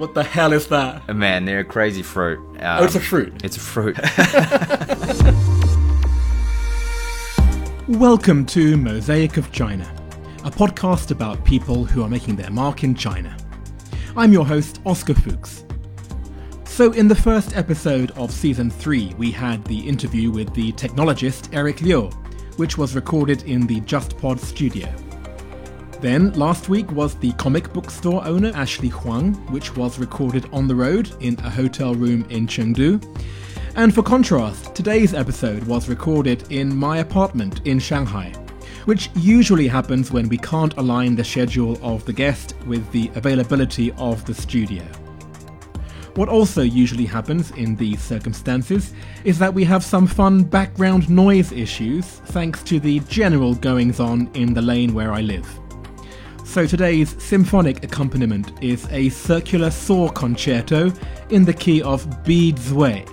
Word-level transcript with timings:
What 0.00 0.14
the 0.14 0.24
hell 0.24 0.54
is 0.54 0.66
that? 0.68 1.14
Man, 1.14 1.44
they're 1.44 1.58
a 1.58 1.64
crazy 1.64 2.02
fruit. 2.02 2.38
Um, 2.38 2.80
Oh, 2.80 2.84
it's 2.84 2.94
a 2.94 3.00
fruit. 3.00 3.44
It's 3.44 3.58
a 3.58 3.60
fruit. 3.60 3.98
Welcome 8.00 8.46
to 8.46 8.78
Mosaic 8.78 9.36
of 9.36 9.52
China, 9.52 9.84
a 10.42 10.50
podcast 10.50 11.10
about 11.10 11.44
people 11.44 11.84
who 11.84 12.02
are 12.02 12.08
making 12.08 12.36
their 12.36 12.50
mark 12.50 12.82
in 12.82 12.94
China. 12.94 13.36
I'm 14.16 14.32
your 14.32 14.46
host, 14.46 14.80
Oscar 14.86 15.12
Fuchs. 15.12 15.66
So, 16.64 16.92
in 16.92 17.06
the 17.06 17.14
first 17.14 17.54
episode 17.54 18.10
of 18.12 18.32
season 18.32 18.70
3, 18.70 19.16
we 19.18 19.30
had 19.30 19.62
the 19.66 19.86
interview 19.86 20.30
with 20.30 20.54
the 20.54 20.72
technologist 20.72 21.54
Eric 21.54 21.82
Liu, 21.82 22.08
which 22.56 22.78
was 22.78 22.94
recorded 22.94 23.42
in 23.42 23.66
the 23.66 23.82
JustPod 23.82 24.38
studio. 24.38 24.90
Then, 26.00 26.32
last 26.32 26.70
week 26.70 26.90
was 26.92 27.14
the 27.16 27.32
comic 27.32 27.74
book 27.74 27.90
store 27.90 28.24
owner 28.24 28.52
Ashley 28.54 28.88
Huang, 28.88 29.34
which 29.52 29.76
was 29.76 29.98
recorded 29.98 30.48
on 30.50 30.66
the 30.66 30.74
road 30.74 31.12
in 31.20 31.38
a 31.40 31.50
hotel 31.50 31.94
room 31.94 32.24
in 32.30 32.46
Chengdu. 32.46 33.04
And 33.76 33.94
for 33.94 34.02
contrast, 34.02 34.74
today's 34.74 35.12
episode 35.12 35.62
was 35.64 35.90
recorded 35.90 36.50
in 36.50 36.74
my 36.74 36.98
apartment 36.98 37.66
in 37.66 37.78
Shanghai, 37.78 38.32
which 38.86 39.10
usually 39.14 39.68
happens 39.68 40.10
when 40.10 40.26
we 40.30 40.38
can't 40.38 40.74
align 40.78 41.16
the 41.16 41.24
schedule 41.24 41.78
of 41.82 42.02
the 42.06 42.14
guest 42.14 42.54
with 42.66 42.90
the 42.92 43.10
availability 43.14 43.92
of 43.98 44.24
the 44.24 44.32
studio. 44.32 44.82
What 46.14 46.30
also 46.30 46.62
usually 46.62 47.04
happens 47.04 47.50
in 47.52 47.76
these 47.76 48.00
circumstances 48.00 48.94
is 49.24 49.38
that 49.38 49.52
we 49.52 49.64
have 49.64 49.84
some 49.84 50.06
fun 50.06 50.44
background 50.44 51.10
noise 51.10 51.52
issues 51.52 52.06
thanks 52.06 52.62
to 52.64 52.80
the 52.80 53.00
general 53.00 53.54
goings 53.54 54.00
on 54.00 54.30
in 54.32 54.54
the 54.54 54.62
lane 54.62 54.94
where 54.94 55.12
I 55.12 55.20
live. 55.20 55.59
So 56.50 56.66
today's 56.66 57.14
symphonic 57.22 57.84
accompaniment 57.84 58.60
is 58.60 58.88
a 58.90 59.08
circular 59.10 59.70
saw 59.70 60.08
concerto 60.08 60.92
in 61.28 61.44
the 61.44 61.54
key 61.54 61.80
of 61.80 62.24
B 62.24 62.52
Zwei. 62.56 63.06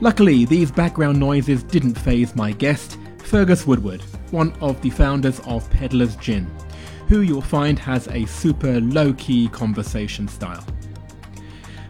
Luckily, 0.00 0.44
these 0.44 0.72
background 0.72 1.20
noises 1.20 1.62
didn't 1.62 1.94
faze 1.94 2.34
my 2.34 2.50
guest, 2.50 2.98
Fergus 3.22 3.64
Woodward, 3.64 4.02
one 4.32 4.52
of 4.60 4.82
the 4.82 4.90
founders 4.90 5.38
of 5.46 5.70
Peddler's 5.70 6.16
Gin, 6.16 6.50
who 7.06 7.20
you'll 7.20 7.40
find 7.40 7.78
has 7.78 8.08
a 8.08 8.26
super 8.26 8.80
low-key 8.80 9.46
conversation 9.50 10.26
style. 10.26 10.66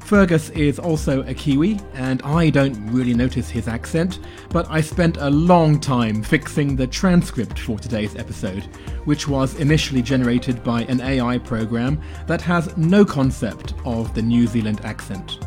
Fergus 0.06 0.50
is 0.50 0.78
also 0.78 1.22
a 1.22 1.34
Kiwi, 1.34 1.80
and 1.94 2.22
I 2.22 2.48
don't 2.48 2.76
really 2.92 3.12
notice 3.12 3.50
his 3.50 3.66
accent, 3.66 4.20
but 4.50 4.64
I 4.70 4.80
spent 4.80 5.16
a 5.16 5.28
long 5.28 5.80
time 5.80 6.22
fixing 6.22 6.76
the 6.76 6.86
transcript 6.86 7.58
for 7.58 7.76
today's 7.76 8.14
episode, 8.14 8.62
which 9.04 9.26
was 9.26 9.56
initially 9.56 10.02
generated 10.02 10.62
by 10.62 10.82
an 10.82 11.00
AI 11.00 11.38
program 11.38 12.00
that 12.28 12.40
has 12.40 12.76
no 12.76 13.04
concept 13.04 13.74
of 13.84 14.14
the 14.14 14.22
New 14.22 14.46
Zealand 14.46 14.80
accent. 14.84 15.40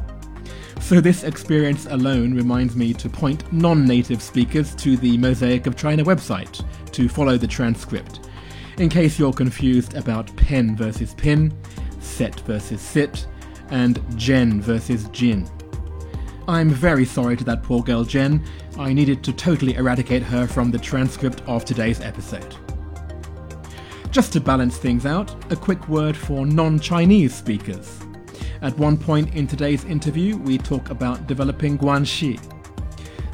So, 0.81 0.99
this 0.99 1.23
experience 1.23 1.85
alone 1.85 2.33
reminds 2.33 2.75
me 2.75 2.93
to 2.95 3.07
point 3.07 3.49
non 3.53 3.85
native 3.85 4.21
speakers 4.21 4.75
to 4.75 4.97
the 4.97 5.17
Mosaic 5.19 5.67
of 5.67 5.77
China 5.77 6.03
website 6.03 6.65
to 6.91 7.07
follow 7.07 7.37
the 7.37 7.47
transcript, 7.47 8.27
in 8.77 8.89
case 8.89 9.17
you're 9.17 9.31
confused 9.31 9.95
about 9.95 10.35
pen 10.35 10.75
versus 10.75 11.13
pin, 11.13 11.53
set 12.01 12.37
versus 12.41 12.81
sit, 12.81 13.25
and 13.71 14.01
Jen 14.17 14.61
versus 14.61 15.07
Jin. 15.09 15.49
I'm 16.47 16.69
very 16.69 17.05
sorry 17.05 17.37
to 17.37 17.43
that 17.43 17.63
poor 17.63 17.83
girl 17.83 18.03
Jen. 18.03 18.43
I 18.77 18.93
needed 18.93 19.23
to 19.23 19.33
totally 19.33 19.75
eradicate 19.75 20.23
her 20.23 20.47
from 20.47 20.71
the 20.71 20.79
transcript 20.79 21.41
of 21.47 21.63
today's 21.63 22.01
episode. 22.01 22.55
Just 24.11 24.33
to 24.33 24.41
balance 24.41 24.77
things 24.77 25.05
out, 25.05 25.35
a 25.51 25.55
quick 25.55 25.87
word 25.87 26.17
for 26.17 26.45
non 26.45 26.79
Chinese 26.79 27.35
speakers. 27.35 27.99
At 28.61 28.77
one 28.77 28.97
point 28.97 29.35
in 29.35 29.45
today's 29.45 29.85
interview, 29.85 30.37
we 30.37 30.57
talk 30.57 30.89
about 30.89 31.27
developing 31.27 31.77
guanxi. 31.77 32.39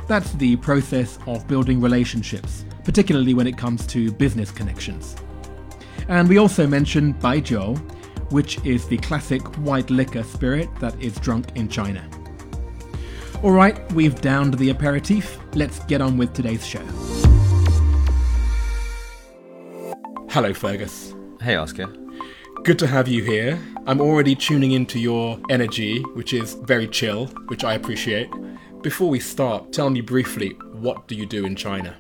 That's 0.08 0.34
the 0.34 0.58
process 0.58 1.18
of 1.26 1.48
building 1.48 1.82
relationships, 1.82 2.66
particularly 2.84 3.34
when 3.34 3.48
it 3.48 3.58
comes 3.58 3.88
to 3.88 4.12
business 4.12 4.52
connections. 4.52 5.16
And 6.10 6.30
we 6.30 6.38
also 6.38 6.68
mention 6.68 7.14
baijiu, 7.16 7.80
which 8.32 8.64
is 8.66 8.88
the 8.88 8.98
classic 8.98 9.42
white 9.58 9.90
liquor 9.90 10.24
spirit 10.24 10.70
that 10.80 11.00
is 11.02 11.16
drunk 11.20 11.48
in 11.56 11.68
China. 11.68 12.08
Alright, 13.44 13.92
we've 13.94 14.20
downed 14.22 14.56
the 14.56 14.70
aperitif. 14.70 15.38
Let's 15.54 15.80
get 15.86 16.02
on 16.02 16.18
with 16.18 16.34
today's 16.34 16.66
show. 16.66 16.86
Hello, 20.30 20.54
Fergus. 20.54 21.14
hey, 21.42 21.56
Oscar. 21.56 21.88
Good 22.64 22.80
to 22.80 22.88
have 22.88 23.08
you 23.08 23.24
here. 23.24 23.60
I'm 23.86 24.02
already 24.02 24.36
tuning 24.36 24.72
into 24.72 24.98
your 25.00 25.40
energy, 25.50 26.02
which 26.16 26.34
is 26.34 26.56
very 26.56 26.88
chill, 26.88 27.28
which 27.48 27.64
I 27.64 27.76
appreciate. 27.76 28.30
Before 28.82 29.10
we 29.10 29.20
start, 29.20 29.72
tell 29.72 29.90
me 29.90 30.02
briefly 30.02 30.50
what 30.74 31.08
do 31.08 31.16
you 31.16 31.26
do 31.26 31.46
in 31.46 31.56
China? 31.56 31.96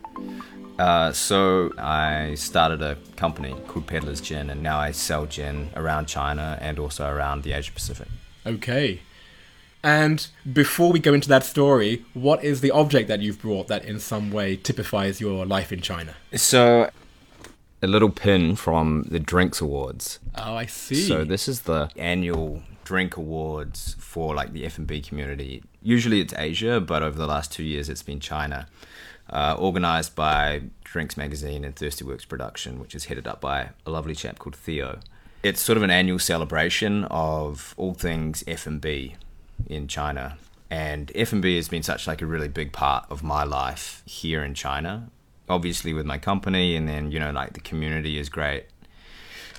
Uh, 0.78 1.12
so 1.12 1.72
I 1.78 2.36
started 2.36 2.81
a 2.81 2.97
company 3.16 3.56
called 3.68 3.88
Peddler's 3.88 4.22
Gin, 4.22 4.50
and 4.50 4.62
now 4.62 4.78
I 4.78 4.91
sell 4.91 5.25
gin 5.25 5.69
around 5.75 6.08
China 6.08 6.58
and 6.62 6.80
also 6.80 7.09
around 7.09 7.44
the 7.44 7.53
Asia 7.53 7.72
Pacific. 7.72 8.08
Okay. 8.46 9.02
And 9.84 10.28
before 10.52 10.91
we 10.91 11.00
go 11.00 11.14
into 11.14 11.30
that 11.30 11.44
story, 11.44 12.03
what 12.14 12.44
is 12.44 12.62
the 12.62 12.72
object 12.72 13.08
that 13.08 13.22
you've 13.22 13.40
brought 13.40 13.68
that 13.68 13.85
in 13.85 14.00
some 14.00 14.31
way 14.31 14.56
typifies 14.56 15.22
your 15.22 15.46
life 15.46 15.72
in 15.72 15.80
China? 15.80 16.16
So, 16.34 16.90
a 17.84 17.88
little 17.88 18.09
pin 18.09 18.56
from 18.56 19.06
the 19.09 19.19
Drinks 19.19 19.62
Awards. 19.62 20.19
Oh, 20.35 20.56
I 20.56 20.66
see. 20.66 21.08
So 21.08 21.24
this 21.24 21.47
is 21.47 21.62
the 21.62 21.90
annual 21.96 22.64
drink 22.84 23.16
awards 23.16 23.96
for 24.00 24.34
like 24.34 24.53
the 24.53 24.66
F&B 24.66 25.02
community. 25.02 25.64
Usually 25.84 26.19
it's 26.19 26.34
Asia, 26.35 26.80
but 26.80 27.03
over 27.03 27.18
the 27.18 27.28
last 27.28 27.52
two 27.52 27.64
years 27.64 27.88
it's 27.88 28.03
been 28.03 28.19
China. 28.19 28.68
Uh, 29.30 29.56
organized 29.58 30.16
by 30.16 30.62
Drinks 30.84 31.18
Magazine 31.18 31.66
and 31.66 31.75
Thirsty 31.75 32.06
Works 32.06 32.25
Production, 32.25 32.80
which 32.80 32.94
is 32.94 33.06
headed 33.06 33.28
up 33.28 33.41
by 33.41 33.69
a 33.86 33.91
lovely 33.91 34.13
chap 34.13 34.38
called 34.38 34.56
Theo. 34.56 35.00
It's 35.41 35.62
sort 35.62 35.78
of 35.78 35.84
an 35.84 35.90
annual 35.90 36.19
celebration 36.19 37.06
of 37.06 37.74
all 37.78 37.94
things 37.94 38.44
F&B 38.47 39.16
in 39.68 39.88
China. 39.88 40.38
And 40.69 41.12
F&B 41.16 41.56
has 41.56 41.68
been 41.68 41.84
such 41.84 42.08
like 42.08 42.22
a 42.22 42.25
really 42.25 42.47
big 42.47 42.72
part 42.72 43.06
of 43.09 43.24
my 43.24 43.44
life 43.44 44.03
here 44.06 44.44
in 44.44 44.53
China. 44.53 45.09
Obviously 45.50 45.94
with 45.94 46.06
my 46.06 46.18
company 46.18 46.75
and 46.75 46.88
then, 46.88 47.12
you 47.12 47.19
know, 47.19 47.31
like 47.31 47.53
the 47.53 47.59
community 47.59 48.18
is 48.18 48.30
great 48.30 48.66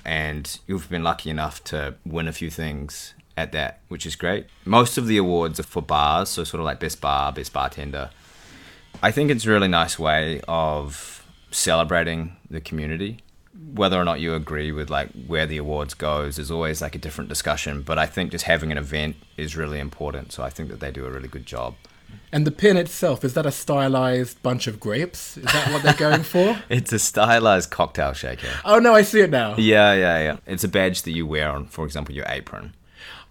and 0.07 0.59
you've 0.67 0.89
been 0.89 1.03
lucky 1.03 1.29
enough 1.29 1.61
to 1.65 1.95
win 2.05 2.29
a 2.29 2.31
few 2.31 2.49
things 2.49 3.13
at 3.35 3.51
that, 3.51 3.81
which 3.89 4.05
is 4.05 4.15
great. 4.15 4.47
Most 4.63 4.97
of 4.97 5.05
the 5.05 5.17
awards 5.17 5.59
are 5.59 5.63
for 5.63 5.81
bars, 5.81 6.29
so 6.29 6.45
sort 6.45 6.61
of 6.61 6.65
like 6.65 6.79
best 6.79 7.01
bar, 7.01 7.31
best 7.33 7.51
bartender. 7.51 8.09
I 9.01 9.11
think 9.11 9.29
it's 9.29 9.45
a 9.45 9.49
really 9.49 9.67
nice 9.67 9.99
way 9.99 10.41
of 10.47 11.25
celebrating 11.51 12.35
the 12.49 12.61
community. 12.61 13.19
Whether 13.73 13.99
or 13.99 14.05
not 14.05 14.19
you 14.19 14.33
agree 14.33 14.71
with 14.71 14.89
like 14.89 15.09
where 15.27 15.45
the 15.45 15.57
awards 15.57 15.93
goes 15.93 16.39
is 16.39 16.49
always 16.51 16.81
like 16.81 16.95
a 16.95 16.99
different 16.99 17.29
discussion, 17.29 17.81
but 17.81 17.97
I 17.97 18.05
think 18.05 18.31
just 18.31 18.45
having 18.45 18.71
an 18.71 18.77
event 18.77 19.15
is 19.35 19.55
really 19.55 19.79
important. 19.79 20.31
So 20.31 20.43
I 20.43 20.49
think 20.49 20.69
that 20.69 20.79
they 20.79 20.91
do 20.91 21.05
a 21.05 21.11
really 21.11 21.27
good 21.27 21.45
job. 21.45 21.75
And 22.31 22.45
the 22.45 22.51
pin 22.51 22.77
itself, 22.77 23.23
is 23.23 23.33
that 23.33 23.45
a 23.45 23.51
stylized 23.51 24.41
bunch 24.43 24.67
of 24.67 24.79
grapes? 24.79 25.37
Is 25.37 25.45
that 25.45 25.71
what 25.71 25.83
they're 25.83 25.93
going 25.93 26.23
for? 26.23 26.57
It's 26.69 26.91
a 26.93 26.99
stylized 26.99 27.69
cocktail 27.69 28.13
shaker. 28.13 28.49
Oh 28.65 28.79
no, 28.79 28.93
I 28.93 29.01
see 29.01 29.21
it 29.21 29.29
now. 29.29 29.55
Yeah, 29.57 29.93
yeah, 29.93 30.19
yeah. 30.19 30.37
It's 30.45 30.63
a 30.63 30.67
badge 30.67 31.03
that 31.03 31.11
you 31.11 31.25
wear 31.25 31.49
on, 31.49 31.67
for 31.67 31.85
example, 31.85 32.13
your 32.15 32.25
apron. 32.27 32.73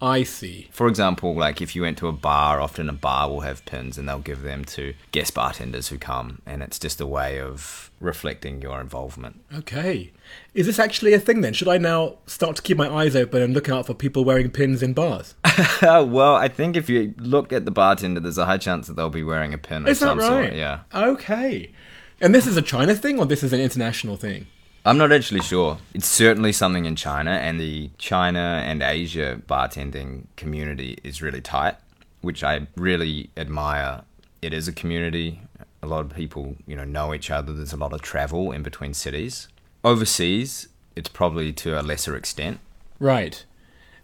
I 0.00 0.24
see. 0.24 0.68
For 0.70 0.88
example, 0.88 1.34
like 1.34 1.62
if 1.62 1.74
you 1.74 1.82
went 1.82 1.98
to 1.98 2.08
a 2.08 2.12
bar, 2.12 2.60
often 2.60 2.88
a 2.88 2.92
bar 2.92 3.28
will 3.28 3.40
have 3.40 3.64
pins 3.64 3.96
and 3.96 4.08
they'll 4.08 4.18
give 4.18 4.42
them 4.42 4.64
to 4.66 4.94
guest 5.12 5.34
bartenders 5.34 5.88
who 5.88 5.98
come, 5.98 6.42
and 6.44 6.62
it's 6.62 6.78
just 6.78 7.00
a 7.00 7.06
way 7.06 7.40
of 7.40 7.90
reflecting 8.00 8.60
your 8.60 8.80
involvement. 8.80 9.40
Okay. 9.54 10.12
Is 10.52 10.66
this 10.66 10.78
actually 10.78 11.14
a 11.14 11.20
thing 11.20 11.40
then? 11.40 11.54
Should 11.54 11.68
I 11.68 11.78
now 11.78 12.16
start 12.26 12.56
to 12.56 12.62
keep 12.62 12.76
my 12.76 12.88
eyes 12.90 13.16
open 13.16 13.40
and 13.40 13.54
look 13.54 13.68
out 13.68 13.86
for 13.86 13.94
people 13.94 14.24
wearing 14.24 14.50
pins 14.50 14.82
in 14.82 14.92
bars? 14.92 15.34
well, 15.82 16.34
I 16.36 16.48
think 16.48 16.76
if 16.76 16.90
you 16.90 17.14
look 17.18 17.52
at 17.52 17.64
the 17.64 17.70
bartender, 17.70 18.20
there's 18.20 18.38
a 18.38 18.46
high 18.46 18.58
chance 18.58 18.86
that 18.86 18.96
they'll 18.96 19.08
be 19.08 19.22
wearing 19.22 19.54
a 19.54 19.58
pin 19.58 19.82
of 19.82 19.88
Is 19.88 20.00
that 20.00 20.06
some 20.06 20.18
right? 20.18 20.26
sort. 20.48 20.52
Yeah. 20.54 20.80
Okay. 20.94 21.72
And 22.20 22.34
this 22.34 22.46
is 22.46 22.56
a 22.56 22.62
China 22.62 22.94
thing 22.94 23.18
or 23.18 23.26
this 23.26 23.42
is 23.42 23.52
an 23.52 23.60
international 23.60 24.16
thing? 24.16 24.46
I'm 24.86 24.98
not 24.98 25.10
actually 25.10 25.40
sure. 25.40 25.78
It's 25.94 26.06
certainly 26.06 26.52
something 26.52 26.84
in 26.84 26.94
China, 26.94 27.32
and 27.32 27.60
the 27.60 27.90
China 27.98 28.62
and 28.64 28.82
Asia 28.82 29.42
bartending 29.48 30.26
community 30.36 30.98
is 31.02 31.20
really 31.20 31.40
tight, 31.40 31.74
which 32.20 32.44
I 32.44 32.68
really 32.76 33.30
admire. 33.36 34.02
It 34.40 34.54
is 34.54 34.68
a 34.68 34.72
community. 34.72 35.40
A 35.82 35.88
lot 35.88 36.04
of 36.04 36.14
people, 36.14 36.54
you 36.68 36.76
know, 36.76 36.84
know 36.84 37.12
each 37.12 37.32
other. 37.32 37.52
There's 37.52 37.72
a 37.72 37.76
lot 37.76 37.92
of 37.92 38.00
travel 38.00 38.52
in 38.52 38.62
between 38.62 38.94
cities. 38.94 39.48
Overseas, 39.82 40.68
it's 40.94 41.08
probably 41.08 41.52
to 41.54 41.80
a 41.80 41.82
lesser 41.82 42.14
extent. 42.14 42.60
Right. 43.00 43.44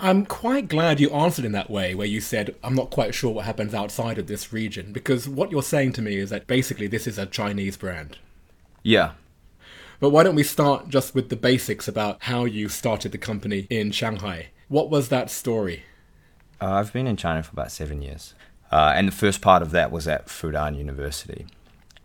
I'm 0.00 0.26
quite 0.26 0.66
glad 0.66 0.98
you 0.98 1.10
answered 1.10 1.44
in 1.44 1.52
that 1.52 1.70
way, 1.70 1.94
where 1.94 2.08
you 2.08 2.20
said, 2.20 2.56
I'm 2.64 2.74
not 2.74 2.90
quite 2.90 3.14
sure 3.14 3.32
what 3.32 3.44
happens 3.44 3.72
outside 3.72 4.18
of 4.18 4.26
this 4.26 4.52
region, 4.52 4.92
because 4.92 5.28
what 5.28 5.52
you're 5.52 5.62
saying 5.62 5.92
to 5.92 6.02
me 6.02 6.16
is 6.16 6.30
that 6.30 6.48
basically 6.48 6.88
this 6.88 7.06
is 7.06 7.18
a 7.18 7.26
Chinese 7.26 7.76
brand. 7.76 8.18
Yeah. 8.82 9.12
But 10.02 10.10
why 10.10 10.24
don't 10.24 10.34
we 10.34 10.42
start 10.42 10.88
just 10.88 11.14
with 11.14 11.28
the 11.28 11.36
basics 11.36 11.86
about 11.86 12.24
how 12.24 12.44
you 12.44 12.68
started 12.68 13.12
the 13.12 13.18
company 13.18 13.68
in 13.70 13.92
Shanghai? 13.92 14.48
What 14.66 14.90
was 14.90 15.10
that 15.10 15.30
story? 15.30 15.84
Uh, 16.60 16.72
I've 16.72 16.92
been 16.92 17.06
in 17.06 17.16
China 17.16 17.40
for 17.44 17.52
about 17.52 17.70
seven 17.70 18.02
years. 18.02 18.34
Uh, 18.72 18.94
and 18.96 19.06
the 19.06 19.12
first 19.12 19.40
part 19.40 19.62
of 19.62 19.70
that 19.70 19.92
was 19.92 20.08
at 20.08 20.26
Fudan 20.26 20.76
University. 20.76 21.46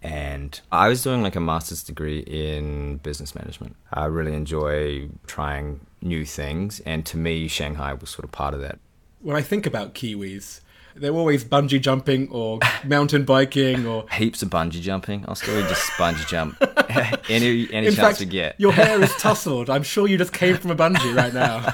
And 0.03 0.61
I 0.71 0.89
was 0.89 1.01
doing 1.01 1.23
like 1.23 1.35
a 1.35 1.39
master's 1.39 1.81
degree 1.81 2.19
in 2.19 2.97
business 2.97 3.33
management. 3.33 3.75
I 3.91 4.05
really 4.05 4.35
enjoy 4.35 5.09
trying 5.25 5.79
new 5.99 6.23
things. 6.23 6.79
And 6.81 7.03
to 7.07 7.17
me, 7.17 7.47
Shanghai 7.47 7.93
was 7.93 8.11
sort 8.11 8.25
of 8.25 8.31
part 8.31 8.53
of 8.53 8.61
that. 8.61 8.77
When 9.21 9.35
I 9.35 9.41
think 9.41 9.65
about 9.65 9.95
Kiwis, 9.95 10.61
they're 10.99 11.13
always 11.13 11.43
bungee 11.43 11.81
jumping 11.81 12.29
or 12.29 12.59
mountain 12.85 13.23
biking 13.25 13.85
or 13.87 14.05
heaps 14.11 14.41
of 14.41 14.49
bungee 14.49 14.81
jumping. 14.81 15.25
I'll 15.27 15.35
still 15.35 15.61
just 15.67 15.89
bungee 15.91 16.27
jump 16.27 16.57
any 17.29 17.67
any 17.71 17.87
In 17.87 17.93
chance 17.93 17.97
fact, 17.97 18.19
we 18.19 18.25
get. 18.25 18.55
your 18.59 18.71
hair 18.73 19.01
is 19.01 19.13
tousled. 19.19 19.69
I'm 19.69 19.83
sure 19.83 20.07
you 20.07 20.17
just 20.17 20.33
came 20.33 20.57
from 20.57 20.71
a 20.71 20.75
bungee 20.75 21.15
right 21.15 21.33
now. 21.33 21.73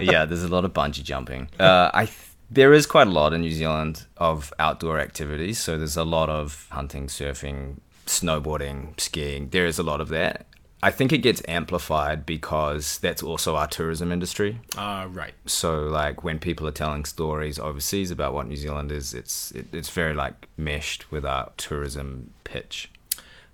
yeah, 0.00 0.24
there's 0.24 0.42
a 0.44 0.48
lot 0.48 0.64
of 0.64 0.72
bungee 0.72 1.02
jumping. 1.02 1.48
Uh, 1.58 1.90
I 1.92 2.06
th- 2.06 2.16
there 2.50 2.72
is 2.74 2.86
quite 2.86 3.06
a 3.06 3.10
lot 3.10 3.32
in 3.32 3.40
New 3.40 3.50
Zealand 3.52 4.04
of 4.18 4.52
outdoor 4.58 4.98
activities. 5.00 5.58
So 5.58 5.78
there's 5.78 5.96
a 5.96 6.04
lot 6.04 6.28
of 6.28 6.66
hunting, 6.70 7.06
surfing, 7.06 7.78
snowboarding, 8.06 8.98
skiing. 9.00 9.48
There 9.50 9.66
is 9.66 9.78
a 9.78 9.82
lot 9.82 10.00
of 10.00 10.08
that. 10.10 10.46
I 10.84 10.90
think 10.90 11.12
it 11.12 11.18
gets 11.18 11.40
amplified 11.46 12.26
because 12.26 12.98
that's 12.98 13.22
also 13.22 13.54
our 13.54 13.68
tourism 13.68 14.10
industry. 14.10 14.60
Ah, 14.76 15.06
right. 15.08 15.34
So 15.46 15.82
like 15.82 16.24
when 16.24 16.38
people 16.40 16.66
are 16.66 16.72
telling 16.72 17.04
stories 17.04 17.58
overseas 17.58 18.10
about 18.10 18.34
what 18.34 18.48
New 18.48 18.56
Zealand 18.56 18.90
is, 18.90 19.14
it's 19.14 19.52
it, 19.52 19.66
it's 19.72 19.90
very 19.90 20.12
like 20.14 20.48
meshed 20.56 21.10
with 21.12 21.24
our 21.24 21.52
tourism 21.56 22.32
pitch. 22.44 22.90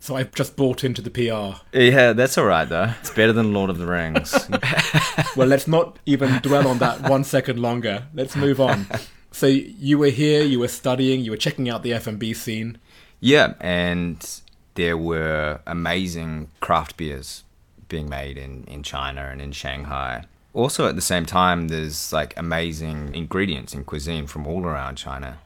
So 0.01 0.15
I've 0.17 0.33
just 0.33 0.57
bought 0.57 0.85
into 0.85 1.03
the 1.03 1.11
PR. 1.11 1.61
Yeah, 1.77 2.13
that's 2.15 2.39
all 2.39 2.45
right 2.47 2.69
though. 2.69 2.95
It's 3.01 3.11
better 3.11 3.33
than 3.33 3.53
Lord 3.53 3.69
of 3.69 3.79
the 3.79 3.87
Rings. 3.87 4.35
Well, 5.37 5.47
let's 5.49 5.69
not 5.69 5.99
even 6.07 6.39
dwell 6.43 6.67
on 6.67 6.79
that 6.79 7.09
one 7.09 7.23
second 7.25 7.61
longer. 7.61 8.05
Let's 8.15 8.35
move 8.37 8.61
on. 8.61 8.87
So 9.31 9.47
you 9.47 9.99
were 9.99 10.09
here, 10.09 10.43
you 10.43 10.59
were 10.59 10.69
studying, 10.69 11.21
you 11.21 11.31
were 11.31 11.37
checking 11.37 11.69
out 11.69 11.83
the 11.83 11.93
F&B 11.93 12.33
scene. 12.35 12.79
yeah, 13.21 13.55
and 13.61 14.19
there 14.79 14.97
were 14.97 15.59
amazing 15.67 16.49
craft 16.61 16.97
beers 16.97 17.43
being 17.89 18.09
made 18.09 18.39
in, 18.39 18.63
in 18.69 18.85
China 18.85 19.29
and 19.29 19.41
in 19.43 19.51
Shanghai. 19.51 20.25
Also, 20.55 20.87
at 20.89 20.95
the 20.95 21.03
same 21.03 21.27
time, 21.27 21.67
there's 21.67 22.13
like 22.13 22.33
amazing 22.37 23.13
ingredients 23.13 23.75
in 23.75 23.83
cuisine 23.83 24.29
from 24.29 24.47
all 24.47 24.65
around 24.65 24.95
China. 24.95 25.39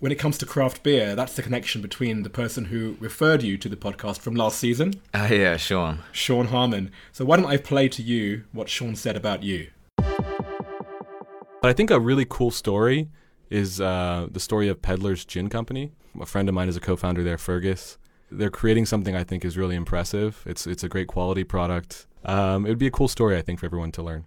When 0.00 0.10
it 0.10 0.18
comes 0.18 0.36
to 0.38 0.46
craft 0.46 0.82
beer, 0.82 1.14
that's 1.14 1.36
the 1.36 1.42
connection 1.42 1.80
between 1.80 2.24
the 2.24 2.30
person 2.30 2.64
who 2.64 2.96
referred 2.98 3.44
you 3.44 3.56
to 3.56 3.68
the 3.68 3.76
podcast 3.76 4.18
from 4.18 4.34
last 4.34 4.58
season, 4.58 4.94
Uh, 5.14 5.28
yeah, 5.30 5.56
Sean. 5.56 6.00
Sean 6.10 6.48
Harmon. 6.48 6.90
So 7.12 7.24
why 7.24 7.36
don't 7.36 7.46
I 7.46 7.56
play 7.56 7.88
to 7.90 8.02
you 8.02 8.42
what 8.50 8.68
Sean 8.68 8.96
said 8.96 9.16
about 9.16 9.44
you? 9.44 9.68
But 9.96 11.68
I 11.70 11.72
think 11.72 11.92
a 11.92 12.00
really 12.00 12.26
cool 12.28 12.50
story 12.50 13.10
is 13.48 13.80
uh, 13.80 14.26
the 14.28 14.40
story 14.40 14.66
of 14.68 14.82
Peddler's 14.82 15.24
Gin 15.24 15.48
Company. 15.48 15.92
A 16.20 16.26
friend 16.26 16.48
of 16.48 16.54
mine 16.56 16.68
is 16.68 16.76
a 16.76 16.80
co-founder 16.80 17.22
there, 17.22 17.38
Fergus. 17.38 17.96
They're 18.30 18.50
creating 18.50 18.86
something 18.86 19.16
I 19.16 19.24
think 19.24 19.44
is 19.44 19.56
really 19.56 19.76
impressive. 19.76 20.42
It's 20.46 20.66
it's 20.66 20.82
a 20.84 20.88
great 20.88 21.08
quality 21.08 21.44
product. 21.44 22.06
Um, 22.24 22.66
it 22.66 22.68
would 22.68 22.78
be 22.78 22.86
a 22.86 22.90
cool 22.90 23.08
story, 23.08 23.36
I 23.36 23.42
think, 23.42 23.60
for 23.60 23.66
everyone 23.66 23.92
to 23.92 24.02
learn. 24.02 24.26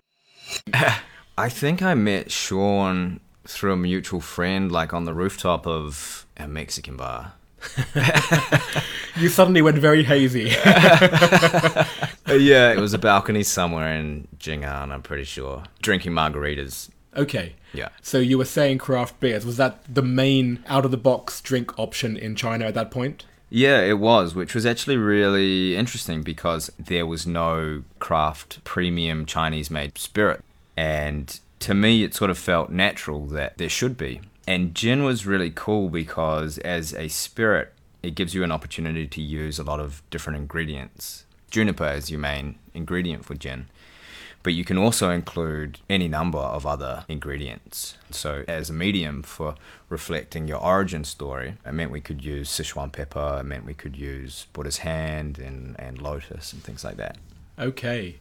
I 1.38 1.50
think 1.50 1.82
I 1.82 1.94
met 1.94 2.32
Sean 2.32 3.20
through 3.46 3.74
a 3.74 3.78
mutual 3.78 4.20
friend, 4.22 4.72
like 4.72 4.94
on 4.94 5.06
the 5.06 5.14
rooftop 5.14 5.68
of 5.68 6.26
a 6.38 6.48
Mexican 6.48 6.98
bar. 6.98 7.34
You 9.16 9.30
suddenly 9.30 9.62
went 9.62 9.78
very 9.78 10.04
hazy. 10.04 10.54
Yeah, 12.26 12.72
it 12.72 12.80
was 12.80 12.94
a 12.94 12.98
balcony 12.98 13.44
somewhere 13.44 13.94
in 13.94 14.28
Jing'an, 14.40 14.92
I'm 14.92 15.04
pretty 15.04 15.24
sure. 15.26 15.64
Drinking 15.84 16.14
margaritas. 16.14 16.90
okay. 17.16 17.54
Yeah. 17.74 17.90
So 18.02 18.18
you 18.18 18.38
were 18.40 18.46
saying 18.46 18.80
craft 18.80 19.20
beers. 19.20 19.46
Was 19.46 19.58
that 19.58 19.84
the 19.94 20.02
main 20.02 20.64
out 20.68 20.84
of 20.86 20.92
the 20.92 20.98
box 20.98 21.42
drink 21.42 21.78
option 21.78 22.18
in 22.18 22.36
China 22.36 22.66
at 22.66 22.74
that 22.74 22.90
point? 22.92 23.26
Yeah, 23.56 23.82
it 23.82 24.00
was, 24.00 24.34
which 24.34 24.56
was 24.56 24.66
actually 24.66 24.98
really 24.98 25.76
interesting 25.76 26.24
because 26.24 26.72
there 26.80 27.06
was 27.06 27.28
no 27.28 27.84
craft 28.00 28.64
premium 28.64 29.28
Chinese 29.28 29.70
made 29.70 29.96
spirit. 30.00 30.44
And 30.76 31.40
to 31.60 31.76
me, 31.76 32.04
it 32.04 32.16
sort 32.16 32.32
of 32.32 32.40
felt 32.40 32.72
natural 32.72 33.28
that 33.28 33.60
there 33.60 33.70
should 33.70 33.96
be. 33.96 34.22
And 34.48 34.74
gin 34.74 35.04
was 35.04 35.28
really 35.28 35.52
cool 35.52 35.90
because 35.90 36.58
as 36.58 36.96
a 36.96 37.10
spirit, 37.10 37.72
it 38.02 38.16
gives 38.16 38.34
you 38.34 38.44
an 38.44 38.52
opportunity 38.52 39.06
to 39.06 39.22
use 39.22 39.60
a 39.60 39.64
lot 39.64 39.80
of 39.80 40.02
different 40.10 40.38
ingredients. 40.40 41.26
Juniper 41.52 41.92
is 41.92 42.10
your 42.10 42.20
main 42.20 42.56
ingredient 42.74 43.24
for 43.24 43.36
gin 43.36 43.68
but 44.44 44.54
you 44.54 44.66
can 44.66 44.78
also 44.78 45.10
include 45.10 45.80
any 45.90 46.08
number 46.08 46.38
of 46.38 46.66
other 46.66 47.06
ingredients. 47.08 47.98
So, 48.12 48.44
as 48.48 48.70
a 48.70 48.74
medium 48.74 49.24
for 49.24 49.56
reflecting 49.90 50.48
your 50.48 50.60
origin 50.60 51.06
story, 51.06 51.56
it 51.66 51.72
meant 51.74 51.92
we 51.92 52.02
could 52.02 52.24
use 52.24 52.50
Sichuan 52.50 52.92
pepper, 52.92 53.38
it 53.40 53.46
meant 53.46 53.66
we 53.66 53.74
could 53.74 53.96
use 53.96 54.48
Buddha's 54.54 54.80
hand 54.80 55.40
and, 55.40 55.76
and 55.80 56.02
lotus 56.02 56.52
and 56.52 56.62
things 56.62 56.84
like 56.84 56.98
that. 56.98 57.18
Okay. 57.58 58.18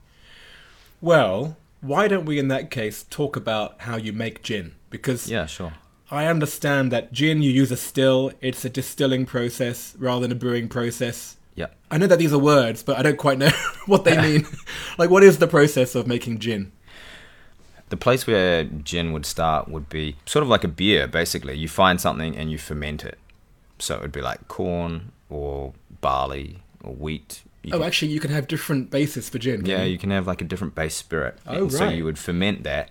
Well, 1.00 1.56
why 1.80 2.06
don't 2.06 2.24
we 2.24 2.38
in 2.38 2.48
that 2.48 2.70
case 2.70 3.04
talk 3.10 3.34
about 3.34 3.80
how 3.80 3.96
you 3.96 4.12
make 4.12 4.42
gin? 4.42 4.76
Because 4.88 5.28
Yeah, 5.28 5.46
sure. 5.46 5.72
I 6.10 6.26
understand 6.26 6.92
that 6.92 7.12
gin 7.12 7.42
you 7.42 7.50
use 7.50 7.72
a 7.72 7.76
still, 7.76 8.32
it's 8.40 8.64
a 8.64 8.70
distilling 8.70 9.26
process 9.26 9.96
rather 9.98 10.20
than 10.20 10.32
a 10.32 10.36
brewing 10.36 10.68
process. 10.68 11.36
Yeah. 11.54 11.66
I 11.90 11.98
know 11.98 12.06
that 12.06 12.18
these 12.18 12.32
are 12.32 12.38
words, 12.38 12.82
but 12.82 12.96
I 12.98 13.02
don't 13.02 13.18
quite 13.18 13.38
know 13.38 13.50
what 13.86 14.04
they 14.04 14.20
mean. 14.20 14.46
like, 14.98 15.10
what 15.10 15.22
is 15.22 15.38
the 15.38 15.46
process 15.48 15.94
of 15.94 16.06
making 16.06 16.38
gin? 16.38 16.72
The 17.90 17.96
place 17.98 18.26
where 18.26 18.64
gin 18.64 19.12
would 19.12 19.26
start 19.26 19.68
would 19.68 19.88
be 19.90 20.16
sort 20.24 20.42
of 20.42 20.48
like 20.48 20.64
a 20.64 20.68
beer, 20.68 21.06
basically. 21.06 21.56
You 21.58 21.68
find 21.68 22.00
something 22.00 22.34
and 22.36 22.50
you 22.50 22.56
ferment 22.58 23.04
it. 23.04 23.18
So, 23.78 23.96
it 23.96 24.00
would 24.02 24.12
be 24.12 24.22
like 24.22 24.48
corn 24.48 25.12
or 25.28 25.74
barley 26.00 26.62
or 26.82 26.94
wheat. 26.94 27.42
You 27.62 27.74
Oh, 27.74 27.78
can- 27.78 27.86
actually, 27.86 28.12
you 28.12 28.20
can 28.20 28.30
have 28.30 28.48
different 28.48 28.90
bases 28.90 29.28
for 29.28 29.38
gin. 29.38 29.66
Yeah, 29.66 29.82
you? 29.82 29.92
you 29.92 29.98
can 29.98 30.10
have 30.10 30.26
like 30.26 30.40
a 30.40 30.44
different 30.44 30.74
base 30.74 30.94
spirit. 30.94 31.36
Oh, 31.46 31.64
And 31.64 31.72
So 31.72 31.88
you 31.90 32.04
would 32.04 32.18
ferment 32.18 32.62
that 32.64 32.90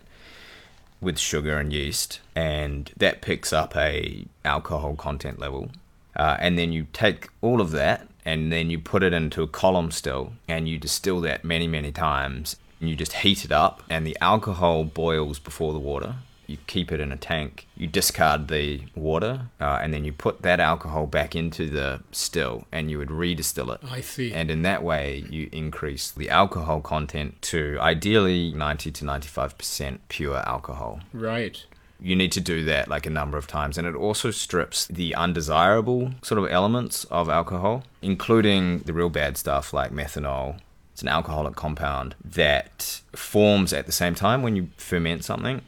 with 1.01 1.17
sugar 1.17 1.57
and 1.57 1.73
yeast, 1.73 2.19
and 2.35 2.91
that 2.97 3.21
picks 3.23 3.51
up 3.51 3.75
a 3.75 4.25
alcohol 4.45 4.95
content 4.95 5.39
level. 5.39 5.71
Uh, 6.15 6.37
and 6.39 6.59
then 6.59 6.71
you 6.71 6.85
take 6.93 7.29
all 7.41 7.59
of 7.59 7.71
that, 7.71 8.07
and 8.25 8.51
then 8.51 8.69
you 8.69 8.79
put 8.79 9.03
it 9.03 9.13
into 9.13 9.43
a 9.43 9.47
column 9.47 9.91
still, 9.91 10.33
and 10.47 10.67
you 10.67 10.77
distill 10.77 11.21
that 11.21 11.43
many, 11.43 11.67
many 11.67 11.91
times. 11.91 12.55
And 12.79 12.89
you 12.89 12.95
just 12.95 13.13
heat 13.13 13.45
it 13.45 13.51
up, 13.51 13.83
and 13.89 14.07
the 14.07 14.17
alcohol 14.21 14.83
boils 14.83 15.37
before 15.39 15.73
the 15.73 15.79
water. 15.79 16.15
You 16.47 16.57
keep 16.67 16.91
it 16.91 16.99
in 16.99 17.11
a 17.13 17.17
tank. 17.17 17.67
You 17.77 17.87
discard 17.87 18.47
the 18.49 18.81
water, 18.95 19.47
uh, 19.59 19.79
and 19.81 19.93
then 19.93 20.03
you 20.03 20.11
put 20.11 20.41
that 20.41 20.59
alcohol 20.59 21.05
back 21.07 21.35
into 21.35 21.69
the 21.69 22.01
still, 22.11 22.65
and 22.71 22.91
you 22.91 22.97
would 22.97 23.07
redistill 23.09 23.73
it. 23.73 23.81
I 23.89 24.01
see. 24.01 24.33
And 24.33 24.51
in 24.51 24.63
that 24.63 24.83
way, 24.83 25.23
you 25.29 25.47
increase 25.53 26.11
the 26.11 26.29
alcohol 26.29 26.81
content 26.81 27.41
to 27.43 27.77
ideally 27.79 28.51
90 28.51 28.91
to 28.91 29.05
95% 29.05 29.99
pure 30.09 30.37
alcohol. 30.37 30.99
right. 31.13 31.63
You 32.01 32.15
need 32.15 32.31
to 32.31 32.41
do 32.41 32.65
that 32.65 32.87
like 32.87 33.05
a 33.05 33.09
number 33.11 33.37
of 33.37 33.45
times. 33.47 33.77
And 33.77 33.85
it 33.87 33.95
also 33.95 34.31
strips 34.31 34.87
the 34.87 35.13
undesirable 35.13 36.11
sort 36.23 36.39
of 36.43 36.49
elements 36.51 37.03
of 37.05 37.29
alcohol, 37.29 37.83
including 38.01 38.79
the 38.79 38.93
real 38.93 39.09
bad 39.09 39.37
stuff 39.37 39.71
like 39.73 39.91
methanol. 39.91 40.59
It's 40.93 41.01
an 41.03 41.07
alcoholic 41.07 41.55
compound 41.55 42.15
that 42.25 43.01
forms 43.13 43.71
at 43.71 43.85
the 43.85 43.91
same 43.91 44.15
time 44.15 44.41
when 44.41 44.55
you 44.55 44.69
ferment 44.77 45.23
something, 45.23 45.61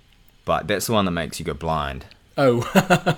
but 0.44 0.68
that's 0.68 0.88
the 0.88 0.94
one 0.94 1.06
that 1.06 1.12
makes 1.12 1.40
you 1.40 1.46
go 1.46 1.54
blind. 1.54 2.06
Oh, 2.36 2.62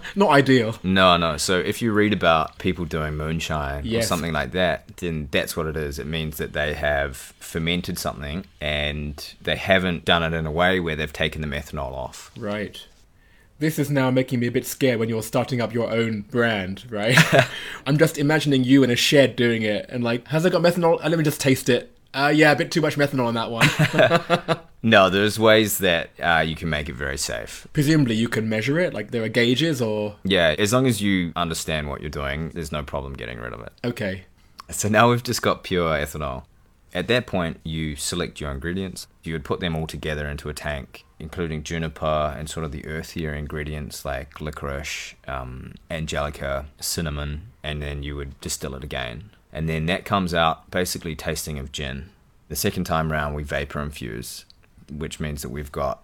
not 0.16 0.30
ideal. 0.32 0.76
No, 0.84 1.16
no. 1.16 1.38
So 1.38 1.58
if 1.58 1.82
you 1.82 1.94
read 1.94 2.12
about 2.12 2.58
people 2.58 2.84
doing 2.84 3.16
moonshine 3.16 3.86
Yes. 3.86 4.04
or 4.04 4.08
something 4.08 4.34
like 4.34 4.52
that, 4.52 4.98
then 4.98 5.30
that's 5.32 5.56
what 5.56 5.68
it 5.68 5.78
is. 5.78 6.00
It 6.00 6.06
means 6.06 6.36
that 6.38 6.52
they 6.52 6.74
have 6.74 7.16
fermented 7.40 7.98
something 7.98 8.44
and 8.60 9.34
they 9.42 9.56
haven't 9.56 10.04
done 10.04 10.22
it 10.22 10.34
in 10.38 10.46
a 10.46 10.52
way 10.52 10.82
where 10.82 10.98
they've 10.98 11.14
taken 11.14 11.42
the 11.42 11.48
methanol 11.48 11.94
off. 11.94 12.30
Right. 12.38 12.86
This 13.58 13.80
is 13.80 13.90
now 13.90 14.12
making 14.12 14.40
me 14.42 14.48
a 14.48 14.52
bit 14.52 14.66
scared 14.66 15.00
when 15.00 15.08
you're 15.08 15.24
starting 15.24 15.62
up 15.62 15.74
your 15.74 15.90
own 15.90 16.22
brand, 16.22 16.84
right? 16.92 17.18
I'm 17.86 17.98
just 17.98 18.18
imagining 18.18 18.64
you 18.64 18.84
in 18.84 18.90
a 18.90 18.96
shed 18.96 19.36
doing 19.36 19.62
it 19.62 19.86
and 19.90 20.04
like, 20.04 20.28
has 20.28 20.46
it 20.46 20.52
got 20.52 20.62
methanol? 20.62 21.00
Uh, 21.04 21.08
let 21.10 21.18
me 21.18 21.24
just 21.24 21.40
taste 21.40 21.70
it. 21.70 21.92
Uh, 22.14 22.32
yeah, 22.34 22.52
a 22.52 22.56
bit 22.56 22.72
too 22.72 22.82
much 22.82 22.98
methanol 22.98 23.28
on 23.28 23.34
that 23.34 23.52
one. 23.52 24.60
No, 24.86 25.10
there's 25.10 25.40
ways 25.40 25.80
that 25.80 26.12
uh, 26.20 26.44
you 26.46 26.56
can 26.56 26.70
make 26.70 26.90
it 26.90 26.94
very 26.94 27.18
safe. 27.18 27.68
Presumably 27.74 28.14
you 28.14 28.30
can 28.30 28.48
measure 28.48 28.78
it, 28.78 28.94
like 28.94 29.10
there 29.10 29.24
are 29.24 29.30
gauges 29.30 29.82
or. 29.82 30.18
Yeah, 30.24 30.54
as 30.60 30.72
long 30.74 30.86
as 30.86 31.02
you 31.02 31.34
understand 31.36 31.90
what 31.90 32.02
you're 32.02 32.12
doing, 32.12 32.50
there's 32.50 32.72
no 32.72 32.84
problem 32.84 33.14
getting 33.14 33.40
rid 33.40 33.52
of 33.52 33.62
it. 33.62 33.74
Okay. 33.84 34.26
So 34.70 34.88
now 34.88 35.10
we've 35.10 35.24
just 35.24 35.42
got 35.42 35.64
pure 35.64 35.90
ethanol. 35.90 36.44
At 36.94 37.08
that 37.08 37.26
point, 37.26 37.62
you 37.64 37.96
select 37.96 38.40
your 38.40 38.52
ingredients. 38.52 39.08
You 39.24 39.34
would 39.34 39.44
put 39.44 39.60
them 39.60 39.76
all 39.76 39.88
together 39.88 40.28
into 40.28 40.50
a 40.50 40.54
tank, 40.54 41.04
including 41.20 41.64
juniper 41.64 42.36
and 42.38 42.50
sort 42.50 42.66
of 42.66 42.72
the 42.72 42.86
earthier 42.86 43.34
ingredients 43.34 44.04
like 44.06 44.40
licorice, 44.42 45.16
um, 45.28 45.74
angelica, 45.90 46.66
cinnamon, 46.80 47.52
and 47.64 47.82
then 47.82 48.04
you 48.04 48.16
would 48.16 48.40
distill 48.42 48.76
it 48.76 48.84
again. 48.84 49.30
And 49.54 49.70
then 49.70 49.86
that 49.86 50.04
comes 50.06 50.34
out 50.34 50.70
basically 50.72 51.16
tasting 51.16 51.58
of 51.58 51.72
gin. 51.72 52.10
The 52.50 52.56
second 52.56 52.84
time 52.84 53.12
round, 53.12 53.36
we 53.36 53.44
vapor 53.44 53.82
infuse, 53.82 54.46
which 54.92 55.20
means 55.20 55.42
that 55.42 55.50
we've 55.50 55.72
got 55.72 56.04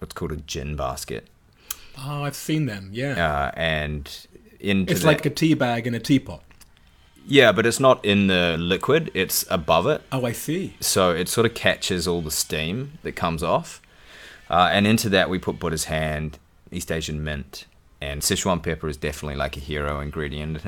what's 0.00 0.12
called 0.14 0.32
a 0.32 0.36
gin 0.36 0.74
basket. 0.76 1.28
Oh, 1.96 2.24
I've 2.24 2.36
seen 2.36 2.66
them. 2.66 2.90
Yeah. 2.92 3.12
uh, 3.12 3.50
and 3.54 4.26
into 4.60 4.92
it's 4.92 5.02
that- 5.02 5.06
like 5.06 5.26
a 5.26 5.30
tea 5.30 5.54
bag 5.54 5.86
in 5.86 5.94
a 5.94 6.00
teapot. 6.00 6.42
yeah, 7.26 7.52
but 7.52 7.64
it's 7.66 7.78
not 7.80 8.04
in 8.04 8.26
the 8.26 8.56
liquid; 8.58 9.10
it's 9.14 9.44
above 9.50 9.86
it. 9.86 10.02
Oh, 10.10 10.24
I 10.26 10.32
see. 10.32 10.74
so 10.80 11.10
it 11.10 11.28
sort 11.28 11.46
of 11.46 11.54
catches 11.54 12.08
all 12.08 12.20
the 12.22 12.30
steam 12.32 12.98
that 13.02 13.12
comes 13.12 13.42
off. 13.42 13.80
Uh, 14.50 14.68
and 14.72 14.86
into 14.86 15.08
that, 15.10 15.28
we 15.30 15.38
put 15.38 15.58
Buddha's 15.58 15.84
hand, 15.84 16.38
East 16.72 16.90
Asian 16.90 17.22
mint, 17.22 17.66
and 18.00 18.22
Sichuan 18.22 18.62
pepper 18.62 18.88
is 18.88 18.96
definitely 18.96 19.36
like 19.36 19.56
a 19.56 19.60
hero 19.60 20.00
ingredient. 20.00 20.60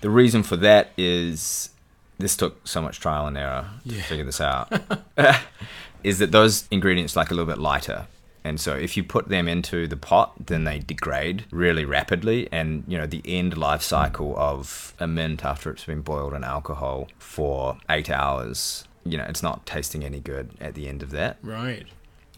The 0.00 0.10
reason 0.10 0.42
for 0.42 0.56
that 0.56 0.90
is 0.96 1.70
this 2.18 2.36
took 2.36 2.66
so 2.66 2.80
much 2.82 2.98
trial 3.00 3.26
and 3.26 3.36
error 3.36 3.68
Yeah. 3.84 3.98
to 3.98 4.02
figure 4.04 4.24
this 4.24 4.40
out. 4.40 4.72
is 6.04 6.18
that 6.18 6.32
those 6.32 6.66
ingredients 6.70 7.16
like 7.16 7.30
a 7.30 7.34
little 7.34 7.46
bit 7.52 7.58
lighter. 7.60 8.06
And 8.44 8.60
so 8.60 8.74
if 8.74 8.96
you 8.96 9.02
put 9.04 9.28
them 9.28 9.46
into 9.48 9.86
the 9.88 9.96
pot, 9.96 10.46
then 10.46 10.64
they 10.64 10.78
degrade 10.78 11.44
really 11.50 11.84
rapidly. 11.84 12.48
And, 12.52 12.84
you 12.86 12.96
know, 12.96 13.06
the 13.06 13.20
end 13.24 13.56
life 13.58 13.82
cycle 13.82 14.34
of 14.38 14.94
a 14.98 15.06
mint 15.06 15.44
after 15.44 15.70
it's 15.70 15.84
been 15.84 16.00
boiled 16.02 16.32
in 16.32 16.44
alcohol 16.44 17.08
for 17.18 17.76
eight 17.90 18.08
hours, 18.08 18.84
you 19.04 19.18
know, 19.18 19.24
it's 19.28 19.42
not 19.42 19.66
tasting 19.66 20.04
any 20.04 20.20
good 20.20 20.50
at 20.60 20.74
the 20.74 20.88
end 20.88 21.02
of 21.02 21.10
that. 21.10 21.36
Right. 21.42 21.86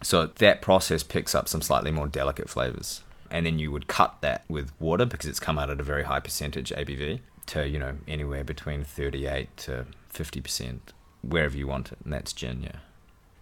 So 0.03 0.27
that 0.27 0.63
process 0.63 1.03
picks 1.03 1.35
up 1.35 1.49
some 1.49 1.63
slightly 1.63 1.91
more 1.91 2.07
delicate 2.07 2.49
flavors. 2.49 3.03
And 3.31 3.47
then 3.47 3.59
you 3.59 3.71
would 3.71 3.87
cut 3.87 4.17
that 4.23 4.45
with 4.49 4.73
water 4.81 5.05
because 5.05 5.27
it's 5.27 5.41
come 5.41 5.59
out 5.59 5.71
at 5.71 5.81
a 5.81 5.85
very 5.85 6.05
high 6.05 6.21
percentage 6.21 6.71
ABV 6.71 7.21
to, 7.47 7.69
you 7.69 7.79
know, 7.79 7.97
anywhere 8.09 8.45
between 8.45 8.83
38 8.83 9.57
to 9.59 9.87
50%, 10.13 10.79
wherever 11.23 11.57
you 11.57 11.67
want 11.67 11.93
it. 11.93 11.99
And 12.05 12.13
that's 12.13 12.33
gin, 12.33 12.63
yeah. 12.63 12.79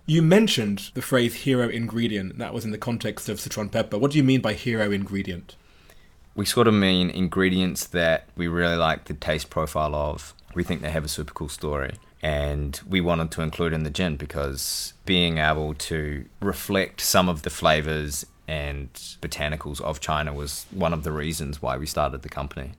You 0.07 0.23
mentioned 0.23 0.91
the 0.95 1.03
phrase 1.03 1.35
hero 1.35 1.69
ingredient. 1.69 2.38
That 2.38 2.55
was 2.55 2.65
in 2.65 2.71
the 2.71 2.79
context 2.79 3.29
of 3.29 3.38
Sichuan 3.38 3.71
pepper. 3.71 3.99
What 3.99 4.12
do 4.12 4.19
you 4.19 4.25
mean 4.25 4.41
by 4.41 4.55
hero 4.55 4.91
ingredient? 4.91 5.57
We 6.35 6.47
sort 6.47 6.67
of 6.67 6.75
mean 6.75 7.11
ingredients 7.11 7.87
that 7.88 8.29
we 8.37 8.49
really 8.49 8.77
like 8.77 9.05
the 9.05 9.15
taste 9.15 9.50
profile 9.50 9.95
of. 9.95 10.35
We 10.55 10.65
think 10.65 10.81
they 10.81 10.91
have 10.91 11.05
a 11.05 11.09
super 11.09 11.35
cool 11.35 11.49
story. 11.49 11.95
And 12.23 12.81
we 12.89 13.01
wanted 13.01 13.31
to 13.33 13.43
include 13.43 13.73
in 13.73 13.85
the 13.85 13.91
gin 13.91 14.17
because 14.17 14.93
being 15.05 15.39
able 15.39 15.75
to 15.75 16.25
reflect 16.41 17.01
some 17.01 17.29
of 17.29 17.43
the 17.43 17.51
flavors 17.51 18.27
and 18.49 18.93
botanicals 19.23 19.81
of 19.81 20.01
China 20.01 20.33
was 20.33 20.67
one 20.71 20.93
of 20.93 21.05
the 21.05 21.13
reasons 21.13 21.63
why 21.63 21.77
we 21.77 21.87
started 21.87 22.23
the 22.23 22.29
company. 22.29 22.73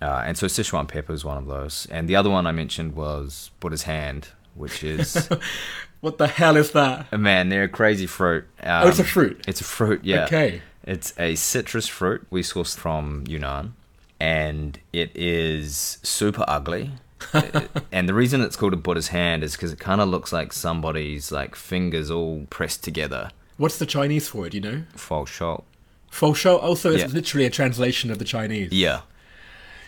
Uh, 0.00 0.22
and 0.26 0.36
so 0.38 0.46
Sichuan 0.46 0.86
pepper 0.86 1.12
is 1.12 1.24
one 1.24 1.38
of 1.38 1.46
those. 1.46 1.86
And 1.90 2.08
the 2.08 2.16
other 2.16 2.30
one 2.30 2.46
I 2.46 2.52
mentioned 2.52 2.94
was 2.94 3.50
Buddha's 3.60 3.84
hand, 3.84 4.28
which 4.54 4.84
is, 4.84 5.28
What 6.00 6.18
the 6.18 6.28
hell 6.28 6.56
is 6.56 6.72
that? 6.72 7.10
man, 7.18 7.48
they're 7.48 7.64
a 7.64 7.68
crazy 7.68 8.06
fruit. 8.06 8.44
Um, 8.62 8.84
oh, 8.84 8.88
it's 8.88 8.98
a 8.98 9.04
fruit. 9.04 9.44
It's 9.48 9.60
a 9.60 9.64
fruit, 9.64 10.04
yeah. 10.04 10.24
Okay. 10.24 10.62
It's 10.84 11.12
a 11.18 11.34
citrus 11.34 11.88
fruit 11.88 12.26
we 12.30 12.42
sourced 12.42 12.76
from 12.76 13.24
Yunnan, 13.26 13.74
and 14.20 14.78
it 14.92 15.10
is 15.16 15.98
super 16.02 16.44
ugly. 16.46 16.92
And 17.92 18.08
the 18.08 18.14
reason 18.14 18.40
it's 18.42 18.56
called 18.56 18.72
a 18.72 18.76
Buddha's 18.76 19.08
hand 19.08 19.42
is 19.42 19.52
because 19.52 19.72
it 19.72 19.78
kind 19.80 20.00
of 20.00 20.08
looks 20.08 20.32
like 20.32 20.52
somebody's 20.52 21.32
like 21.32 21.54
fingers 21.54 22.10
all 22.10 22.46
pressed 22.50 22.84
together. 22.84 23.30
What's 23.56 23.78
the 23.78 23.86
Chinese 23.86 24.28
for 24.28 24.46
it? 24.46 24.54
You 24.54 24.60
know? 24.60 24.82
Fo 24.94 25.24
shou. 25.24 25.62
Fo 26.10 26.32
shou. 26.34 26.56
Also, 26.56 26.92
it's 26.92 27.02
Yeah. 27.02 27.08
literally 27.08 27.46
a 27.46 27.50
translation 27.50 28.10
of 28.10 28.18
the 28.18 28.24
Chinese. 28.24 28.70
Yeah. 28.72 29.00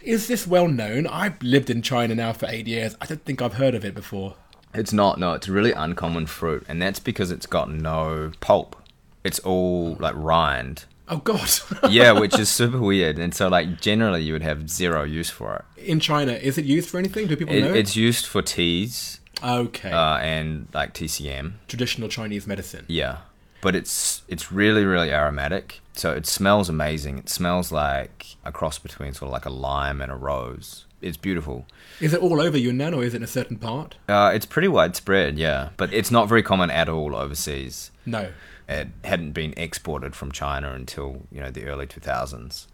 Is 0.03 0.27
this 0.29 0.47
well 0.47 0.69
known? 0.69 1.07
I've 1.07 1.43
lived 1.43 1.69
in 1.71 1.83
China 1.83 2.15
now 2.15 2.33
for 2.33 2.47
eight 2.49 2.67
years. 2.67 2.97
I 3.01 3.07
don't 3.07 3.25
think 3.25 3.43
I've 3.43 3.55
heard 3.55 3.75
of 3.75 3.85
it 3.85 3.95
before. 3.95 4.37
It's 4.73 4.93
not. 4.93 5.19
No, 5.19 5.33
it's 5.35 5.49
a 5.49 5.53
really 5.53 5.73
uncommon 5.73 6.27
fruit, 6.27 6.65
and 6.69 6.81
that's 6.81 7.01
because 7.01 7.31
it's 7.31 7.47
got 7.47 7.71
no 7.71 8.33
pulp. 8.41 8.77
It's 9.25 9.39
all 9.41 9.97
like 9.99 10.15
rind. 10.17 10.85
Oh 11.11 11.19
God! 11.19 11.49
Yeah, 11.91 12.13
which 12.13 12.39
is 12.39 12.49
super 12.49 12.79
weird. 12.79 13.19
And 13.19 13.35
so, 13.35 13.49
like, 13.49 13.81
generally, 13.81 14.23
you 14.23 14.33
would 14.35 14.43
have 14.43 14.69
zero 14.69 15.05
use 15.05 15.31
for 15.31 15.65
it. 15.77 15.85
in 15.87 16.01
China, 16.01 16.33
is 16.33 16.59
it 16.59 16.65
used 16.65 16.89
for 16.91 16.99
anything? 16.99 17.27
Do 17.27 17.37
people 17.37 17.55
it 17.55 17.61
know? 17.63 17.73
it's 17.73 17.97
used 17.97 18.27
for 18.27 18.43
teas 18.43 19.21
okay. 19.43 19.91
uh, 19.91 20.19
and 20.19 20.69
like 20.75 20.95
TCM. 20.95 21.55
Traditional 21.67 22.09
Chinese 22.09 22.47
medicine. 22.47 22.85
Yeah, 22.89 23.19
but 23.61 23.75
it's 23.75 24.23
it's 24.29 24.53
really 24.53 24.85
really 24.85 25.11
aromatic. 25.13 25.81
So 25.95 26.13
it 26.13 26.27
smells 26.27 26.69
amazing. 26.69 27.19
It 27.19 27.29
smells 27.29 27.73
like 27.73 28.37
a 28.45 28.53
cross 28.53 28.79
between 28.79 29.15
sort 29.15 29.29
of 29.29 29.33
like 29.33 29.47
a 29.47 29.51
lime 29.51 30.01
and 30.01 30.13
a 30.13 30.17
rose. 30.17 30.85
It's 31.01 31.17
beautiful. 31.17 31.67
Is 32.01 32.13
it 32.13 32.21
all 32.21 32.41
over 32.41 32.59
Yunnan 32.59 32.93
or 32.93 33.05
is 33.05 33.15
it 33.15 33.19
in 33.19 33.23
a 33.23 33.29
certain 33.29 33.57
part? 33.57 33.97
Uh, 34.09 34.33
it's 34.35 34.47
pretty 34.47 34.69
widespread, 34.69 35.39
yeah, 35.39 35.71
but 35.77 35.93
it's 35.93 36.11
not 36.11 36.29
very 36.29 36.43
common 36.43 36.71
at 36.71 36.89
all 36.89 37.15
overseas. 37.15 37.91
No. 38.05 38.33
It 38.69 38.89
hadn't 39.05 39.33
been 39.33 39.55
exported 39.57 40.15
from 40.15 40.31
China 40.31 40.73
until 40.73 41.23
you 41.33 41.41
know 41.41 41.51
the 41.51 41.65
early 41.65 41.87
two 41.87 42.01
thousands. 42.01 42.69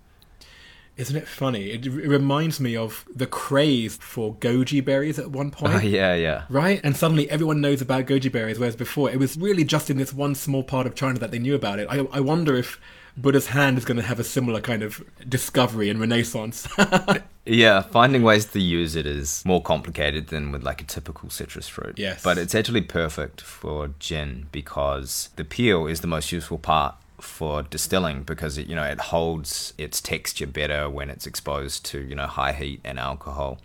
Isn't 0.96 1.16
it 1.16 1.26
funny? 1.26 1.70
It, 1.70 1.86
it 1.86 2.08
reminds 2.08 2.60
me 2.60 2.76
of 2.76 3.04
the 3.12 3.26
craze 3.26 3.96
for 3.96 4.34
goji 4.36 4.84
berries 4.84 5.18
at 5.18 5.30
one 5.30 5.50
point. 5.50 5.74
Oh 5.74 5.78
yeah, 5.82 6.14
yeah. 6.14 6.44
Right? 6.48 6.80
And 6.84 6.96
suddenly 6.96 7.28
everyone 7.30 7.60
knows 7.60 7.80
about 7.80 8.06
goji 8.06 8.30
berries, 8.30 8.58
whereas 8.58 8.76
before 8.76 9.10
it 9.10 9.18
was 9.18 9.36
really 9.36 9.64
just 9.64 9.90
in 9.90 9.96
this 9.96 10.12
one 10.12 10.34
small 10.36 10.62
part 10.62 10.86
of 10.86 10.94
China 10.94 11.18
that 11.18 11.32
they 11.32 11.40
knew 11.40 11.54
about 11.54 11.80
it. 11.80 11.88
I, 11.90 12.06
I 12.12 12.20
wonder 12.20 12.54
if 12.54 12.80
Buddha's 13.16 13.48
hand 13.48 13.78
is 13.78 13.84
going 13.84 13.96
to 13.96 14.02
have 14.02 14.18
a 14.18 14.24
similar 14.24 14.60
kind 14.60 14.82
of 14.82 15.04
discovery 15.28 15.88
and 15.88 16.00
renaissance. 16.00 16.68
Yeah, 17.46 17.82
finding 17.82 18.22
ways 18.22 18.46
to 18.46 18.60
use 18.60 18.96
it 18.96 19.06
is 19.06 19.44
more 19.44 19.62
complicated 19.62 20.28
than 20.28 20.50
with 20.50 20.62
like 20.62 20.80
a 20.80 20.84
typical 20.84 21.28
citrus 21.28 21.68
fruit. 21.68 21.98
Yes. 21.98 22.22
But 22.22 22.38
it's 22.38 22.54
actually 22.54 22.80
perfect 22.82 23.40
for 23.40 23.90
gin 23.98 24.46
because 24.50 25.28
the 25.36 25.44
peel 25.44 25.86
is 25.86 26.00
the 26.00 26.06
most 26.06 26.32
useful 26.32 26.58
part 26.58 26.94
for 27.20 27.62
distilling 27.62 28.22
because 28.22 28.58
it 28.58 28.66
you 28.66 28.74
know 28.74 28.84
it 28.84 29.00
holds 29.00 29.72
its 29.78 30.00
texture 30.00 30.46
better 30.46 30.88
when 30.90 31.10
it's 31.10 31.26
exposed 31.26 31.84
to, 31.86 32.00
you 32.00 32.14
know, 32.14 32.26
high 32.26 32.52
heat 32.52 32.80
and 32.84 32.98
alcohol. 32.98 33.58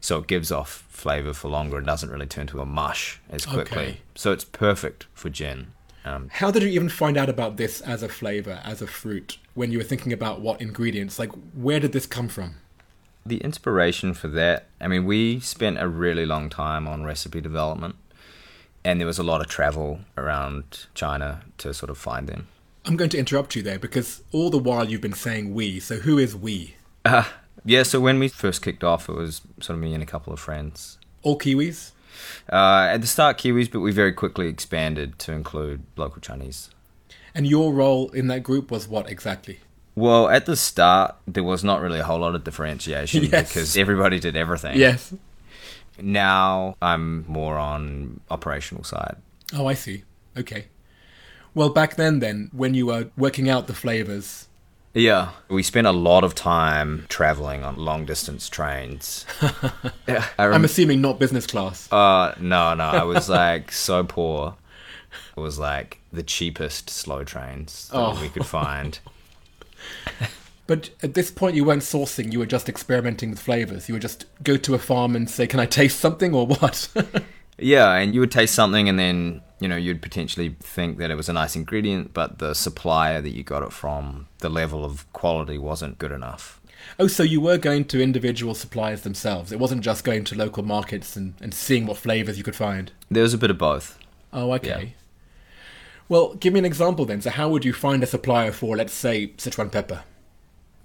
So 0.00 0.18
it 0.18 0.26
gives 0.26 0.50
off 0.50 0.86
flavor 0.88 1.34
for 1.34 1.48
longer 1.48 1.76
and 1.76 1.86
doesn't 1.86 2.10
really 2.10 2.26
turn 2.26 2.46
to 2.48 2.60
a 2.60 2.66
mush 2.66 3.20
as 3.28 3.44
quickly. 3.46 3.82
Okay. 3.82 4.00
So 4.14 4.32
it's 4.32 4.44
perfect 4.44 5.06
for 5.12 5.28
gin. 5.28 5.72
Um, 6.04 6.28
How 6.32 6.50
did 6.50 6.62
you 6.62 6.68
even 6.70 6.88
find 6.88 7.16
out 7.16 7.28
about 7.28 7.56
this 7.56 7.80
as 7.82 8.02
a 8.02 8.08
flavor, 8.08 8.60
as 8.64 8.80
a 8.80 8.86
fruit, 8.86 9.38
when 9.54 9.70
you 9.70 9.78
were 9.78 9.84
thinking 9.84 10.12
about 10.12 10.40
what 10.40 10.60
ingredients? 10.60 11.18
Like, 11.18 11.30
where 11.54 11.78
did 11.78 11.92
this 11.92 12.06
come 12.06 12.28
from? 12.28 12.56
the 13.24 13.38
inspiration 13.38 14.14
for 14.14 14.28
that, 14.28 14.66
I 14.80 14.88
mean, 14.88 15.04
we 15.04 15.40
spent 15.40 15.78
a 15.78 15.88
really 15.88 16.26
long 16.26 16.48
time 16.48 16.86
on 16.86 17.04
recipe 17.04 17.40
development, 17.40 17.96
and 18.84 19.00
there 19.00 19.06
was 19.06 19.18
a 19.18 19.22
lot 19.22 19.40
of 19.40 19.46
travel 19.48 20.00
around 20.16 20.86
China 20.94 21.42
to 21.58 21.74
sort 21.74 21.90
of 21.90 21.98
find 21.98 22.26
them. 22.26 22.48
I'm 22.86 22.96
going 22.96 23.10
to 23.10 23.18
interrupt 23.18 23.54
you 23.54 23.62
there 23.62 23.78
because 23.78 24.22
all 24.32 24.50
the 24.50 24.58
while 24.58 24.88
you've 24.88 25.02
been 25.02 25.12
saying 25.12 25.52
we. 25.52 25.80
So 25.80 25.96
who 25.96 26.16
is 26.16 26.34
we? 26.34 26.76
Uh, 27.04 27.24
yeah, 27.64 27.82
so 27.82 28.00
when 28.00 28.18
we 28.18 28.28
first 28.28 28.62
kicked 28.62 28.82
off, 28.82 29.08
it 29.08 29.14
was 29.14 29.42
sort 29.60 29.76
of 29.76 29.82
me 29.82 29.92
and 29.92 30.02
a 30.02 30.06
couple 30.06 30.32
of 30.32 30.40
friends. 30.40 30.98
All 31.22 31.38
Kiwis? 31.38 31.90
Uh, 32.52 32.88
at 32.90 33.00
the 33.00 33.06
start, 33.06 33.38
Kiwis, 33.38 33.70
but 33.70 33.80
we 33.80 33.92
very 33.92 34.12
quickly 34.12 34.48
expanded 34.48 35.18
to 35.20 35.32
include 35.32 35.82
local 35.96 36.20
Chinese. 36.20 36.70
And 37.34 37.46
your 37.46 37.72
role 37.72 38.10
in 38.10 38.26
that 38.28 38.42
group 38.42 38.70
was 38.70 38.88
what 38.88 39.08
exactly? 39.08 39.60
Well, 39.94 40.28
at 40.28 40.46
the 40.46 40.56
start, 40.56 41.16
there 41.26 41.44
was 41.44 41.62
not 41.62 41.80
really 41.80 41.98
a 42.00 42.04
whole 42.04 42.20
lot 42.20 42.34
of 42.34 42.44
differentiation 42.44 43.24
Yes. 43.32 43.48
because 43.48 43.76
everybody 43.76 44.18
did 44.18 44.36
everything. 44.36 44.78
Yes. 44.78 45.12
Now 46.00 46.76
I'm 46.80 47.24
more 47.28 47.56
on 47.58 48.20
operational 48.30 48.84
side. 48.84 49.16
Oh, 49.52 49.66
I 49.66 49.74
see. 49.74 50.04
Okay. 50.36 50.66
Well, 51.54 51.68
back 51.70 51.96
then, 51.96 52.20
then, 52.20 52.48
when 52.52 52.74
you 52.74 52.86
were 52.86 53.10
working 53.16 53.48
out 53.50 53.66
the 53.66 53.74
flavors, 53.74 54.46
Yeah, 54.92 55.30
we 55.48 55.62
spent 55.62 55.86
a 55.86 55.92
lot 55.92 56.24
of 56.24 56.34
time 56.34 57.06
traveling 57.08 57.62
on 57.62 57.76
long 57.76 58.04
distance 58.06 58.48
trains. 58.48 59.24
yeah, 60.08 60.26
I 60.38 60.46
I'm 60.46 60.64
assuming 60.64 61.00
not 61.00 61.18
business 61.20 61.46
class. 61.46 61.90
uh, 61.92 62.34
no, 62.40 62.74
no, 62.74 62.84
I 62.84 63.04
was 63.04 63.28
like 63.28 63.70
so 63.70 64.02
poor. 64.02 64.56
It 65.36 65.40
was 65.40 65.58
like 65.60 66.00
the 66.12 66.22
cheapest 66.24 66.90
slow 66.90 67.22
trains 67.24 67.88
that 67.92 67.98
Oh. 67.98 68.20
we 68.20 68.28
could 68.28 68.46
find. 68.46 68.98
But 70.66 70.90
at 71.02 71.14
this 71.14 71.32
point, 71.32 71.56
you 71.56 71.64
weren't 71.64 71.82
sourcing, 71.82 72.32
you 72.32 72.38
were 72.38 72.46
just 72.46 72.68
experimenting 72.68 73.30
with 73.30 73.40
flavors. 73.40 73.88
You 73.88 73.94
would 73.96 74.02
just 74.02 74.26
go 74.44 74.56
to 74.58 74.74
a 74.74 74.78
farm 74.78 75.16
and 75.16 75.28
say, 75.28 75.48
Can 75.48 75.58
I 75.58 75.66
taste 75.66 75.98
something 75.98 76.32
or 76.32 76.46
what? 76.46 76.88
yeah, 77.58 77.92
and 77.94 78.14
you 78.14 78.20
would 78.20 78.30
taste 78.30 78.54
something, 78.54 78.88
and 78.88 78.96
then 78.96 79.40
you 79.60 79.68
know 79.68 79.76
you'd 79.76 80.02
potentially 80.02 80.56
think 80.60 80.98
that 80.98 81.10
it 81.10 81.14
was 81.14 81.28
a 81.28 81.32
nice 81.32 81.54
ingredient, 81.54 82.12
but 82.12 82.38
the 82.38 82.54
supplier 82.54 83.20
that 83.20 83.30
you 83.30 83.44
got 83.44 83.62
it 83.62 83.72
from, 83.72 84.26
the 84.38 84.48
level 84.48 84.84
of 84.84 85.10
quality 85.12 85.58
wasn't 85.58 85.98
good 85.98 86.12
enough. 86.12 86.60
oh, 86.98 87.06
so 87.06 87.22
you 87.22 87.40
were 87.40 87.58
going 87.58 87.84
to 87.84 88.02
individual 88.02 88.54
suppliers 88.54 89.02
themselves. 89.02 89.52
It 89.52 89.58
wasn't 89.58 89.82
just 89.82 90.02
going 90.02 90.24
to 90.24 90.34
local 90.34 90.62
markets 90.62 91.14
and, 91.14 91.34
and 91.40 91.52
seeing 91.52 91.86
what 91.86 91.98
flavors 91.98 92.38
you 92.38 92.44
could 92.44 92.56
find. 92.56 92.90
There 93.10 93.22
was 93.22 93.34
a 93.34 93.38
bit 93.38 93.50
of 93.50 93.58
both. 93.58 93.98
Oh, 94.32 94.52
okay. 94.54 94.68
Yeah. 94.68 94.88
Well, 96.08 96.34
give 96.34 96.52
me 96.52 96.58
an 96.58 96.64
example 96.64 97.04
then. 97.04 97.20
So, 97.20 97.30
how 97.30 97.48
would 97.50 97.64
you 97.64 97.72
find 97.72 98.02
a 98.02 98.06
supplier 98.06 98.50
for, 98.50 98.76
let's 98.76 98.92
say, 98.92 99.28
Sichuan 99.36 99.70
pepper? 99.70 100.02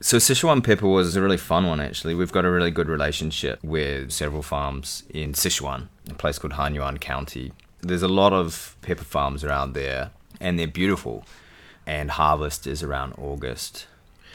So 0.01 0.17
Sichuan 0.17 0.63
pepper 0.63 0.87
was 0.87 1.15
a 1.15 1.21
really 1.21 1.37
fun 1.37 1.65
one 1.65 1.79
actually. 1.79 2.13
We've 2.15 2.31
got 2.31 2.45
a 2.45 2.51
really 2.51 2.69
good 2.69 2.89
relationship 2.89 3.63
with 3.63 4.11
several 4.11 4.43
farms 4.43 5.03
in 5.09 5.31
Sichuan, 5.33 5.87
a 6.09 6.13
place 6.13 6.37
called 6.37 6.53
Hanyuan 6.53 6.99
County. 6.99 7.53
There's 7.81 8.03
a 8.03 8.07
lot 8.07 8.33
of 8.33 8.75
pepper 8.81 9.03
farms 9.03 9.43
around 9.43 9.73
there 9.73 10.11
and 10.39 10.59
they're 10.59 10.67
beautiful. 10.67 11.25
And 11.85 12.11
harvest 12.11 12.65
is 12.65 12.81
around 12.81 13.13
August. 13.17 13.87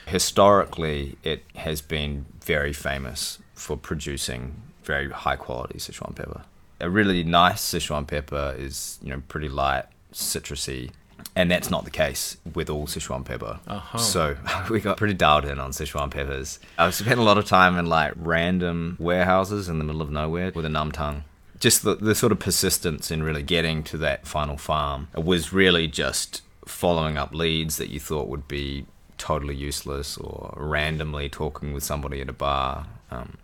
Historically, 0.07 1.17
it 1.23 1.45
has 1.57 1.81
been 1.81 2.27
very 2.45 2.73
famous 2.73 3.39
for 3.55 3.77
producing 3.77 4.63
very 4.85 5.11
high 5.11 5.37
quality 5.37 5.79
Sichuan 5.79 6.15
pepper. 6.15 6.43
A 6.81 6.89
really 6.89 7.25
nice 7.25 7.61
Sichuan 7.61 8.07
pepper 8.07 8.55
is, 8.57 8.99
you 9.03 9.11
know, 9.11 9.23
pretty 9.29 9.49
light, 9.49 9.85
citrusy, 10.13 10.91
and 11.37 11.51
that's 11.51 11.71
not 11.71 11.85
the 11.85 11.91
case 11.91 12.39
with 12.55 12.71
all 12.71 12.87
Sichuan 12.87 13.25
pepper. 13.25 13.61
Uh-huh. 13.67 13.99
So 13.99 14.37
we 14.71 14.81
got 14.81 14.97
pretty 14.97 15.15
dialed 15.15 15.45
in 15.45 15.59
on 15.59 15.73
Sichuan 15.73 16.11
peppers. 16.11 16.59
I've 16.79 16.95
spent 16.95 17.21
a 17.21 17.23
lot 17.23 17.39
of 17.39 17.45
time 17.45 17.79
in 17.79 17.87
like 17.87 18.13
random 18.17 18.97
warehouses 18.99 19.69
in 19.69 19.79
the 19.79 19.85
middle 19.85 20.03
of 20.03 20.11
nowhere 20.11 20.53
with 20.55 20.65
a 20.65 20.69
numb 20.69 20.93
tongue. 20.93 21.25
Just 21.61 21.83
the, 21.83 21.95
the 21.95 22.15
sort 22.15 22.33
of 22.33 22.39
persistence 22.41 23.11
in 23.11 23.23
really 23.23 23.43
getting 23.43 23.83
to 23.85 23.97
that 23.99 24.27
final 24.27 24.57
farm 24.57 25.09
was 25.15 25.53
really 25.53 25.87
just 25.87 26.43
following 26.67 27.17
up 27.17 27.33
leads 27.35 27.77
that 27.77 27.91
you 27.91 28.01
thought 28.01 28.29
would 28.29 28.49
be 28.49 28.87
totally 29.19 29.55
useless 29.55 30.17
or 30.17 30.55
randomly 30.57 31.29
talking 31.29 31.73
with 31.73 31.85
somebody 31.85 32.21
at 32.21 32.29
a 32.29 32.33
bar. 32.33 32.87
Um, 33.11 33.37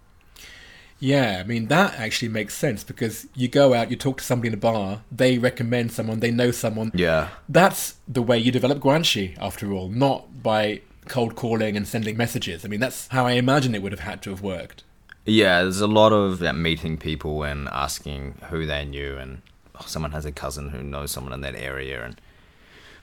Yeah, 0.99 1.39
I 1.41 1.47
mean 1.47 1.67
that 1.69 1.95
actually 1.99 2.31
makes 2.31 2.55
sense 2.55 2.83
because 2.83 3.27
you 3.35 3.49
go 3.49 3.75
out, 3.75 3.91
you 3.91 3.97
talk 3.97 4.17
to 4.19 4.25
somebody 4.25 4.49
in 4.49 4.55
a 4.55 4.57
bar, 4.57 5.03
they 5.13 5.37
recommend 5.37 5.93
someone, 5.93 6.21
they 6.21 6.31
know 6.31 6.51
someone. 6.51 6.93
yeah. 6.95 7.29
That's 7.49 7.97
the 8.09 8.23
way 8.23 8.39
you 8.39 8.51
develop 8.51 8.79
guanxi, 8.81 9.37
after 9.39 9.73
all, 9.73 9.89
not 9.89 10.43
by 10.43 10.81
cold 11.07 11.37
calling 11.37 11.77
and 11.77 11.87
sending 11.87 12.17
messages. 12.17 12.65
I 12.65 12.69
mean, 12.69 12.81
that's 12.81 13.09
how 13.09 13.27
I 13.27 13.33
imagine 13.33 13.75
it 13.75 13.83
would 13.83 13.93
have 13.93 14.01
had 14.01 14.23
to 14.23 14.31
have 14.31 14.41
worked. 14.41 14.83
Yeah, 15.27 15.63
there's 15.63 15.81
a 15.81 15.89
lot 15.89 16.13
of 16.13 16.39
that 16.39 16.55
meeting 16.55 16.97
people 16.97 17.43
and 17.43 17.69
asking 17.69 18.37
who 18.49 18.65
they 18.65 18.85
knew, 18.85 19.17
and 19.17 19.43
oh, 19.75 19.85
someone 19.87 20.13
has 20.13 20.25
a 20.25 20.33
cousin 20.33 20.71
who 20.71 20.83
knows 20.83 21.11
someone 21.11 21.33
in 21.33 21.41
that 21.41 21.57
area, 21.57 22.05
and 22.05 22.21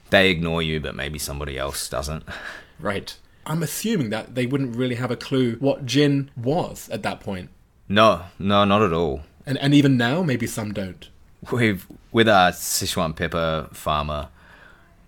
they 0.10 0.30
ignore 0.30 0.62
you, 0.62 0.80
but 0.80 0.96
maybe 0.96 1.20
somebody 1.20 1.58
else 1.58 1.88
doesn't. 1.90 2.24
Right. 2.80 3.16
I'm 3.46 3.64
assuming 3.64 4.10
that 4.10 4.36
they 4.36 4.46
wouldn't 4.46 4.76
really 4.76 4.96
have 4.96 5.12
a 5.12 5.16
clue 5.16 5.56
what 5.60 5.86
gin 5.86 6.32
was 6.36 6.90
at 6.90 7.04
that 7.04 7.20
point. 7.20 7.50
No, 7.88 8.24
no, 8.40 8.66
not 8.66 8.82
at 8.82 8.92
all. 8.92 9.22
And, 9.46 9.58
and 9.60 9.74
even 9.74 9.96
now, 9.96 10.24
maybe 10.24 10.48
some 10.48 10.74
don't. 10.74 11.08
We've 11.52 11.86
with 12.12 12.28
our 12.28 12.52
Sichuan 12.52 13.16
pepper 13.16 13.70
farmer, 13.72 14.30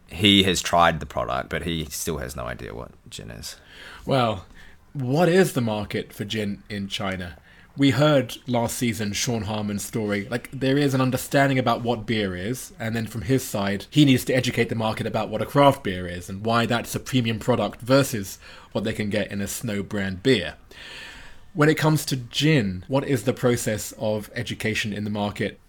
he 0.07 0.43
has 0.43 0.61
tried 0.61 0.99
the 0.99 1.05
product, 1.05 1.49
but 1.49 1.63
he 1.63 1.85
still 1.85 2.17
has 2.17 2.35
no 2.35 2.45
idea 2.45 2.73
what 2.73 2.91
gin 3.09 3.31
is. 3.31 3.55
Well, 4.05 4.45
what 4.95 5.27
is 5.27 5.53
the 5.53 5.61
market 5.61 6.13
for 6.13 6.23
gin 6.23 6.63
in 6.69 6.87
China? 6.87 7.37
We 7.77 7.91
heard 7.91 8.37
last 8.47 8.77
season 8.77 9.11
Sean 9.11 9.43
Harmon's 9.43 9.83
story. 9.83 10.29
Like, 10.29 10.49
there 10.53 10.77
is 10.77 10.93
an 10.93 11.01
understanding 11.01 11.59
about 11.59 11.81
what 11.81 12.05
beer 12.05 12.33
is, 12.33 12.71
and 12.79 12.95
then 12.95 13.05
from 13.05 13.23
his 13.23 13.43
side, 13.43 13.87
he 13.89 14.05
needs 14.05 14.23
to 14.25 14.33
educate 14.33 14.69
the 14.69 14.75
market 14.75 15.05
about 15.05 15.27
what 15.27 15.41
a 15.41 15.45
craft 15.45 15.83
beer 15.83 16.07
is 16.07 16.29
and 16.29 16.45
why 16.45 16.65
that's 16.65 16.95
a 16.95 16.99
premium 17.01 17.39
product 17.39 17.81
versus 17.81 18.39
what 18.71 18.85
they 18.85 18.93
can 18.93 19.09
get 19.09 19.29
in 19.29 19.41
a 19.41 19.47
snow 19.47 19.83
brand 19.83 20.23
beer. 20.23 20.55
When 21.53 21.67
it 21.67 21.77
comes 21.77 22.05
to 22.05 22.15
gin, 22.15 22.85
what 22.87 23.05
is 23.05 23.23
the 23.23 23.33
process 23.33 23.93
of 23.97 24.29
education 24.33 24.93
in 24.93 25.03
the 25.03 25.09
market? 25.09 25.59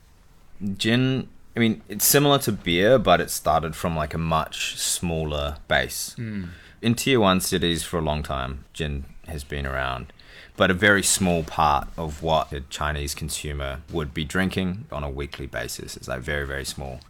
Gin, 0.77 1.29
I 1.57 1.59
mean, 1.59 1.83
it's 1.89 2.05
similar 2.05 2.39
to 2.41 2.53
beer, 2.53 2.99
but 2.99 3.21
it 3.21 3.31
started 3.31 3.75
from 3.75 3.97
like 3.97 4.15
a 4.15 4.19
much 4.19 4.79
smaller 4.79 5.57
base. 5.67 6.13
Hmm. 6.15 6.45
In 6.83 6.95
tier 6.95 7.19
one 7.19 7.41
cities 7.41 7.83
for 7.83 7.99
a 7.99 8.03
long 8.03 8.23
time, 8.23 8.65
gin 8.73 9.07
has 9.27 9.45
been 9.45 9.67
around, 9.67 10.13
but 10.57 10.71
a 10.71 10.75
very 10.75 11.03
small 11.03 11.43
part 11.43 11.89
of 11.97 12.23
what 12.23 12.51
the 12.51 12.61
Chinese 12.61 13.15
consumer 13.15 13.83
would 13.93 14.15
be 14.15 14.25
drinking 14.25 14.87
on 14.91 15.03
a 15.03 15.11
weekly 15.11 15.47
basis. 15.47 15.97
It's 15.97 16.09
like 16.09 16.21
very, 16.21 16.47
very 16.47 16.65
small. 16.65 17.01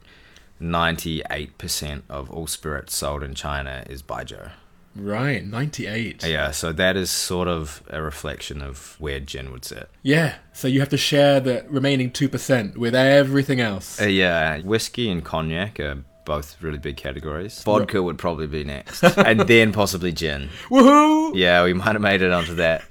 98% 0.61 2.02
of 2.08 2.30
all 2.30 2.46
spirits 2.46 2.96
sold 2.96 3.23
in 3.23 3.35
China 3.35 3.85
is 3.88 4.02
Baijiu. 4.02 4.52
Right, 4.94 5.44
98. 5.44 6.24
Yeah, 6.24 6.50
so 6.52 6.72
that 6.72 6.96
is 6.96 7.11
sort 7.11 7.48
of 7.48 7.83
a 7.88 8.00
reflection 8.00 8.62
of 8.62 8.96
where 8.98 9.20
gin 9.20 9.52
would 9.52 9.64
sit. 9.64 9.90
Yeah, 10.02 10.37
so 10.55 10.68
you 10.68 10.81
have 10.81 10.88
to 10.88 10.96
share 10.96 11.38
the 11.38 11.66
remaining 11.68 12.11
2% 12.11 12.76
with 12.76 12.94
everything 12.94 13.61
else. 13.61 14.00
Uh, 14.00 14.07
yeah, 14.07 14.61
whiskey 14.61 15.11
and 15.11 15.22
cognac 15.22 15.79
are 15.81 16.02
both 16.27 16.61
really 16.61 16.77
big 16.77 16.99
categories. 16.99 17.62
Vodka 17.62 18.03
would 18.03 18.19
probably 18.19 18.47
be 18.47 18.65
next, 18.65 19.03
and 19.17 19.41
then 19.41 19.73
possibly 19.73 20.12
gin. 20.12 20.51
Woohoo! 20.69 21.33
Yeah, 21.35 21.65
we 21.65 21.73
might 21.73 21.95
have 21.95 22.03
made 22.03 22.21
it 22.21 22.33
onto 22.33 22.55
that. 22.57 22.85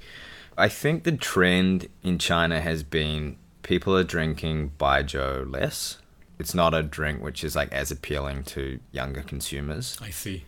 I 0.58 0.68
think 0.68 1.04
the 1.04 1.12
trend 1.12 1.86
in 2.02 2.18
China 2.18 2.60
has 2.60 2.82
been 2.82 3.36
people 3.62 3.96
are 3.96 4.04
drinking 4.04 4.72
baijiu 4.78 5.52
less. 5.52 5.98
It's 6.38 6.54
not 6.54 6.74
a 6.74 6.82
drink 6.82 7.22
which 7.22 7.44
is 7.44 7.54
like 7.54 7.72
as 7.72 7.90
appealing 7.90 8.44
to 8.44 8.80
younger 8.92 9.22
consumers. 9.22 9.98
I 10.00 10.10
see. 10.10 10.44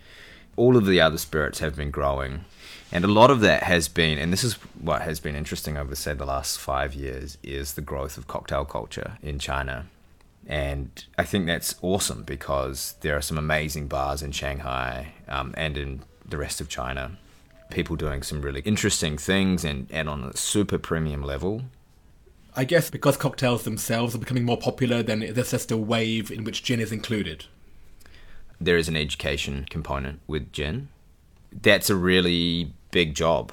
All 0.57 0.77
of 0.77 0.87
the 0.87 1.01
other 1.01 1.19
spirits 1.19 1.61
have 1.61 1.77
been 1.77 1.91
growing. 1.91 2.45
And 2.91 3.05
a 3.05 3.09
lot 3.09 3.31
of 3.31 3.41
that 3.41 3.65
has 3.65 3.87
been, 3.87 4.19
and 4.19 4.33
this 4.33 4.43
is 4.43 4.55
what 4.81 5.03
has 5.03 5.21
been 5.21 5.37
interesting 5.37 5.77
over, 5.77 5.95
say, 5.95 6.15
the 6.15 6.25
last 6.25 6.59
five 6.59 6.95
years, 6.95 7.37
is 7.43 7.75
the 7.75 7.83
growth 7.83 8.17
of 8.17 8.27
cocktail 8.27 8.65
culture 8.65 9.19
in 9.23 9.39
China. 9.39 9.87
And 10.49 11.05
I 11.19 11.25
think 11.25 11.47
that's 11.47 11.77
awesome 11.83 12.23
because 12.23 12.95
there 13.03 13.15
are 13.15 13.21
some 13.21 13.37
amazing 13.37 13.87
bars 13.87 14.23
in 14.23 14.33
Shanghai 14.33 15.13
um, 15.29 15.55
and 15.59 15.77
in 15.77 16.03
the 16.27 16.39
rest 16.39 16.63
of 16.63 16.71
China. 16.71 17.19
People 17.71 17.97
doing 17.97 18.23
some 18.23 18.41
really 18.41 18.63
interesting 18.63 19.19
things 19.19 19.63
and, 19.63 19.87
and 19.91 20.09
on 20.09 20.25
a 20.25 20.37
super 20.37 20.79
premium 20.79 21.23
level. 21.23 21.65
I 22.57 22.65
guess 22.65 22.89
because 22.89 23.19
cocktails 23.19 23.65
themselves 23.65 24.15
are 24.15 24.19
becoming 24.19 24.45
more 24.45 24.57
popular, 24.57 25.03
then 25.03 25.21
there's 25.21 25.51
just 25.51 25.71
a 25.71 25.77
wave 25.77 26.31
in 26.31 26.45
which 26.45 26.65
gin 26.65 26.81
is 26.81 26.93
included. 26.93 27.45
There 28.59 28.79
is 28.79 28.89
an 28.89 28.97
education 28.97 29.67
component 29.69 30.21
with 30.27 30.51
gin. 30.51 30.89
That's 31.53 31.91
a 31.91 31.95
really 31.95 32.73
big 32.91 33.15
job. 33.15 33.53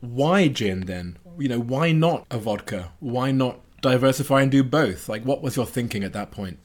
Why 0.00 0.48
gin 0.48 0.86
then? 0.86 1.18
You 1.38 1.48
know, 1.48 1.60
why 1.60 1.92
not 1.92 2.26
a 2.32 2.38
vodka? 2.38 2.90
Why 2.98 3.30
not 3.30 3.60
diversify 3.80 4.42
and 4.42 4.50
do 4.50 4.62
both? 4.62 5.08
Like, 5.08 5.22
what 5.22 5.42
was 5.42 5.56
your 5.56 5.66
thinking 5.66 6.04
at 6.04 6.12
that 6.12 6.30
point? 6.30 6.58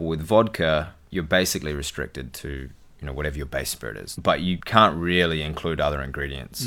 with 0.00 0.20
vodka, 0.22 0.94
you're 1.10 1.22
basically 1.22 1.74
restricted 1.74 2.32
to 2.32 2.70
you 3.00 3.06
know 3.06 3.12
whatever 3.12 3.36
your 3.36 3.46
base 3.46 3.70
spirit 3.70 3.96
is, 3.96 4.16
but 4.16 4.40
you 4.40 4.58
can't 4.58 4.96
really 4.96 5.42
include 5.42 5.80
other 5.80 6.02
ingredients 6.02 6.66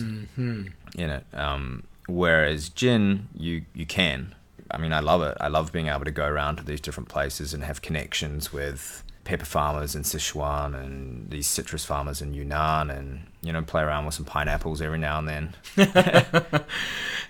in 0.95 1.09
it. 1.09 1.25
Um, 1.33 1.83
whereas 2.07 2.69
gin, 2.69 3.27
you 3.35 3.65
you 3.73 3.85
can. 3.85 4.35
I 4.71 4.77
mean, 4.77 4.93
I 4.93 5.01
love 5.01 5.21
it. 5.21 5.37
I 5.39 5.49
love 5.49 5.71
being 5.71 5.87
able 5.87 6.05
to 6.05 6.11
go 6.11 6.25
around 6.25 6.55
to 6.57 6.63
these 6.63 6.81
different 6.81 7.09
places 7.09 7.53
and 7.53 7.63
have 7.63 7.81
connections 7.81 8.51
with 8.51 9.03
pepper 9.23 9.45
farmers 9.45 9.95
in 9.95 10.01
Sichuan 10.01 10.75
and 10.75 11.29
these 11.29 11.47
citrus 11.47 11.85
farmers 11.85 12.21
in 12.21 12.33
Yunnan, 12.33 12.89
and 12.89 13.27
you 13.41 13.53
know 13.53 13.61
play 13.61 13.83
around 13.83 14.05
with 14.05 14.15
some 14.15 14.25
pineapples 14.25 14.81
every 14.81 14.99
now 14.99 15.19
and 15.19 15.27
then. 15.27 15.55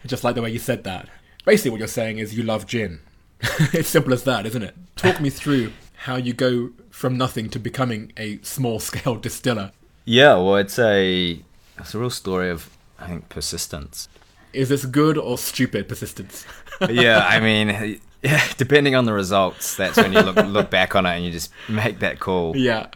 Just 0.05 0.23
like 0.23 0.35
the 0.35 0.41
way 0.41 0.51
you 0.51 0.59
said 0.59 0.83
that. 0.85 1.09
Basically, 1.45 1.71
what 1.71 1.79
you're 1.79 1.87
saying 1.87 2.19
is 2.19 2.35
you 2.37 2.43
love 2.43 2.65
gin. 2.65 2.99
it's 3.73 3.89
simple 3.89 4.13
as 4.13 4.23
that, 4.23 4.45
isn't 4.45 4.63
it? 4.63 4.75
Talk 4.95 5.19
me 5.19 5.29
through 5.29 5.73
how 6.03 6.15
you 6.15 6.33
go 6.33 6.71
from 6.89 7.17
nothing 7.17 7.49
to 7.49 7.59
becoming 7.59 8.13
a 8.17 8.39
small 8.41 8.79
scale 8.79 9.15
distiller. 9.27 9.71
Yeah, 10.05 10.35
well, 10.35 10.55
it's 10.55 10.79
a 10.79 11.41
it's 11.77 11.93
a 11.93 11.99
real 11.99 12.09
story 12.09 12.49
of 12.49 12.69
I 12.99 13.07
think 13.07 13.29
persistence. 13.29 14.07
Is 14.53 14.69
this 14.69 14.85
good 14.85 15.17
or 15.17 15.37
stupid 15.37 15.89
persistence? 15.89 16.45
yeah, 16.89 17.25
I 17.27 17.39
mean, 17.39 17.99
yeah, 18.21 18.43
depending 18.57 18.95
on 18.95 19.05
the 19.05 19.13
results, 19.13 19.75
that's 19.75 19.97
when 19.97 20.13
you 20.13 20.21
look 20.21 20.35
look 20.35 20.69
back 20.69 20.95
on 20.95 21.05
it 21.05 21.15
and 21.15 21.25
you 21.25 21.31
just 21.31 21.51
make 21.67 21.99
that 21.99 22.19
call. 22.19 22.55
yeah. 22.55 22.87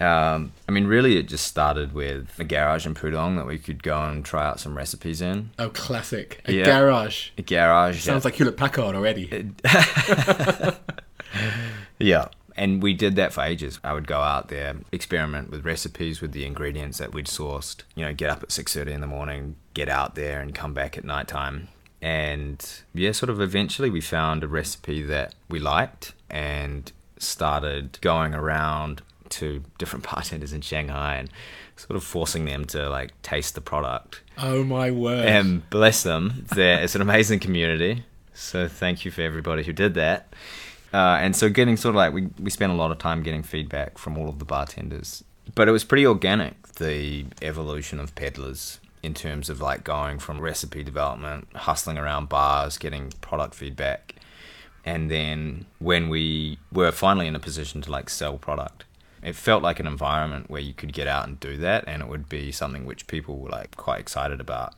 Um, 0.00 0.52
I 0.68 0.72
mean, 0.72 0.86
really, 0.86 1.16
it 1.16 1.28
just 1.28 1.46
started 1.46 1.92
with 1.92 2.38
a 2.38 2.44
garage 2.44 2.86
in 2.86 2.94
Pudong 2.94 3.36
that 3.36 3.46
we 3.46 3.58
could 3.58 3.82
go 3.82 4.00
and 4.02 4.24
try 4.24 4.46
out 4.46 4.60
some 4.60 4.76
recipes 4.76 5.20
in. 5.20 5.50
Oh, 5.58 5.70
classic. 5.70 6.40
A 6.44 6.52
Yeah. 6.52 6.64
garage. 6.64 7.30
A 7.36 7.42
garage. 7.42 8.00
Sounds 8.02 8.24
like 8.24 8.34
Hewlett 8.34 8.56
Packard 8.56 8.94
already. 8.94 9.50
Yeah. 11.98 12.28
And 12.56 12.82
we 12.82 12.92
did 12.94 13.14
that 13.16 13.32
for 13.32 13.42
ages. 13.42 13.78
I 13.84 13.92
would 13.92 14.06
go 14.08 14.18
out 14.20 14.48
there, 14.48 14.76
experiment 14.90 15.50
with 15.50 15.64
recipes 15.64 16.20
with 16.20 16.32
the 16.32 16.44
ingredients 16.44 16.98
that 16.98 17.12
we'd 17.12 17.26
sourced. 17.26 17.82
You 17.94 18.04
know, 18.04 18.12
get 18.14 18.30
up 18.30 18.42
at 18.42 18.50
six 18.50 18.74
thirty 18.74 18.92
in 18.92 19.00
the 19.00 19.06
morning, 19.06 19.54
get 19.74 19.88
out 19.88 20.14
there, 20.16 20.40
and 20.40 20.54
come 20.54 20.74
back 20.74 20.98
at 20.98 21.04
night 21.04 21.28
time. 21.28 21.68
And 22.02 22.64
yeah, 22.94 23.12
sort 23.12 23.30
of 23.30 23.40
eventually 23.40 23.90
we 23.90 24.00
found 24.00 24.42
a 24.42 24.48
recipe 24.48 25.02
that 25.02 25.34
we 25.48 25.60
liked 25.60 26.14
and 26.30 26.90
started 27.18 27.98
going 28.00 28.34
around 28.34 29.02
to 29.30 29.62
different 29.78 30.04
bartenders 30.10 30.52
in 30.52 30.60
Shanghai 30.60 31.16
and 31.16 31.30
sort 31.76 31.96
of 31.96 32.04
forcing 32.04 32.44
them 32.44 32.64
to 32.66 32.88
like 32.88 33.20
taste 33.22 33.54
the 33.54 33.60
product. 33.60 34.22
Oh, 34.36 34.64
my 34.64 34.90
word. 34.90 35.26
And 35.26 35.68
bless 35.70 36.02
them, 36.02 36.46
there 36.54 36.82
it's 36.82 36.94
an 36.94 37.02
amazing 37.02 37.40
community. 37.40 38.04
So 38.34 38.68
thank 38.68 39.04
you 39.04 39.10
for 39.10 39.22
everybody 39.22 39.64
who 39.64 39.72
did 39.72 39.94
that. 39.94 40.32
Uh, 40.92 41.18
and 41.20 41.36
so 41.36 41.48
getting 41.50 41.76
sort 41.76 41.90
of 41.90 41.96
like 41.96 42.12
we 42.12 42.28
we 42.40 42.50
spent 42.50 42.72
a 42.72 42.74
lot 42.74 42.90
of 42.90 42.98
time 42.98 43.22
getting 43.22 43.42
feedback 43.42 43.98
from 43.98 44.16
all 44.16 44.28
of 44.28 44.38
the 44.38 44.44
bartenders, 44.44 45.22
but 45.54 45.68
it 45.68 45.72
was 45.72 45.84
pretty 45.84 46.06
organic. 46.06 46.66
The 46.74 47.26
evolution 47.42 48.00
of 48.00 48.14
peddlers 48.14 48.80
in 49.02 49.12
terms 49.12 49.50
of 49.50 49.60
like 49.60 49.84
going 49.84 50.18
from 50.18 50.40
recipe 50.40 50.82
development, 50.82 51.48
hustling 51.54 51.98
around 51.98 52.28
bars, 52.28 52.78
getting 52.78 53.12
product 53.20 53.54
feedback, 53.54 54.14
and 54.84 55.10
then 55.10 55.66
when 55.78 56.08
we 56.08 56.58
were 56.72 56.90
finally 56.92 57.26
in 57.26 57.34
a 57.34 57.40
position 57.40 57.82
to 57.82 57.90
like 57.90 58.08
sell 58.08 58.38
product, 58.38 58.84
It 59.28 59.36
felt 59.36 59.62
like 59.62 59.78
an 59.78 59.86
environment 59.86 60.48
where 60.50 60.60
you 60.60 60.72
could 60.72 60.92
get 60.92 61.06
out 61.06 61.26
and 61.28 61.38
do 61.38 61.56
that, 61.58 61.84
and 61.86 62.02
it 62.02 62.08
would 62.08 62.28
be 62.28 62.50
something 62.50 62.86
which 62.86 63.06
people 63.06 63.36
were 63.38 63.50
like 63.50 63.76
quite 63.76 64.00
excited 64.00 64.40
about. 64.40 64.74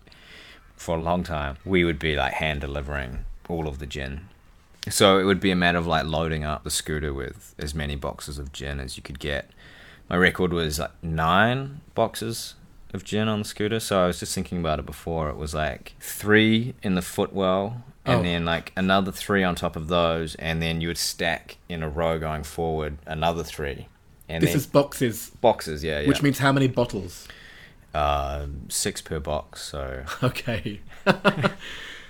For 0.76 0.96
a 0.96 1.00
long 1.02 1.22
time, 1.22 1.56
we 1.64 1.84
would 1.84 1.98
be 1.98 2.16
like 2.16 2.32
hand 2.34 2.60
delivering 2.62 3.24
all 3.48 3.68
of 3.68 3.78
the 3.78 3.86
gin. 3.86 4.28
So 4.88 5.18
it 5.18 5.24
would 5.24 5.40
be 5.40 5.50
a 5.50 5.56
matter 5.56 5.78
of 5.78 5.86
like 5.86 6.04
loading 6.06 6.42
up 6.42 6.64
the 6.64 6.70
scooter 6.70 7.12
with 7.14 7.54
as 7.58 7.74
many 7.74 7.96
boxes 7.96 8.38
of 8.38 8.50
gin 8.52 8.80
as 8.80 8.96
you 8.96 9.02
could 9.02 9.18
get. 9.20 9.50
My 10.08 10.16
record 10.16 10.52
was 10.52 10.78
like 10.78 10.90
nine 11.02 11.82
boxes 11.94 12.54
of 12.92 13.04
gin 13.04 13.28
on 13.28 13.40
the 13.40 13.44
scooter. 13.44 13.78
So 13.78 14.02
I 14.02 14.06
was 14.08 14.18
just 14.18 14.34
thinking 14.34 14.58
about 14.58 14.78
it 14.80 14.86
before. 14.86 15.28
It 15.30 15.36
was 15.36 15.54
like 15.54 15.94
three 16.00 16.74
in 16.82 16.94
the 16.96 17.02
footwell, 17.02 17.84
and 18.04 18.20
Oh. 18.20 18.22
then 18.24 18.44
like 18.46 18.72
another 18.76 19.12
three 19.12 19.44
on 19.44 19.54
top 19.54 19.76
of 19.76 19.86
those, 19.88 20.34
and 20.36 20.60
then 20.60 20.80
you 20.80 20.88
would 20.88 20.98
stack 20.98 21.58
in 21.68 21.82
a 21.84 21.88
row 21.88 22.18
going 22.18 22.42
forward 22.42 22.96
another 23.06 23.44
three. 23.44 23.86
And 24.30 24.42
This 24.42 24.50
then 24.50 24.56
is 24.58 24.66
boxes, 24.66 25.30
boxes, 25.40 25.82
yeah, 25.84 26.00
yeah. 26.00 26.08
which 26.08 26.22
means 26.22 26.38
how 26.38 26.52
many 26.52 26.68
bottles? 26.68 27.26
uh, 27.94 28.46
six 28.68 29.00
per 29.02 29.18
box. 29.18 29.62
So 29.62 30.04
Okay. 30.22 30.80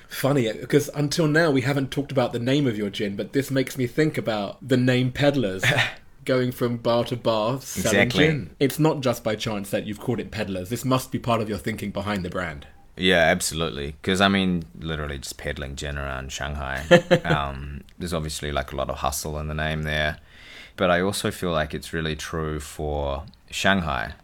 Funny, 0.09 0.53
because 0.53 0.89
until 0.95 1.29
now 1.29 1.51
we 1.53 1.61
haven't 1.61 1.91
talked 1.93 2.11
about 2.11 2.33
the 2.33 2.41
name 2.41 2.67
of 2.67 2.77
your 2.77 2.91
gin, 2.91 3.15
but 3.15 3.33
this 3.33 3.51
makes 3.51 3.79
me 3.79 3.87
think 3.87 4.19
about 4.19 4.57
the 4.67 4.77
name 4.77 5.13
Peddlers. 5.13 5.65
Going 6.27 6.53
from 6.53 6.77
bar 6.77 7.05
to 7.05 7.17
bar 7.17 7.61
selling 7.61 8.01
Exactly. 8.03 8.27
gin. 8.27 8.51
It's 8.61 8.79
not 8.79 9.01
just 9.01 9.25
by 9.25 9.37
chance 9.37 9.71
that 9.71 9.87
you've 9.87 10.01
called 10.01 10.21
it 10.21 10.31
Peddlers. 10.31 10.69
This 10.69 10.85
must 10.85 11.11
be 11.11 11.19
part 11.19 11.41
of 11.41 11.49
your 11.49 11.57
thinking 11.59 11.91
behind 11.93 12.25
the 12.25 12.29
brand. 12.29 12.67
Yeah, 12.97 13.21
absolutely. 13.23 13.93
Because 14.03 14.21
I 14.21 14.29
mean, 14.29 14.65
literally 14.79 15.17
just 15.19 15.39
peddling 15.39 15.77
gin 15.77 15.97
around 15.97 16.31
Shanghai. 16.33 16.85
um, 17.25 17.83
there's 17.99 18.13
obviously 18.13 18.53
like 18.53 18.73
a 18.73 18.77
lot 18.77 18.91
of 18.91 18.97
hustle 18.97 19.39
in 19.39 19.49
the 19.49 19.55
name 19.55 19.85
there, 19.85 20.19
but 20.77 20.91
I 20.91 21.01
also 21.01 21.31
feel 21.31 21.53
like 21.53 21.75
it's 21.75 21.93
really 21.93 22.17
true 22.17 22.61
for 22.61 23.25
Shanghai 23.51 24.15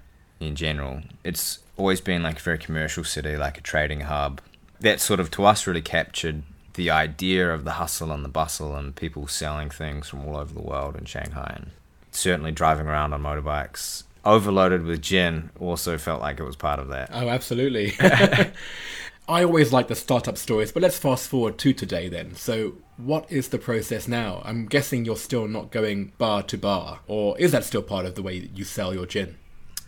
in 0.41 0.57
general. 0.57 1.03
It's 1.25 1.61
always 1.77 2.01
been 2.01 2.23
like 2.23 2.39
a 2.39 2.43
very 2.43 2.59
commercial 2.59 3.05
city, 3.05 3.37
like 3.37 3.59
a 3.59 3.63
trading 3.63 4.01
hub. 4.01 4.41
That 4.81 5.01
sort 5.01 5.21
of 5.21 5.31
to 5.33 5.45
us 5.45 5.67
really 5.67 5.83
captured 5.83 6.43
the 6.75 6.91
idea 6.91 7.53
of 7.53 7.65
the 7.65 7.73
hustle 7.73 8.13
and 8.13 8.25
the 8.25 8.29
bustle 8.29 8.77
and 8.77 8.95
people 8.95 9.27
selling 9.27 9.71
things 9.71 10.09
from 10.09 10.27
all 10.27 10.37
over 10.37 10.53
the 10.53 10.61
world 10.61 10.97
in 10.97 11.07
Shanghai. 11.07 11.55
And 11.57 11.71
certainly 12.11 12.53
driving 12.53 12.87
around 12.87 13.13
on 13.13 13.23
motorbikes 13.23 14.05
overloaded 14.27 14.83
with 14.83 15.01
gin 15.01 15.51
also 15.61 15.97
felt 15.97 16.21
like 16.21 16.41
it 16.41 16.43
was 16.43 16.57
part 16.57 16.81
of 16.81 16.89
that. 16.89 17.09
Oh, 17.13 17.29
absolutely. 17.29 17.95
I 19.29 19.45
always 19.45 19.73
like 19.73 19.89
the 19.89 19.95
startup 19.95 20.37
stories, 20.37 20.73
but 20.73 20.83
let's 20.83 20.99
fast 20.99 21.29
forward 21.29 21.59
to 21.59 21.73
today 21.73 22.09
then. 22.09 22.35
So, 22.35 22.75
what 22.97 23.31
is 23.31 23.49
the 23.49 23.59
process 23.59 24.09
now? 24.09 24.43
I'm 24.45 24.67
guessing 24.67 25.05
you're 25.05 25.17
still 25.17 25.47
not 25.47 25.71
going 25.71 26.13
bar 26.19 26.43
to 26.45 26.59
bar, 26.59 27.01
or 27.07 27.39
is 27.39 27.53
that 27.53 27.65
still 27.65 27.83
part 27.83 28.07
of 28.07 28.15
the 28.15 28.23
way 28.23 28.41
that 28.41 28.57
you 28.57 28.65
sell 28.65 28.95
your 28.95 29.07
gin? 29.07 29.37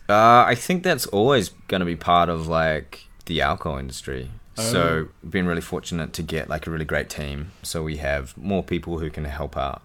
Uh, 0.07 0.43
I 0.47 0.55
think 0.55 0.83
that's 0.83 1.05
always 1.07 1.49
going 1.67 1.79
to 1.79 1.85
be 1.85 1.95
part 1.95 2.29
of 2.29 2.47
like 2.47 3.07
the 3.25 3.41
alcohol 3.41 3.77
industry. 3.77 4.31
So 4.55 5.07
we've 5.23 5.31
been 5.31 5.47
really 5.47 5.61
fortunate 5.61 6.11
to 6.13 6.21
get 6.21 6.49
like 6.49 6.67
a 6.67 6.71
really 6.71 6.83
great 6.83 7.09
team. 7.09 7.53
So 7.63 7.81
we 7.81 7.95
have 7.97 8.35
more 8.37 8.61
people 8.61 8.99
who 8.99 9.09
can 9.09 9.23
help 9.23 9.55
out, 9.55 9.81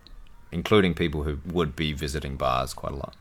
including 0.51 0.95
people 0.95 1.23
who 1.23 1.39
would 1.47 1.77
be 1.77 1.93
visiting 1.93 2.37
bars 2.37 2.75
quite 2.75 2.93
a 2.93 2.97
lot. 2.97 3.15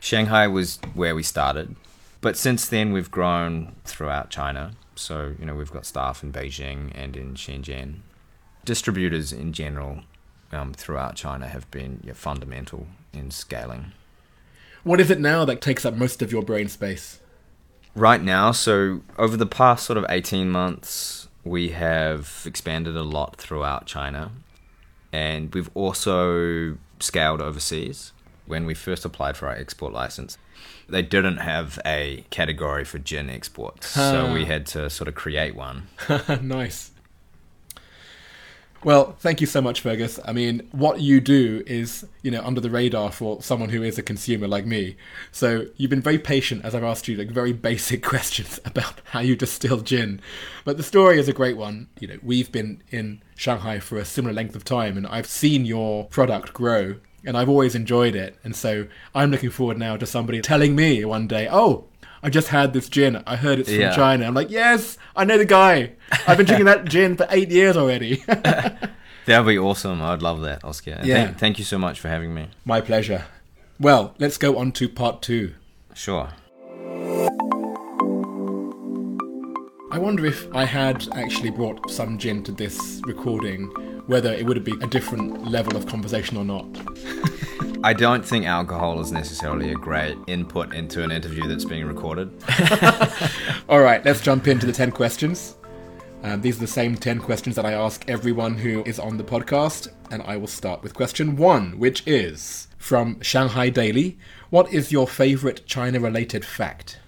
Shanghai 0.00 0.46
was 0.46 0.78
where 0.94 1.16
we 1.16 1.24
started, 1.24 1.74
but 2.20 2.36
since 2.36 2.68
then 2.68 2.92
we've 2.92 3.10
grown 3.10 3.74
throughout 3.84 4.30
China. 4.30 4.72
So 4.94 5.34
you 5.38 5.46
know 5.46 5.54
we've 5.56 5.72
got 5.72 5.84
staff 5.84 6.22
in 6.22 6.32
Beijing 6.32 6.92
and 6.94 7.16
in 7.16 7.34
Shenzhen. 7.34 8.02
Distributors 8.68 9.32
in 9.32 9.54
general 9.54 10.00
um, 10.52 10.74
throughout 10.74 11.16
China 11.16 11.48
have 11.48 11.70
been 11.70 12.00
yeah, 12.04 12.12
fundamental 12.12 12.86
in 13.14 13.30
scaling. 13.30 13.92
What 14.84 15.00
is 15.00 15.10
it 15.10 15.18
now 15.18 15.46
that 15.46 15.62
takes 15.62 15.86
up 15.86 15.94
most 15.94 16.20
of 16.20 16.30
your 16.30 16.42
brain 16.42 16.68
space? 16.68 17.18
Right 17.94 18.22
now, 18.22 18.52
so 18.52 19.00
over 19.16 19.38
the 19.38 19.46
past 19.46 19.86
sort 19.86 19.96
of 19.96 20.04
18 20.10 20.50
months, 20.50 21.28
we 21.44 21.70
have 21.70 22.42
expanded 22.44 22.94
a 22.94 23.02
lot 23.02 23.36
throughout 23.36 23.86
China. 23.86 24.32
And 25.14 25.50
we've 25.54 25.70
also 25.72 26.76
scaled 27.00 27.40
overseas. 27.40 28.12
When 28.44 28.66
we 28.66 28.74
first 28.74 29.06
applied 29.06 29.38
for 29.38 29.48
our 29.48 29.54
export 29.54 29.94
license, 29.94 30.36
they 30.90 31.00
didn't 31.00 31.38
have 31.38 31.78
a 31.86 32.26
category 32.28 32.84
for 32.84 32.98
gin 32.98 33.30
exports. 33.30 33.86
So 33.86 34.30
we 34.30 34.44
had 34.44 34.66
to 34.66 34.90
sort 34.90 35.08
of 35.08 35.14
create 35.14 35.56
one. 35.56 35.88
nice. 36.42 36.90
Well, 38.84 39.16
thank 39.18 39.40
you 39.40 39.48
so 39.48 39.60
much, 39.60 39.80
Fergus. 39.80 40.20
I 40.24 40.32
mean, 40.32 40.68
what 40.70 41.00
you 41.00 41.20
do 41.20 41.64
is, 41.66 42.06
you 42.22 42.30
know, 42.30 42.42
under 42.44 42.60
the 42.60 42.70
radar 42.70 43.10
for 43.10 43.42
someone 43.42 43.70
who 43.70 43.82
is 43.82 43.98
a 43.98 44.04
consumer 44.04 44.46
like 44.46 44.66
me. 44.66 44.96
So 45.32 45.66
you've 45.76 45.90
been 45.90 46.00
very 46.00 46.18
patient 46.18 46.64
as 46.64 46.76
I've 46.76 46.84
asked 46.84 47.08
you 47.08 47.16
like 47.16 47.30
very 47.30 47.52
basic 47.70 48.04
questions 48.04 48.60
about 48.64 49.00
how 49.06 49.18
you 49.18 49.34
distill 49.34 49.80
gin. 49.80 50.20
But 50.64 50.76
the 50.76 50.84
story 50.84 51.18
is 51.18 51.28
a 51.28 51.32
great 51.32 51.56
one. 51.56 51.88
You 51.98 52.06
know, 52.06 52.18
we've 52.22 52.52
been 52.52 52.80
in 52.90 53.20
Shanghai 53.34 53.80
for 53.80 53.98
a 53.98 54.04
similar 54.04 54.32
length 54.32 54.54
of 54.54 54.62
time 54.62 54.96
and 54.96 55.08
I've 55.08 55.26
seen 55.26 55.66
your 55.66 56.04
product 56.06 56.52
grow 56.52 56.96
and 57.24 57.36
I've 57.36 57.48
always 57.48 57.74
enjoyed 57.74 58.14
it. 58.14 58.38
And 58.44 58.54
so 58.54 58.86
I'm 59.12 59.32
looking 59.32 59.50
forward 59.50 59.76
now 59.78 59.96
to 59.96 60.06
somebody 60.06 60.40
telling 60.40 60.76
me 60.76 61.04
one 61.04 61.26
day, 61.26 61.48
"Oh, 61.50 61.86
I 62.22 62.30
just 62.30 62.48
had 62.48 62.72
this 62.72 62.88
gin. 62.88 63.22
I 63.26 63.36
heard 63.36 63.58
it's 63.58 63.68
from 63.70 63.80
Yeah. 63.80 63.94
China." 63.94 64.26
I'm 64.26 64.34
like, 64.34 64.50
"Yes, 64.50 64.98
I 65.16 65.24
know 65.24 65.38
the 65.38 65.44
guy. 65.44 65.92
I've 66.26 66.36
been 66.36 66.46
drinking 66.46 66.66
that 66.66 66.84
gin 66.86 67.16
for 67.16 67.26
eight 67.30 67.50
years 67.50 67.76
already." 67.76 68.22
That 69.26 69.44
would 69.44 69.50
be 69.52 69.58
awesome. 69.58 70.00
I'd 70.00 70.22
love 70.22 70.40
that, 70.40 70.64
Oscar. 70.64 70.92
And 70.92 71.06
Yeah. 71.06 71.24
Thank, 71.26 71.38
thank 71.38 71.58
you 71.58 71.64
so 71.66 71.76
much 71.78 72.00
for 72.00 72.08
having 72.08 72.32
me. 72.34 72.46
My 72.64 72.80
pleasure. 72.80 73.26
Well, 73.78 74.14
let's 74.18 74.38
go 74.38 74.56
on 74.56 74.72
to 74.72 74.88
part 74.88 75.20
two. 75.20 75.52
Sure. 75.92 76.30
I 79.90 79.98
wonder 79.98 80.24
if 80.24 80.46
I 80.54 80.64
had 80.64 81.06
actually 81.14 81.50
brought 81.50 81.90
some 81.90 82.16
gin 82.16 82.42
to 82.44 82.52
this 82.52 83.02
recording, 83.04 83.64
whether 84.06 84.32
it 84.32 84.46
would 84.46 84.64
be 84.64 84.72
a 84.80 84.86
different 84.86 85.46
level 85.50 85.76
of 85.76 85.86
conversation 85.86 86.38
or 86.38 86.44
not. 86.46 86.64
I 87.84 87.92
don't 87.92 88.24
think 88.26 88.44
alcohol 88.44 89.00
is 89.00 89.12
necessarily 89.12 89.70
a 89.70 89.74
great 89.74 90.18
input 90.26 90.74
into 90.74 91.04
an 91.04 91.12
interview 91.12 91.46
that's 91.46 91.64
being 91.64 91.86
recorded. 91.86 92.30
All 93.68 93.80
right, 93.80 94.04
let's 94.04 94.20
jump 94.20 94.48
into 94.48 94.66
the 94.66 94.72
10 94.72 94.90
questions. 94.90 95.56
Um, 96.24 96.40
these 96.40 96.56
are 96.56 96.60
the 96.60 96.66
same 96.66 96.96
10 96.96 97.20
questions 97.20 97.54
that 97.54 97.64
I 97.64 97.74
ask 97.74 98.04
everyone 98.08 98.58
who 98.58 98.82
is 98.84 98.98
on 98.98 99.16
the 99.16 99.22
podcast, 99.22 99.88
and 100.10 100.22
I 100.24 100.36
will 100.36 100.48
start 100.48 100.82
with 100.82 100.92
question 100.92 101.36
one, 101.36 101.78
which 101.78 102.02
is 102.04 102.66
from 102.78 103.20
Shanghai 103.20 103.68
Daily 103.68 104.18
What 104.50 104.72
is 104.72 104.90
your 104.90 105.06
favorite 105.06 105.64
China 105.66 106.00
related 106.00 106.44
fact? 106.44 106.98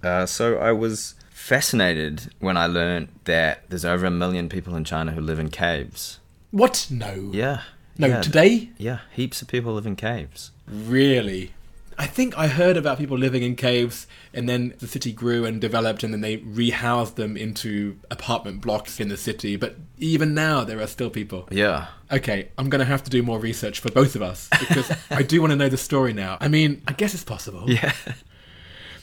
Uh, 0.00 0.26
so 0.26 0.58
I 0.58 0.70
was 0.70 1.16
fascinated 1.30 2.32
when 2.38 2.56
I 2.56 2.66
learned 2.66 3.08
that 3.24 3.68
there's 3.68 3.84
over 3.84 4.06
a 4.06 4.10
million 4.12 4.48
people 4.48 4.76
in 4.76 4.84
China 4.84 5.10
who 5.10 5.20
live 5.20 5.40
in 5.40 5.50
caves. 5.50 6.20
What? 6.52 6.86
No. 6.88 7.30
Yeah. 7.32 7.62
No, 8.02 8.08
yeah, 8.08 8.20
today? 8.20 8.70
Yeah, 8.78 8.98
heaps 9.12 9.42
of 9.42 9.48
people 9.48 9.74
live 9.74 9.86
in 9.86 9.96
caves. 9.96 10.50
Really? 10.66 11.52
I 11.98 12.06
think 12.06 12.36
I 12.36 12.48
heard 12.48 12.76
about 12.76 12.98
people 12.98 13.16
living 13.18 13.42
in 13.42 13.54
caves, 13.54 14.06
and 14.32 14.48
then 14.48 14.74
the 14.78 14.86
city 14.86 15.12
grew 15.12 15.44
and 15.44 15.60
developed, 15.60 16.02
and 16.02 16.12
then 16.12 16.20
they 16.20 16.38
rehoused 16.38 17.14
them 17.14 17.36
into 17.36 17.98
apartment 18.10 18.60
blocks 18.60 18.98
in 18.98 19.08
the 19.08 19.16
city. 19.16 19.56
But 19.56 19.76
even 19.98 20.34
now, 20.34 20.64
there 20.64 20.80
are 20.80 20.86
still 20.86 21.10
people. 21.10 21.46
Yeah. 21.50 21.88
Okay, 22.10 22.48
I'm 22.58 22.68
going 22.70 22.80
to 22.80 22.86
have 22.86 23.04
to 23.04 23.10
do 23.10 23.22
more 23.22 23.38
research 23.38 23.80
for 23.80 23.90
both 23.90 24.16
of 24.16 24.22
us 24.22 24.48
because 24.58 24.90
I 25.10 25.22
do 25.22 25.40
want 25.40 25.50
to 25.52 25.56
know 25.56 25.68
the 25.68 25.76
story 25.76 26.12
now. 26.12 26.38
I 26.40 26.48
mean, 26.48 26.82
I 26.88 26.92
guess 26.92 27.14
it's 27.14 27.24
possible. 27.24 27.70
Yeah. 27.70 27.92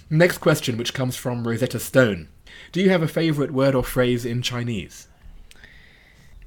Next 0.09 0.39
question, 0.39 0.77
which 0.77 0.93
comes 0.93 1.15
from 1.15 1.47
Rosetta 1.47 1.79
Stone. 1.79 2.29
Do 2.71 2.81
you 2.81 2.89
have 2.89 3.03
a 3.03 3.07
favorite 3.07 3.51
word 3.51 3.75
or 3.75 3.83
phrase 3.83 4.25
in 4.25 4.41
Chinese? 4.41 5.07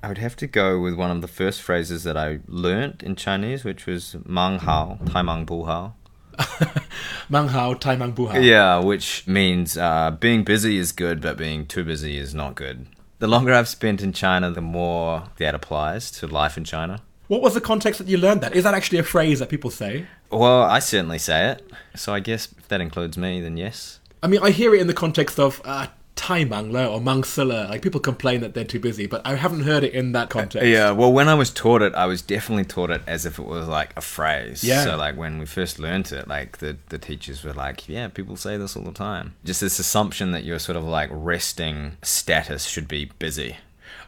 I 0.03 0.09
would 0.09 0.19
have 0.19 0.35
to 0.37 0.49
go 0.49 0.81
with 0.81 0.95
one 0.95 1.12
of 1.12 1.23
the 1.23 1.29
first 1.29 1.62
phrases 1.62 2.03
that 2.03 2.17
I 2.17 2.41
learnt 2.49 3.05
in 3.05 3.15
Chinese, 3.15 3.62
which 3.62 3.87
was 3.87 4.17
"mang 4.27 4.59
hao, 4.59 4.99
tai 5.07 5.23
mang 5.23 5.45
bu 5.45 5.65
hao." 5.65 5.95
Mang 7.29 7.49
hao, 7.49 7.75
tai 7.75 7.95
mang 7.95 8.12
bu 8.12 8.27
hao. 8.27 8.38
Yeah, 8.38 8.79
which 8.79 9.27
means 9.27 9.77
uh, 9.77 10.11
being 10.11 10.45
busy 10.45 10.77
is 10.79 10.91
good, 10.91 11.21
but 11.21 11.37
being 11.37 11.67
too 11.67 11.85
busy 11.85 12.19
is 12.19 12.35
not 12.35 12.55
good. 12.55 12.87
The 13.21 13.29
longer 13.29 13.53
I've 13.53 13.69
spent 13.69 14.03
in 14.03 14.12
China, 14.12 14.51
the 14.51 14.61
more 14.61 15.25
that 15.37 15.55
applies 15.55 16.11
to 16.12 16.27
life 16.27 16.57
in 16.57 16.65
China. 16.65 17.03
What 17.29 17.41
was 17.41 17.55
the 17.55 17.61
context 17.61 17.99
that 17.99 18.09
you 18.09 18.19
learned 18.19 18.41
that? 18.41 18.57
Is 18.57 18.65
that 18.65 18.75
actually 18.75 18.99
a 18.99 19.05
phrase 19.05 19.38
that 19.38 19.49
people 19.49 19.71
say? 19.71 20.07
Well, 20.31 20.62
I 20.62 20.81
certainly 20.81 21.19
say 21.19 21.51
it. 21.51 21.71
So 21.95 22.12
I 22.12 22.21
guess 22.21 22.49
if 22.59 22.67
that 22.69 22.81
includes 22.81 23.17
me, 23.17 23.41
then 23.41 23.57
yes. 23.57 24.01
I 24.23 24.27
mean, 24.27 24.41
I 24.43 24.51
hear 24.51 24.75
it 24.75 24.81
in 24.81 24.87
the 24.87 24.95
context 24.95 25.38
of 25.38 25.62
uh, 25.65 25.87
tai 26.23 26.45
mang 26.45 26.71
le 26.71 26.87
or 26.87 27.01
mang 27.01 27.25
si 27.25 27.43
le. 27.43 27.67
Like 27.69 27.83
people 27.83 27.99
complain 28.01 28.41
that 28.43 28.55
they're 28.55 28.65
too 28.65 28.79
busy, 28.79 29.07
but 29.07 29.21
I 29.27 29.35
haven't 29.35 29.63
heard 29.65 29.83
it 29.83 29.93
in 29.93 30.13
that 30.13 30.31
context. 30.31 30.67
Yeah, 30.69 30.93
well, 30.93 31.13
when 31.13 31.29
I 31.29 31.35
was 31.35 31.51
taught 31.51 31.83
it, 31.83 31.95
I 31.95 32.07
was 32.07 32.23
definitely 32.23 32.65
taught 32.65 32.91
it 32.91 33.03
as 33.07 33.27
if 33.27 33.39
it 33.39 33.45
was 33.45 33.67
like 33.67 33.93
a 33.97 34.01
phrase. 34.01 34.63
Yeah. 34.63 34.85
So, 34.85 34.97
like, 34.97 35.17
when 35.17 35.39
we 35.39 35.47
first 35.47 35.79
learnt 35.81 36.13
it, 36.13 36.29
like, 36.29 36.59
the, 36.59 36.77
the 36.91 36.99
teachers 36.99 37.43
were 37.43 37.53
like, 37.53 37.89
yeah, 37.89 38.07
people 38.09 38.37
say 38.37 38.57
this 38.57 38.77
all 38.77 38.85
the 38.85 38.93
time. 38.93 39.35
Just 39.45 39.61
this 39.61 39.79
assumption 39.81 40.31
that 40.31 40.45
your 40.45 40.59
sort 40.61 40.77
of 40.77 40.85
like 40.85 41.11
resting 41.13 41.97
status 42.03 42.65
should 42.67 42.87
be 42.89 43.07
busy. 43.19 43.57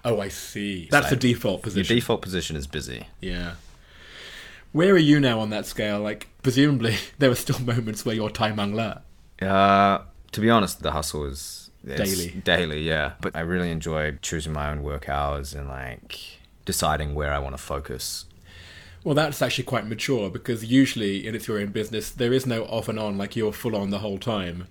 Oh, 0.05 0.21
I 0.21 0.29
see. 0.29 0.89
That's 0.91 1.09
the 1.09 1.15
like- 1.17 1.21
default 1.21 1.57
Your 1.59 1.63
position. 1.63 1.97
default 1.97 2.23
position 2.23 2.57
is 2.57 2.67
busy. 2.67 3.09
yeah. 3.21 3.55
Where 4.73 4.93
are 4.95 4.99
you 4.99 5.21
now 5.21 5.39
on 5.39 5.51
that 5.51 5.67
scale? 5.67 6.01
Like, 6.01 6.27
presumably 6.43 6.97
there 7.19 7.31
are 7.31 7.37
still 7.37 7.61
moments 7.61 8.05
where 8.05 8.15
you're 8.15 8.29
Tai 8.31 8.53
Mang 8.53 8.75
Le. 8.75 9.03
Uh, 9.41 9.99
to 10.33 10.41
be 10.41 10.51
honest, 10.51 10.83
the 10.83 10.91
hustle 10.91 11.25
is 11.27 11.64
it's 11.87 12.17
Daily. 12.17 12.31
Daily, 12.45 12.83
yeah. 12.83 13.13
But 13.21 13.37
I 13.37 13.41
really 13.41 13.71
enjoy 13.71 14.19
choosing 14.23 14.53
my 14.53 14.71
own 14.71 14.83
work 14.83 15.09
hours 15.09 15.55
and 15.55 15.69
like 15.69 16.39
deciding 16.65 17.15
where 17.15 17.33
I 17.33 17.39
want 17.39 17.57
to 17.57 17.63
focus. 17.63 18.27
Well, 19.03 19.15
that's 19.15 19.43
actually 19.43 19.65
quite 19.65 19.87
mature 19.87 20.31
because 20.31 20.65
usually, 20.65 21.27
in 21.27 21.35
it's 21.35 21.47
your 21.47 21.59
own 21.59 21.73
business, 21.73 22.11
there 22.11 22.33
is 22.33 22.47
no 22.47 22.65
off 22.65 22.89
and 22.89 22.99
on, 22.99 23.19
like 23.19 23.37
you're 23.37 23.53
full 23.53 23.77
on 23.77 23.91
the 23.91 23.99
whole 23.99 24.19
time. 24.19 24.67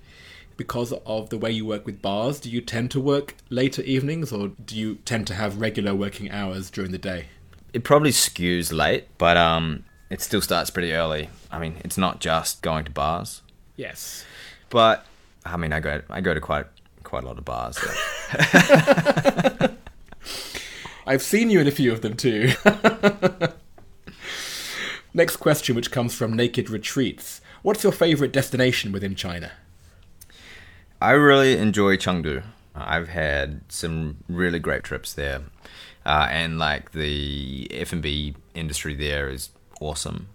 Because 0.57 0.93
of 1.05 1.29
the 1.29 1.37
way 1.37 1.51
you 1.51 1.65
work 1.65 1.85
with 1.85 2.01
bars, 2.01 2.39
do 2.39 2.49
you 2.49 2.61
tend 2.61 2.91
to 2.91 2.99
work 2.99 3.35
later 3.49 3.81
evenings 3.83 4.31
or 4.31 4.49
do 4.63 4.75
you 4.77 4.95
tend 5.05 5.25
to 5.27 5.33
have 5.33 5.59
regular 5.59 5.95
working 5.95 6.29
hours 6.31 6.69
during 6.69 6.91
the 6.91 6.99
day? 6.99 7.25
It 7.73 7.83
probably 7.83 8.11
skews 8.11 8.71
late, 8.71 9.07
but 9.17 9.35
um, 9.35 9.83
it 10.11 10.21
still 10.21 10.41
starts 10.41 10.69
pretty 10.69 10.93
early. 10.93 11.29
I 11.51 11.57
mean, 11.57 11.77
it's 11.83 11.97
not 11.97 12.19
just 12.19 12.61
going 12.61 12.85
to 12.85 12.91
bars, 12.91 13.41
Yes. 13.75 14.25
but 14.69 15.05
I 15.43 15.57
mean, 15.57 15.73
I 15.73 15.79
go 15.79 16.01
I 16.09 16.21
go 16.21 16.33
to 16.35 16.39
quite 16.39 16.67
quite 17.13 17.25
a 17.25 17.27
lot 17.27 17.37
of 17.37 17.45
bars. 17.45 17.77
so- 17.77 17.93
I've 21.05 21.21
seen 21.21 21.51
you 21.51 21.59
in 21.59 21.67
a 21.67 21.71
few 21.71 21.91
of 21.91 22.01
them 22.01 22.15
too. 22.15 22.53
Next 25.13 25.35
question, 25.35 25.75
which 25.75 25.91
comes 25.91 26.15
from 26.15 26.33
Naked 26.33 26.71
Retreats. 26.71 27.39
What's 27.61 27.83
your 27.83 27.93
favorite 27.93 28.33
destination 28.33 28.91
within 28.91 29.13
China? 29.13 29.51
I 30.99 31.11
really 31.11 31.55
enjoy 31.55 31.97
Chengdu. 31.97 32.41
I've 32.73 33.09
had 33.09 33.61
some 33.69 34.17
really 34.27 34.57
great 34.57 34.83
trips 34.83 35.13
there, 35.13 35.41
uh, 36.07 36.27
and 36.31 36.57
like 36.57 36.93
the 36.93 37.67
F 37.69 37.93
and 37.93 38.01
B 38.01 38.33
industry 38.55 38.95
there 38.95 39.29
is 39.29 39.49
awesome. 39.79 40.29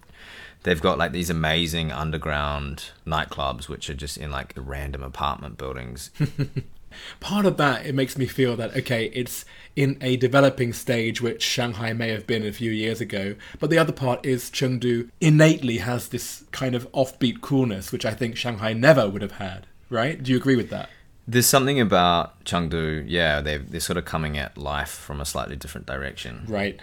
They've 0.63 0.81
got 0.81 0.97
like 0.97 1.11
these 1.11 1.29
amazing 1.29 1.91
underground 1.91 2.91
nightclubs, 3.05 3.69
which 3.69 3.89
are 3.89 3.93
just 3.93 4.17
in 4.17 4.31
like 4.31 4.53
random 4.55 5.03
apartment 5.03 5.57
buildings. 5.57 6.11
Part 7.19 7.45
of 7.45 7.57
that, 7.57 7.85
it 7.85 7.95
makes 7.95 8.17
me 8.17 8.25
feel 8.25 8.55
that, 8.57 8.75
okay, 8.75 9.05
it's 9.13 9.45
in 9.75 9.97
a 10.01 10.17
developing 10.17 10.73
stage, 10.73 11.21
which 11.21 11.43
Shanghai 11.43 11.93
may 11.93 12.09
have 12.09 12.27
been 12.27 12.45
a 12.45 12.51
few 12.51 12.71
years 12.71 12.99
ago. 12.99 13.35
But 13.59 13.69
the 13.69 13.77
other 13.77 13.93
part 13.93 14.25
is 14.25 14.49
Chengdu 14.49 15.09
innately 15.21 15.77
has 15.77 16.09
this 16.09 16.43
kind 16.51 16.75
of 16.75 16.91
offbeat 16.91 17.41
coolness, 17.41 17.91
which 17.91 18.05
I 18.05 18.13
think 18.13 18.35
Shanghai 18.35 18.73
never 18.73 19.09
would 19.09 19.21
have 19.21 19.33
had, 19.33 19.67
right? 19.89 20.21
Do 20.21 20.31
you 20.31 20.37
agree 20.37 20.55
with 20.55 20.69
that? 20.71 20.89
There's 21.27 21.45
something 21.45 21.79
about 21.79 22.43
Chengdu, 22.43 23.05
yeah, 23.07 23.39
they 23.39 23.57
they're 23.57 23.79
sort 23.79 23.97
of 23.97 24.05
coming 24.05 24.37
at 24.37 24.57
life 24.57 24.89
from 24.89 25.21
a 25.21 25.25
slightly 25.25 25.55
different 25.55 25.85
direction. 25.85 26.43
Right. 26.47 26.79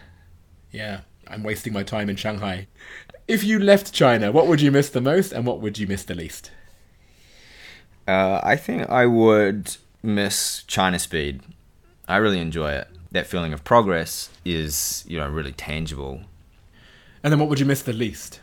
Yeah, 0.70 1.00
I'm 1.26 1.42
wasting 1.42 1.72
my 1.72 1.82
time 1.82 2.08
in 2.08 2.16
Shanghai. 2.16 2.68
If 3.28 3.42
you 3.42 3.58
left 3.58 3.92
China, 3.92 4.30
what 4.30 4.46
would 4.46 4.60
you 4.60 4.70
miss 4.70 4.88
the 4.88 5.00
most 5.00 5.32
and 5.32 5.44
what 5.44 5.60
would 5.60 5.78
you 5.78 5.86
miss 5.86 6.04
the 6.04 6.14
least? 6.14 6.50
Uh, 8.06 8.40
I 8.42 8.56
think 8.56 8.88
I 8.88 9.06
would 9.06 9.76
miss 10.02 10.62
China 10.68 10.98
Speed. 10.98 11.42
I 12.06 12.18
really 12.18 12.38
enjoy 12.38 12.72
it. 12.72 12.88
That 13.10 13.26
feeling 13.26 13.52
of 13.52 13.64
progress 13.64 14.30
is, 14.44 15.04
you 15.08 15.18
know, 15.18 15.28
really 15.28 15.52
tangible. 15.52 16.20
And 17.22 17.32
then 17.32 17.40
what 17.40 17.48
would 17.48 17.58
you 17.58 17.66
miss 17.66 17.82
the 17.82 17.92
least? 17.92 18.40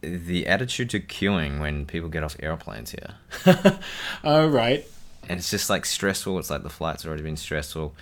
The 0.00 0.46
attitude 0.46 0.90
to 0.90 1.00
queuing 1.00 1.58
when 1.58 1.86
people 1.86 2.08
get 2.08 2.22
off 2.22 2.36
airplanes 2.40 2.92
here. 2.92 3.14
Oh, 4.22 4.46
right. 4.46 4.86
And 5.28 5.38
it's 5.38 5.50
just 5.50 5.68
like 5.70 5.86
stressful. 5.86 6.38
It's 6.38 6.50
like 6.50 6.62
the 6.62 6.70
flight's 6.70 7.04
already 7.04 7.22
been 7.22 7.36
stressful. 7.36 7.94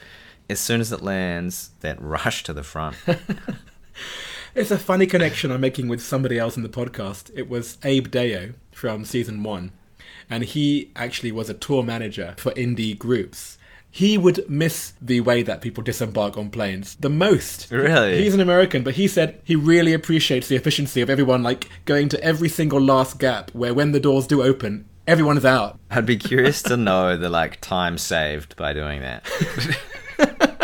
As 0.50 0.60
soon 0.60 0.80
as 0.80 0.92
it 0.92 1.02
lands, 1.02 1.70
that 1.80 2.00
rush 2.02 2.42
to 2.44 2.52
the 2.52 2.62
front. 2.64 2.96
It's 4.54 4.70
a 4.70 4.76
funny 4.78 5.06
connection 5.06 5.50
I'm 5.50 5.62
making 5.62 5.88
with 5.88 6.02
somebody 6.02 6.38
else 6.38 6.58
in 6.58 6.62
the 6.62 6.68
podcast. 6.68 7.30
It 7.34 7.48
was 7.48 7.78
Abe 7.84 8.10
Deo 8.10 8.52
from 8.70 9.06
season 9.06 9.42
one, 9.42 9.72
and 10.28 10.44
he 10.44 10.90
actually 10.94 11.32
was 11.32 11.48
a 11.48 11.54
tour 11.54 11.82
manager 11.82 12.34
for 12.36 12.52
indie 12.52 12.98
groups. 12.98 13.56
He 13.90 14.18
would 14.18 14.48
miss 14.50 14.92
the 15.00 15.22
way 15.22 15.42
that 15.42 15.62
people 15.62 15.82
disembark 15.82 16.36
on 16.36 16.50
planes 16.50 16.96
the 16.96 17.08
most. 17.08 17.70
Really? 17.70 18.22
He's 18.22 18.34
an 18.34 18.40
American, 18.40 18.82
but 18.82 18.94
he 18.94 19.08
said 19.08 19.40
he 19.42 19.56
really 19.56 19.94
appreciates 19.94 20.48
the 20.48 20.56
efficiency 20.56 21.00
of 21.00 21.08
everyone 21.08 21.42
like 21.42 21.70
going 21.86 22.10
to 22.10 22.22
every 22.22 22.50
single 22.50 22.80
last 22.80 23.18
gap 23.18 23.50
where 23.52 23.72
when 23.72 23.92
the 23.92 24.00
doors 24.00 24.26
do 24.26 24.42
open, 24.42 24.84
everyone 25.06 25.38
is 25.38 25.46
out. 25.46 25.78
I'd 25.90 26.04
be 26.04 26.18
curious 26.18 26.62
to 26.64 26.76
know 26.76 27.16
the 27.16 27.30
like 27.30 27.62
time 27.62 27.96
saved 27.96 28.56
by 28.56 28.74
doing 28.74 29.00
that. 29.00 30.58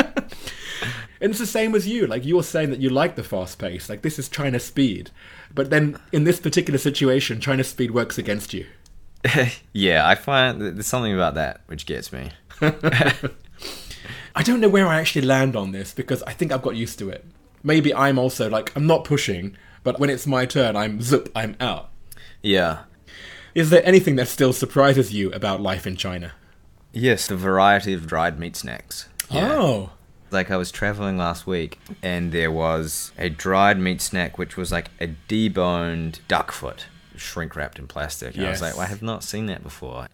And 1.21 1.31
it's 1.31 1.39
the 1.39 1.47
same 1.47 1.75
as 1.75 1.87
you. 1.89 2.07
Like 2.07 2.25
you're 2.25 2.43
saying 2.43 2.71
that 2.71 2.81
you 2.81 2.91
like 2.91 3.17
the 3.17 3.25
fast 3.25 3.59
pace. 3.59 3.89
Like 3.89 4.03
this 4.03 4.19
is 4.19 4.29
China 4.29 4.61
speed. 4.61 5.11
But 5.55 5.71
then 5.71 5.99
in 6.13 6.25
this 6.25 6.41
particular 6.41 6.79
situation, 6.79 7.41
China 7.41 7.65
speed 7.65 7.91
works 7.91 8.19
against 8.19 8.55
you. 8.55 8.67
yeah, 9.73 10.07
I 10.07 10.15
find 10.15 10.61
that 10.61 10.75
there's 10.75 10.87
something 10.87 11.15
about 11.15 11.35
that 11.35 11.63
which 11.67 11.87
gets 11.87 12.13
me. 12.13 12.31
I 12.61 14.43
don't 14.43 14.61
know 14.61 14.69
where 14.69 14.87
I 14.87 15.01
actually 15.01 15.27
land 15.27 15.57
on 15.57 15.73
this 15.73 15.93
because 15.93 16.23
I 16.23 16.33
think 16.33 16.53
I've 16.53 16.63
got 16.63 16.77
used 16.77 16.99
to 17.01 17.11
it. 17.11 17.25
Maybe 17.63 17.93
I'm 17.93 18.19
also 18.19 18.49
like 18.49 18.75
I'm 18.77 18.87
not 18.87 19.05
pushing, 19.05 19.57
but 19.83 19.99
when 19.99 20.11
it's 20.11 20.27
my 20.27 20.47
turn, 20.47 20.77
I'm 20.77 21.01
zip, 21.01 21.29
I'm 21.35 21.57
out. 21.59 21.91
Yeah. 22.43 22.85
Is 23.55 23.71
there 23.71 23.85
anything 23.85 24.17
that 24.17 24.29
still 24.29 24.53
surprises 24.53 25.13
you 25.13 25.33
about 25.33 25.61
life 25.61 25.87
in 25.87 25.97
China? 25.97 26.33
Yes, 26.93 27.27
the 27.27 27.37
variety 27.37 27.93
of 27.93 28.07
dried 28.07 28.39
meat 28.39 28.55
snacks. 28.55 29.09
Yeah. 29.31 29.53
Oh, 29.53 29.91
Like 30.31 30.51
I 30.51 30.57
was 30.57 30.71
traveling 30.71 31.17
last 31.19 31.47
week 31.47 31.79
and 32.03 32.33
there 32.33 32.51
was 32.51 33.13
a 33.19 33.29
dried 33.29 33.79
meat 33.79 34.01
snack 34.01 34.39
which 34.39 34.57
was 34.57 34.71
like 34.73 34.91
a 35.01 35.09
deboned 35.29 36.19
duck 36.29 36.53
foot, 36.53 36.87
shrink 37.17 37.57
wrapped 37.57 37.79
in 37.79 37.87
plastic. 37.87 38.35
And 38.37 38.47
I 38.47 38.51
was 38.51 38.61
Yes. 38.61 38.63
like, 38.63 38.75
well, 38.75 38.85
I 38.87 38.89
have 38.89 39.03
not 39.03 39.23
seen 39.25 39.47
that 39.47 39.63
before. 39.63 40.09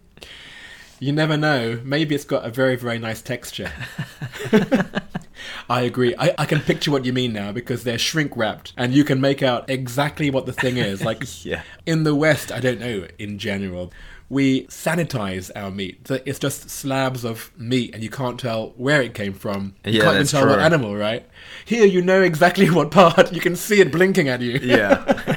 you 1.01 1.13
never 1.13 1.37
know. 1.37 1.81
Maybe 1.85 2.15
it's 2.15 2.25
got 2.25 2.45
a 2.47 2.51
very 2.51 2.77
very 2.77 2.99
nice 2.99 3.21
texture. 3.23 3.73
I 5.69 5.83
agree. 5.83 6.15
I, 6.19 6.35
I 6.39 6.47
can 6.47 6.61
picture 6.61 6.91
what 6.91 7.05
you 7.05 7.13
mean 7.13 7.33
now 7.33 7.53
because 7.53 7.85
they're 7.85 7.99
shrink 7.99 8.37
wrapped 8.37 8.73
and 8.77 8.95
you 8.95 9.05
can 9.05 9.21
make 9.21 9.43
out 9.43 9.69
exactly 9.69 10.31
what 10.31 10.47
the 10.47 10.53
thing 10.53 10.77
is. 10.77 11.03
Like 11.05 11.23
Yeah. 11.45 11.63
in 11.87 12.05
the 12.05 12.15
West, 12.15 12.53
I 12.53 12.61
don't 12.61 12.81
know, 12.81 13.07
in 13.19 13.39
general, 13.39 13.93
we 14.31 14.65
sanitize 14.67 15.51
our 15.55 15.71
meat. 15.71 16.07
So 16.09 16.19
It's 16.25 16.39
just 16.39 16.71
slabs 16.71 17.25
of 17.25 17.51
meat 17.59 17.95
and 17.95 18.03
you 18.03 18.11
can't 18.11 18.39
tell 18.41 18.73
where 18.77 19.03
it 19.03 19.15
came 19.15 19.33
from. 19.35 19.75
You 19.85 19.93
Yeah, 19.93 20.03
can't 20.03 20.15
even 20.17 20.27
tell 20.27 20.47
what 20.47 20.59
animal, 20.61 20.97
right? 20.97 21.27
Here, 21.65 21.85
you 21.87 22.03
know 22.03 22.23
exactly 22.23 22.71
what 22.77 22.91
part. 22.91 23.33
You 23.33 23.41
can 23.41 23.55
see 23.57 23.81
it 23.81 23.93
blinking 23.93 24.29
at 24.29 24.41
you. 24.41 24.59
Yeah. 24.63 25.37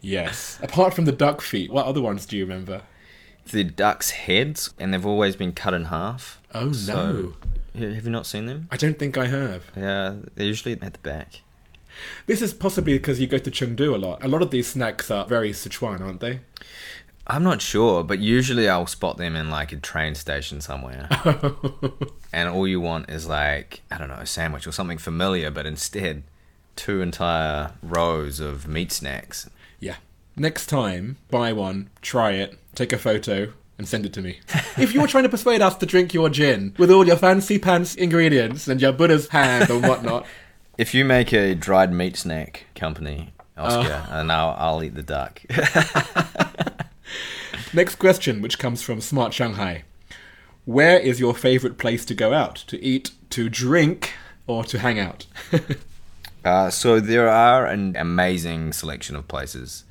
Yes. 0.00 0.58
Apart 0.62 0.92
from 0.94 1.06
the 1.06 1.12
duck 1.12 1.40
feet, 1.40 1.70
what 1.72 1.86
other 1.86 2.02
ones 2.02 2.26
do 2.26 2.36
you 2.36 2.44
remember? 2.44 2.82
the 3.52 3.62
duck's 3.62 4.10
heads 4.10 4.72
and 4.80 4.92
they've 4.94 5.04
always 5.04 5.36
been 5.36 5.52
cut 5.52 5.74
in 5.74 5.84
half. 5.86 6.40
Oh, 6.54 6.72
So- 6.72 7.34
no. 7.74 7.86
Have 7.88 8.04
you 8.04 8.10
not 8.10 8.24
seen 8.24 8.46
them? 8.46 8.68
I 8.70 8.76
don't 8.76 8.98
think 8.98 9.18
I 9.18 9.26
have. 9.26 9.64
Yeah, 9.76 10.14
they're 10.34 10.46
usually 10.46 10.72
at 10.80 10.92
the 10.94 10.98
back. 11.00 11.40
This 12.26 12.40
is 12.40 12.54
possibly 12.54 12.94
because 12.94 13.20
you 13.20 13.26
go 13.26 13.36
to 13.38 13.50
Chengdu 13.50 13.92
a 13.94 13.98
lot. 13.98 14.24
A 14.24 14.28
lot 14.28 14.42
of 14.42 14.50
these 14.50 14.68
snacks 14.68 15.10
are 15.10 15.26
very 15.26 15.50
Sichuan, 15.52 16.00
aren't 16.00 16.20
they? 16.20 16.40
I'm 17.26 17.42
not 17.42 17.62
sure, 17.62 18.04
but 18.04 18.18
usually 18.18 18.68
I'll 18.68 18.86
spot 18.86 19.16
them 19.16 19.34
in 19.34 19.50
like 19.50 19.72
a 19.72 19.76
train 19.76 20.14
station 20.14 20.60
somewhere. 20.60 21.08
and 22.32 22.48
all 22.48 22.68
you 22.68 22.80
want 22.80 23.08
is 23.08 23.26
like, 23.26 23.80
I 23.90 23.98
don't 23.98 24.08
know, 24.08 24.14
a 24.14 24.26
sandwich 24.26 24.66
or 24.66 24.72
something 24.72 24.98
familiar, 24.98 25.50
but 25.50 25.66
instead, 25.66 26.22
two 26.76 27.00
entire 27.00 27.72
rows 27.82 28.40
of 28.40 28.68
meat 28.68 28.92
snacks. 28.92 29.48
Yeah. 29.80 29.96
Next 30.36 30.66
time, 30.66 31.16
buy 31.30 31.52
one, 31.52 31.90
try 32.02 32.32
it, 32.32 32.58
take 32.74 32.92
a 32.92 32.98
photo, 32.98 33.52
and 33.78 33.88
send 33.88 34.04
it 34.04 34.12
to 34.14 34.20
me. 34.20 34.40
if 34.76 34.92
you're 34.92 35.06
trying 35.06 35.24
to 35.24 35.30
persuade 35.30 35.62
us 35.62 35.76
to 35.76 35.86
drink 35.86 36.12
your 36.12 36.28
gin 36.28 36.74
with 36.76 36.90
all 36.90 37.06
your 37.06 37.16
fancy 37.16 37.58
pants 37.58 37.94
ingredients 37.94 38.68
and 38.68 38.80
your 38.80 38.92
Buddha's 38.92 39.28
hand 39.28 39.70
and 39.70 39.82
whatnot, 39.82 40.26
If 40.76 40.92
you 40.92 41.04
make 41.04 41.32
a 41.32 41.54
dried 41.54 41.92
meat 41.92 42.16
snack 42.16 42.64
company, 42.74 43.32
Oscar, 43.56 43.92
uh. 43.92 44.20
and 44.20 44.32
I'll, 44.32 44.56
I'll 44.58 44.82
eat 44.82 44.94
the 44.94 45.02
duck. 45.02 45.40
next 47.74 47.96
question, 47.96 48.40
which 48.40 48.58
comes 48.58 48.82
from 48.82 49.00
Smart 49.00 49.34
Shanghai. 49.34 49.84
Where 50.64 50.98
is 50.98 51.20
your 51.20 51.34
favorite 51.34 51.76
place 51.78 52.04
to 52.06 52.14
go 52.14 52.32
out? 52.32 52.56
To 52.68 52.82
eat, 52.82 53.10
to 53.30 53.48
drink, 53.48 54.14
or 54.46 54.64
to 54.64 54.78
hang 54.78 54.98
out? 54.98 55.26
Uh, 56.44 56.68
so 56.68 57.00
there 57.00 57.26
are 57.26 57.64
an 57.64 57.96
amazing 57.96 58.70
selection 58.70 59.16
of 59.16 59.26
places 59.26 59.84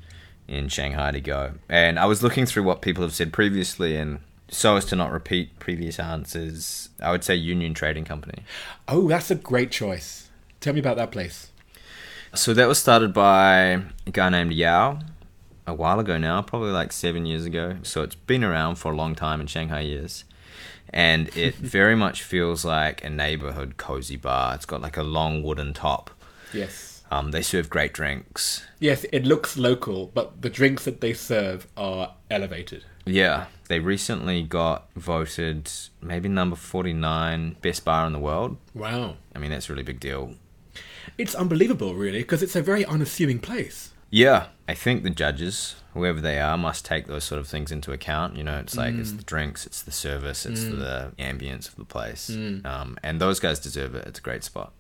in 0.48 0.68
Shanghai 0.68 1.10
to 1.10 1.20
go, 1.20 1.54
and 1.68 1.98
I 1.98 2.06
was 2.06 2.22
looking 2.22 2.46
through 2.46 2.62
what 2.62 2.82
people 2.84 3.02
have 3.02 3.16
said 3.16 3.34
previously, 3.34 3.96
and 3.98 4.20
so 4.50 4.76
as 4.76 4.86
to 4.86 4.96
not 4.96 5.12
repeat 5.12 5.58
previous 5.58 6.00
answers, 6.00 6.90
I 7.02 7.10
would 7.10 7.24
say 7.24 7.34
Union 7.34 7.74
Trading 7.74 8.06
Company. 8.06 8.44
oh, 8.88 9.08
that's 9.08 9.32
a 9.32 9.36
great 9.36 9.72
choice. 9.72 10.30
Tell 10.60 10.74
me 10.74 10.80
about 10.80 10.98
that 10.98 11.12
place. 11.12 11.52
So 12.36 12.54
that 12.54 12.68
was 12.68 12.78
started 12.78 13.14
by 13.14 13.82
a 14.06 14.12
guy 14.12 14.30
named 14.30 14.54
Yao 14.54 15.00
a 15.66 15.74
while 15.74 16.00
ago 16.00 16.18
now, 16.18 16.42
probably 16.42 16.72
like 16.72 16.92
seven 16.92 17.26
years 17.26 17.46
ago. 17.46 17.78
So 17.84 18.02
it's 18.04 18.16
been 18.16 18.44
around 18.44 18.76
for 18.76 18.92
a 18.92 18.96
long 18.96 19.16
time 19.16 19.42
in 19.42 19.48
Shanghai 19.48 19.82
years. 19.82 20.26
And 20.90 21.30
it 21.38 21.56
very 21.56 21.96
much 21.96 22.24
feels 22.24 22.66
like 22.66 23.04
a 23.04 23.10
neighborhood 23.10 23.78
cozy 23.78 24.18
bar. 24.18 24.56
It's 24.56 24.66
got 24.66 24.82
like 24.82 24.98
a 24.98 25.04
long 25.04 25.44
wooden 25.44 25.74
top. 25.74 26.12
Yes. 26.54 27.04
Um, 27.12 27.32
they 27.32 27.42
serve 27.42 27.70
great 27.70 27.94
drinks. 27.94 28.66
Yes, 28.80 29.06
it 29.12 29.24
looks 29.26 29.56
local, 29.56 30.08
but 30.14 30.42
the 30.42 30.50
drinks 30.50 30.86
that 30.86 31.00
they 31.00 31.14
serve 31.14 31.68
are 31.78 32.16
elevated. 32.32 32.86
Yeah, 33.06 33.46
they 33.68 33.80
recently 33.80 34.42
got 34.44 34.90
voted 34.96 35.70
maybe 36.02 36.30
number 36.30 36.56
49 36.56 37.58
best 37.62 37.86
bar 37.86 38.08
in 38.08 38.14
the 38.14 38.20
world. 38.20 38.58
Wow. 38.74 39.18
I 39.36 39.40
mean, 39.40 39.52
that's 39.52 39.70
a 39.70 39.74
really 39.74 39.84
big 39.84 40.00
deal. 40.00 40.36
It's 41.18 41.36
unbelievable, 41.36 41.94
really, 41.94 42.20
because 42.20 42.42
it's 42.42 42.56
a 42.56 42.62
very 42.62 42.86
unassuming 42.86 43.40
place. 43.40 43.92
Yeah, 44.10 44.48
I 44.68 44.74
think 44.74 45.04
the 45.04 45.10
judges, 45.10 45.76
whoever 45.94 46.22
they 46.22 46.40
are, 46.40 46.58
must 46.58 46.86
take 46.86 47.08
those 47.08 47.24
sort 47.24 47.40
of 47.40 47.48
things 47.48 47.72
into 47.72 47.92
account. 47.92 48.38
You 48.38 48.44
know, 48.44 48.58
it's 48.60 48.78
like 48.78 48.96
it's 48.96 49.12
the 49.12 49.24
drinks, 49.24 49.66
it's 49.66 49.82
the 49.82 49.92
service, 49.92 50.46
it's 50.46 50.64
the 50.64 51.12
ambience 51.20 51.68
of 51.68 51.76
the 51.76 51.86
place. 51.86 52.30
Um, 52.30 52.98
and 53.04 53.20
those 53.20 53.40
guys 53.40 53.60
deserve 53.60 53.94
it. 53.96 54.08
It's 54.08 54.20
a 54.20 54.22
great 54.22 54.44
spot. 54.44 54.72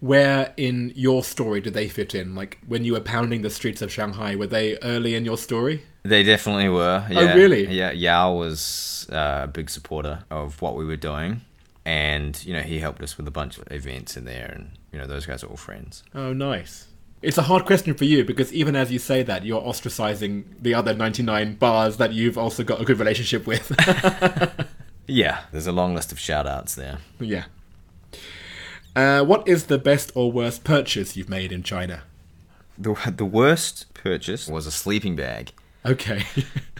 Where 0.00 0.52
in 0.56 0.92
your 0.96 1.22
story 1.22 1.60
do 1.60 1.70
they 1.70 1.88
fit 1.88 2.14
in? 2.14 2.34
Like 2.34 2.58
when 2.66 2.84
you 2.84 2.92
were 2.94 3.00
pounding 3.00 3.42
the 3.42 3.50
streets 3.50 3.82
of 3.82 3.92
Shanghai, 3.92 4.34
were 4.34 4.48
they 4.48 4.76
early 4.82 5.14
in 5.14 5.24
your 5.24 5.38
story? 5.38 5.82
They 6.02 6.24
definitely 6.24 6.68
were. 6.68 7.06
Yeah. 7.08 7.34
really? 7.34 7.66
Yeah, 7.68 7.92
Yao 7.92 8.32
was 8.34 9.08
uh, 9.12 9.42
a 9.44 9.46
big 9.46 9.70
supporter 9.70 10.24
of 10.30 10.60
what 10.60 10.74
we 10.76 10.84
were 10.84 10.96
doing. 10.96 11.42
And, 11.84 12.44
you 12.44 12.52
know, 12.52 12.62
he 12.62 12.78
helped 12.78 13.02
us 13.02 13.16
with 13.16 13.26
a 13.28 13.30
bunch 13.32 13.58
of 13.58 13.64
events 13.70 14.16
in 14.16 14.24
there. 14.24 14.52
And, 14.56 14.70
you 14.92 14.98
know, 14.98 15.06
those 15.06 15.26
guys 15.26 15.42
are 15.44 15.48
all 15.48 15.56
friends. 15.56 16.02
Oh, 16.14 16.32
nice. 16.32 16.86
It's 17.22 17.38
a 17.38 17.42
hard 17.42 17.64
question 17.64 17.94
for 17.94 18.04
you 18.04 18.24
because 18.24 18.52
even 18.52 18.74
as 18.74 18.90
you 18.90 18.98
say 18.98 19.22
that, 19.22 19.44
you're 19.44 19.62
ostracizing 19.62 20.44
the 20.60 20.74
other 20.74 20.92
99 20.92 21.54
bars 21.54 21.96
that 21.98 22.12
you've 22.12 22.36
also 22.36 22.64
got 22.64 22.80
a 22.80 22.84
good 22.84 22.98
relationship 22.98 23.46
with. 23.46 23.72
Yeah, 25.08 25.40
there's 25.50 25.66
a 25.66 25.72
long 25.72 25.94
list 25.96 26.12
of 26.12 26.18
shout 26.20 26.46
outs 26.46 26.76
there. 26.76 26.98
yeah. 27.18 27.44
Uh, 28.94 29.24
what 29.24 29.46
is 29.48 29.66
the 29.66 29.76
best 29.78 30.12
or 30.14 30.30
worst 30.30 30.62
purchase 30.64 31.16
you've 31.16 31.28
made 31.28 31.50
in 31.50 31.62
China? 31.62 32.04
The, 32.78 32.94
the 33.16 33.24
worst 33.24 33.92
purchase 33.94 34.46
was 34.48 34.66
a 34.66 34.70
sleeping 34.70 35.16
bag. 35.16 35.52
Okay. 35.84 36.24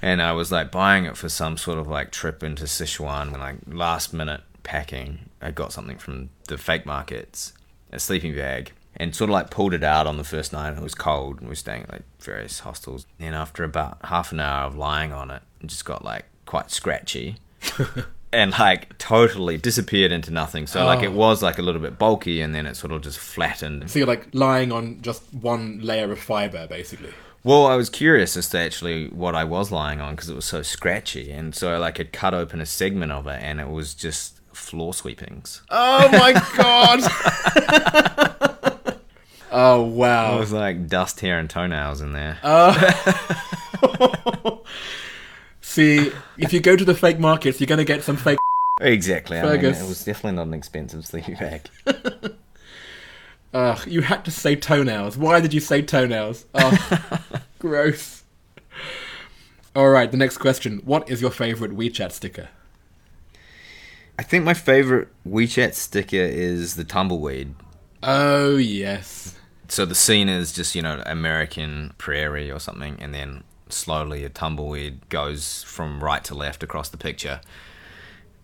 And 0.04 0.20
I 0.20 0.32
was 0.32 0.50
like 0.50 0.72
buying 0.72 1.04
it 1.04 1.16
for 1.16 1.28
some 1.28 1.56
sort 1.56 1.78
of 1.78 1.86
like 1.86 2.10
trip 2.10 2.42
into 2.42 2.64
Sichuan, 2.64 3.28
and 3.28 3.38
like 3.38 3.56
last 3.68 4.12
minute 4.12 4.40
packing. 4.64 5.28
I 5.40 5.52
got 5.52 5.72
something 5.72 5.96
from 5.96 6.30
the 6.48 6.58
fake 6.58 6.84
markets, 6.84 7.52
a 7.92 8.00
sleeping 8.00 8.34
bag, 8.34 8.72
and 8.96 9.14
sort 9.14 9.30
of 9.30 9.34
like 9.34 9.50
pulled 9.50 9.74
it 9.74 9.82
out 9.84 10.06
on 10.06 10.16
the 10.16 10.24
first 10.24 10.52
night. 10.52 10.68
And 10.70 10.78
it 10.78 10.82
was 10.82 10.94
cold, 10.94 11.38
and 11.38 11.42
we 11.42 11.48
were 11.52 11.54
staying 11.54 11.82
at 11.84 11.92
like 11.92 12.02
various 12.20 12.60
hostels. 12.60 13.06
And 13.18 13.34
after 13.34 13.64
about 13.64 13.98
half 14.04 14.32
an 14.32 14.40
hour 14.40 14.66
of 14.66 14.76
lying 14.76 15.12
on 15.12 15.30
it, 15.30 15.42
it 15.60 15.66
just 15.68 15.84
got 15.84 16.04
like 16.04 16.24
quite 16.46 16.70
scratchy. 16.70 17.36
and 18.32 18.52
like 18.58 18.96
totally 18.98 19.56
disappeared 19.58 20.10
into 20.10 20.30
nothing. 20.30 20.66
So 20.66 20.84
like 20.86 21.00
Oh. 21.00 21.04
it 21.04 21.12
was 21.12 21.42
like 21.42 21.58
a 21.58 21.62
little 21.62 21.80
bit 21.80 21.98
bulky, 21.98 22.40
and 22.40 22.54
then 22.54 22.66
it 22.66 22.76
sort 22.76 22.92
of 22.92 23.02
just 23.02 23.18
flattened. 23.18 23.90
so 23.90 23.98
you're 23.98 24.08
like 24.08 24.28
lying 24.32 24.72
on 24.72 25.00
just 25.02 25.22
one 25.32 25.80
layer 25.80 26.10
of 26.10 26.18
fiber, 26.18 26.66
basically. 26.66 27.12
Well, 27.44 27.66
I 27.66 27.74
was 27.74 27.90
curious 27.90 28.36
as 28.36 28.48
to 28.50 28.58
actually 28.60 29.08
what 29.08 29.34
I 29.34 29.42
was 29.42 29.72
lying 29.72 30.00
on 30.00 30.14
because 30.14 30.28
it 30.28 30.36
was 30.36 30.44
so 30.44 30.62
scratchy, 30.62 31.32
and 31.32 31.54
so 31.56 31.74
I 31.74 31.76
like 31.78 31.98
had 31.98 32.12
cut 32.12 32.34
open 32.34 32.60
a 32.60 32.66
segment 32.66 33.10
of 33.10 33.26
it, 33.26 33.42
and 33.42 33.60
it 33.60 33.68
was 33.68 33.94
just 33.94 34.38
floor 34.54 34.94
sweepings. 34.94 35.60
Oh 35.70 36.08
my 36.12 36.32
god! 36.56 37.00
oh 39.52 39.82
wow! 39.82 40.36
It 40.36 40.40
was 40.40 40.52
like 40.52 40.88
dust, 40.88 41.20
hair, 41.20 41.38
and 41.38 41.48
toenails 41.48 42.00
in 42.00 42.12
there. 42.12 42.38
Oh. 42.42 42.72
See, 45.60 46.10
if 46.36 46.52
you 46.52 46.60
go 46.60 46.76
to 46.76 46.84
the 46.84 46.94
fake 46.94 47.18
markets, 47.18 47.60
you're 47.60 47.66
gonna 47.66 47.84
get 47.84 48.02
some 48.02 48.16
fake. 48.16 48.38
exactly. 48.80 49.38
I 49.38 49.56
mean, 49.56 49.64
it 49.64 49.88
was 49.88 50.04
definitely 50.04 50.36
not 50.36 50.48
an 50.48 50.54
expensive 50.54 51.06
sleeping 51.06 51.36
bag. 51.36 51.62
Ugh, 53.54 53.86
you 53.86 54.00
had 54.02 54.24
to 54.24 54.30
say 54.30 54.56
toenails. 54.56 55.16
Why 55.16 55.40
did 55.40 55.52
you 55.52 55.60
say 55.60 55.82
toenails? 55.82 56.46
Oh, 56.54 57.18
gross. 57.58 58.24
All 59.76 59.88
right, 59.88 60.10
the 60.10 60.16
next 60.16 60.38
question. 60.38 60.80
What 60.84 61.10
is 61.10 61.20
your 61.20 61.30
favorite 61.30 61.72
WeChat 61.72 62.12
sticker? 62.12 62.48
I 64.18 64.22
think 64.22 64.44
my 64.44 64.54
favorite 64.54 65.08
WeChat 65.26 65.74
sticker 65.74 66.16
is 66.16 66.76
the 66.76 66.84
tumbleweed. 66.84 67.54
Oh 68.02 68.56
yes. 68.56 69.36
So 69.72 69.86
the 69.86 69.94
scene 69.94 70.28
is 70.28 70.52
just 70.52 70.74
you 70.74 70.82
know 70.82 71.02
American 71.06 71.94
prairie 71.96 72.50
or 72.50 72.60
something, 72.60 72.98
and 73.00 73.14
then 73.14 73.42
slowly 73.70 74.22
a 74.22 74.28
tumbleweed 74.28 75.08
goes 75.08 75.62
from 75.62 76.04
right 76.04 76.22
to 76.24 76.34
left 76.34 76.62
across 76.62 76.90
the 76.90 76.98
picture. 76.98 77.40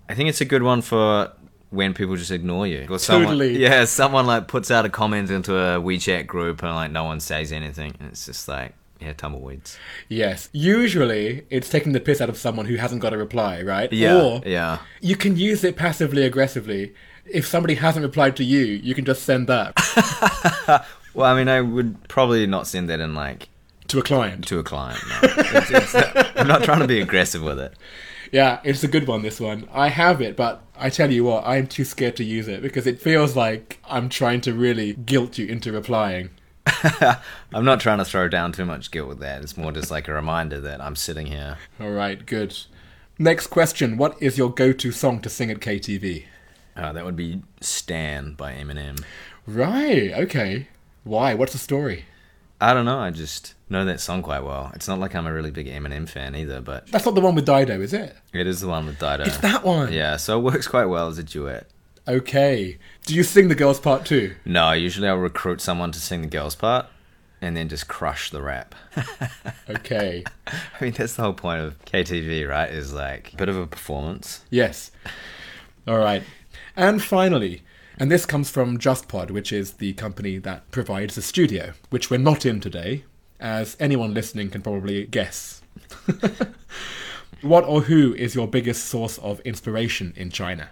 I 0.08 0.14
think 0.14 0.30
it's 0.30 0.40
a 0.40 0.46
good 0.46 0.62
one 0.62 0.80
for 0.80 1.30
when 1.68 1.92
people 1.92 2.16
just 2.16 2.30
ignore 2.30 2.66
you. 2.66 2.86
Or 2.88 2.98
someone, 2.98 3.24
Totally. 3.26 3.58
Yeah, 3.62 3.84
someone 3.84 4.26
like 4.26 4.48
puts 4.48 4.70
out 4.70 4.86
a 4.86 4.88
comment 4.88 5.30
into 5.30 5.54
a 5.54 5.78
WeChat 5.78 6.26
group 6.26 6.62
and 6.62 6.74
like 6.74 6.92
no 6.92 7.04
one 7.04 7.20
says 7.20 7.52
anything, 7.52 7.94
and 8.00 8.08
it's 8.08 8.24
just 8.24 8.48
like 8.48 8.72
yeah, 8.98 9.12
tumbleweeds. 9.12 9.78
Yes. 10.08 10.48
Usually, 10.52 11.44
it's 11.50 11.68
taking 11.68 11.92
the 11.92 12.00
piss 12.00 12.22
out 12.22 12.30
of 12.30 12.38
someone 12.38 12.64
who 12.64 12.76
hasn't 12.76 13.02
got 13.02 13.12
a 13.12 13.18
reply, 13.18 13.60
right? 13.60 13.92
Yeah, 13.92 14.18
Or 14.22 14.42
yeah. 14.46 14.78
you 15.02 15.14
can 15.14 15.36
use 15.36 15.62
it 15.62 15.76
passively 15.76 16.24
aggressively. 16.24 16.94
If 17.26 17.46
somebody 17.46 17.74
hasn't 17.74 18.02
replied 18.02 18.34
to 18.36 18.44
you, 18.44 18.64
you 18.64 18.94
can 18.94 19.04
just 19.04 19.24
send 19.24 19.46
that 19.48 19.74
Well, 21.18 21.26
I 21.32 21.36
mean, 21.36 21.48
I 21.48 21.60
would 21.60 22.08
probably 22.08 22.46
not 22.46 22.66
send 22.66 22.88
that 22.90 23.00
in 23.00 23.14
like 23.14 23.48
to 23.88 23.98
a 23.98 24.02
client. 24.02 24.46
to 24.48 24.58
a 24.58 24.62
client. 24.62 25.00
No. 25.08 25.28
It's- 25.28 25.70
it's- 25.70 26.26
I'm 26.36 26.46
not 26.46 26.62
trying 26.62 26.80
to 26.80 26.86
be 26.86 27.00
aggressive 27.00 27.42
with 27.42 27.58
it. 27.58 27.74
Yeah, 28.30 28.60
it's 28.62 28.84
a 28.84 28.88
good 28.88 29.06
one, 29.08 29.22
this 29.22 29.40
one. 29.40 29.66
I 29.72 29.88
have 29.88 30.20
it, 30.20 30.36
but 30.36 30.62
I 30.78 30.90
tell 30.90 31.10
you 31.10 31.24
what, 31.24 31.46
I'm 31.46 31.66
too 31.66 31.84
scared 31.84 32.14
to 32.16 32.24
use 32.24 32.46
it 32.46 32.60
because 32.62 32.86
it 32.86 33.00
feels 33.00 33.34
like 33.34 33.78
I'm 33.88 34.08
trying 34.10 34.42
to 34.42 34.52
really 34.52 34.92
guilt 34.92 35.38
you 35.38 35.46
into 35.46 35.72
replying. 35.72 36.30
I'm 37.52 37.64
not 37.64 37.80
trying 37.80 37.98
to 37.98 38.04
throw 38.04 38.28
down 38.28 38.52
too 38.52 38.66
much 38.66 38.90
guilt 38.90 39.08
with 39.08 39.20
that. 39.20 39.42
It's 39.42 39.56
more 39.56 39.72
just 39.72 39.90
like 39.90 40.06
a 40.06 40.12
reminder 40.12 40.60
that 40.60 40.80
I'm 40.82 40.94
sitting 40.94 41.26
here. 41.26 41.56
All 41.80 41.90
right, 41.90 42.24
good. 42.26 42.56
Next 43.18 43.46
question 43.48 43.96
What 43.96 44.22
is 44.22 44.36
your 44.38 44.50
go 44.52 44.72
to 44.72 44.92
song 44.92 45.20
to 45.22 45.30
sing 45.30 45.50
at 45.50 45.60
KTV? 45.60 46.24
Uh, 46.76 46.92
that 46.92 47.04
would 47.04 47.16
be 47.16 47.40
Stan 47.60 48.34
by 48.34 48.52
Eminem. 48.52 49.02
Right, 49.46 50.12
okay. 50.12 50.68
Why? 51.08 51.32
What's 51.34 51.52
the 51.52 51.58
story? 51.58 52.04
I 52.60 52.74
don't 52.74 52.84
know. 52.84 52.98
I 52.98 53.10
just 53.10 53.54
know 53.70 53.84
that 53.84 54.00
song 54.00 54.22
quite 54.22 54.42
well. 54.44 54.70
It's 54.74 54.86
not 54.88 54.98
like 54.98 55.14
I'm 55.14 55.26
a 55.26 55.32
really 55.32 55.50
big 55.50 55.66
Eminem 55.66 56.08
fan 56.08 56.34
either, 56.34 56.60
but 56.60 56.86
That's 56.88 57.06
not 57.06 57.14
the 57.14 57.20
one 57.20 57.34
with 57.34 57.46
Dido, 57.46 57.80
is 57.80 57.92
it? 57.94 58.14
it 58.32 58.46
is 58.46 58.60
the 58.60 58.68
one 58.68 58.84
with 58.86 58.98
Dido. 58.98 59.24
It's 59.24 59.38
that 59.38 59.64
one. 59.64 59.92
Yeah, 59.92 60.16
so 60.16 60.38
it 60.38 60.42
works 60.42 60.66
quite 60.68 60.86
well 60.86 61.08
as 61.08 61.16
a 61.18 61.22
duet. 61.22 61.66
Okay. 62.06 62.78
Do 63.06 63.14
you 63.14 63.22
sing 63.22 63.48
the 63.48 63.54
girls' 63.54 63.80
part 63.80 64.04
too? 64.04 64.34
No, 64.44 64.72
usually 64.72 65.08
I'll 65.08 65.16
recruit 65.16 65.60
someone 65.60 65.92
to 65.92 66.00
sing 66.00 66.20
the 66.22 66.28
girls' 66.28 66.56
part 66.56 66.86
and 67.40 67.56
then 67.56 67.68
just 67.68 67.88
crush 67.88 68.30
the 68.30 68.42
rap. 68.42 68.74
Okay. 69.70 70.24
I 70.46 70.84
mean, 70.84 70.92
that's 70.92 71.14
the 71.14 71.22
whole 71.22 71.34
point 71.34 71.60
of 71.60 71.78
KTV, 71.84 72.48
right? 72.48 72.70
Is 72.70 72.92
like 72.94 73.32
a 73.34 73.36
bit 73.36 73.48
of 73.50 73.56
a 73.56 73.66
performance. 73.66 74.42
yes. 74.50 74.90
All 75.86 75.98
right. 75.98 76.22
And 76.76 77.02
finally, 77.02 77.62
and 77.98 78.10
this 78.10 78.26
comes 78.26 78.50
from 78.50 78.78
JustPod, 78.78 79.30
which 79.30 79.52
is 79.52 79.74
the 79.74 79.92
company 79.94 80.38
that 80.38 80.70
provides 80.70 81.14
the 81.14 81.22
studio, 81.22 81.72
which 81.90 82.10
we're 82.10 82.18
not 82.18 82.46
in 82.46 82.60
today, 82.60 83.04
as 83.40 83.76
anyone 83.80 84.14
listening 84.14 84.50
can 84.50 84.62
probably 84.62 85.06
guess. 85.06 85.62
what 87.42 87.64
or 87.64 87.82
who 87.82 88.14
is 88.14 88.34
your 88.34 88.48
biggest 88.48 88.86
source 88.86 89.18
of 89.18 89.40
inspiration 89.40 90.12
in 90.16 90.30
China? 90.30 90.70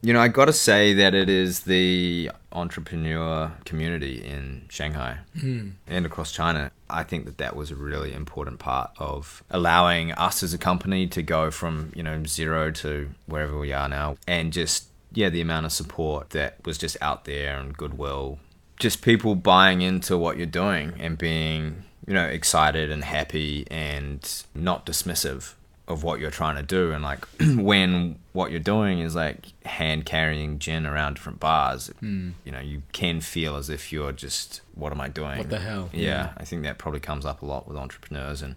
You 0.00 0.12
know, 0.12 0.20
I 0.20 0.28
got 0.28 0.44
to 0.44 0.52
say 0.52 0.94
that 0.94 1.12
it 1.12 1.28
is 1.28 1.60
the 1.60 2.30
entrepreneur 2.52 3.50
community 3.64 4.24
in 4.24 4.66
Shanghai 4.68 5.18
hmm. 5.38 5.70
and 5.88 6.06
across 6.06 6.30
China. 6.30 6.70
I 6.88 7.02
think 7.02 7.24
that 7.24 7.38
that 7.38 7.56
was 7.56 7.72
a 7.72 7.74
really 7.74 8.14
important 8.14 8.60
part 8.60 8.92
of 8.98 9.42
allowing 9.50 10.12
us 10.12 10.44
as 10.44 10.54
a 10.54 10.58
company 10.58 11.08
to 11.08 11.22
go 11.22 11.50
from, 11.50 11.92
you 11.96 12.04
know, 12.04 12.22
zero 12.24 12.70
to 12.72 13.10
wherever 13.26 13.58
we 13.58 13.72
are 13.72 13.88
now. 13.88 14.16
And 14.28 14.52
just, 14.52 14.84
yeah, 15.12 15.28
the 15.28 15.40
amount 15.40 15.66
of 15.66 15.72
support 15.72 16.30
that 16.30 16.56
was 16.64 16.78
just 16.78 16.96
out 17.00 17.24
there 17.24 17.58
and 17.58 17.76
goodwill. 17.76 18.38
Just 18.78 19.02
people 19.02 19.34
buying 19.34 19.80
into 19.82 20.16
what 20.16 20.36
you're 20.36 20.46
doing 20.46 20.94
and 21.00 21.18
being, 21.18 21.82
you 22.06 22.14
know, 22.14 22.24
excited 22.26 22.90
and 22.90 23.02
happy 23.04 23.66
and 23.70 24.44
not 24.54 24.86
dismissive 24.86 25.54
of 25.88 26.02
what 26.04 26.20
you're 26.20 26.30
trying 26.30 26.54
to 26.54 26.62
do 26.62 26.92
and 26.92 27.02
like 27.02 27.24
when 27.56 28.18
what 28.34 28.50
you're 28.50 28.60
doing 28.60 28.98
is 29.00 29.14
like 29.16 29.46
hand 29.64 30.04
carrying 30.04 30.58
gin 30.58 30.84
around 30.84 31.14
different 31.14 31.40
bars 31.40 31.86
hmm. 32.00 32.28
you 32.44 32.52
know 32.52 32.60
you 32.60 32.82
can 32.92 33.22
feel 33.22 33.56
as 33.56 33.70
if 33.70 33.90
you're 33.90 34.12
just 34.12 34.60
what 34.74 34.92
am 34.92 35.00
i 35.00 35.08
doing 35.08 35.38
What 35.38 35.48
the 35.48 35.58
hell? 35.60 35.88
yeah, 35.94 36.02
Yeah. 36.02 36.32
i 36.36 36.44
think 36.44 36.62
that 36.64 36.76
probably 36.76 37.00
comes 37.00 37.24
up 37.24 37.40
a 37.40 37.46
lot 37.46 37.66
with 37.66 37.78
entrepreneurs 37.78 38.42
and 38.42 38.56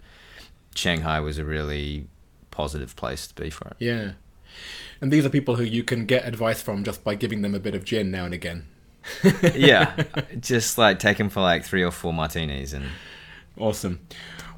shanghai 0.75 1.21
was 1.21 1.37
a 1.37 1.45
really 1.45 2.05
positive 2.51 2.97
place 2.97 3.27
to 3.27 3.33
be 3.41 3.49
for 3.49 3.69
it 3.69 3.77
Yeah. 3.79 4.11
And 4.99 5.11
these 5.11 5.25
are 5.25 5.29
people 5.29 5.55
who 5.55 5.63
you 5.63 5.83
can 5.83 6.05
get 6.05 6.27
advice 6.27 6.61
from 6.61 6.83
just 6.83 7.03
by 7.03 7.15
giving 7.15 7.41
them 7.41 7.55
a 7.55 7.59
bit 7.59 7.75
of 7.75 7.83
gin 7.83 8.11
now 8.11 8.25
and 8.25 8.33
again. 8.33 8.67
yeah 9.55 10.03
just 10.39 10.77
like 10.77 10.99
take 10.99 11.17
them 11.17 11.29
for 11.29 11.41
like 11.41 11.65
three 11.65 11.81
or 11.81 11.89
four 11.89 12.13
martinis 12.13 12.71
and 12.71 12.85
Awesome. 13.57 13.99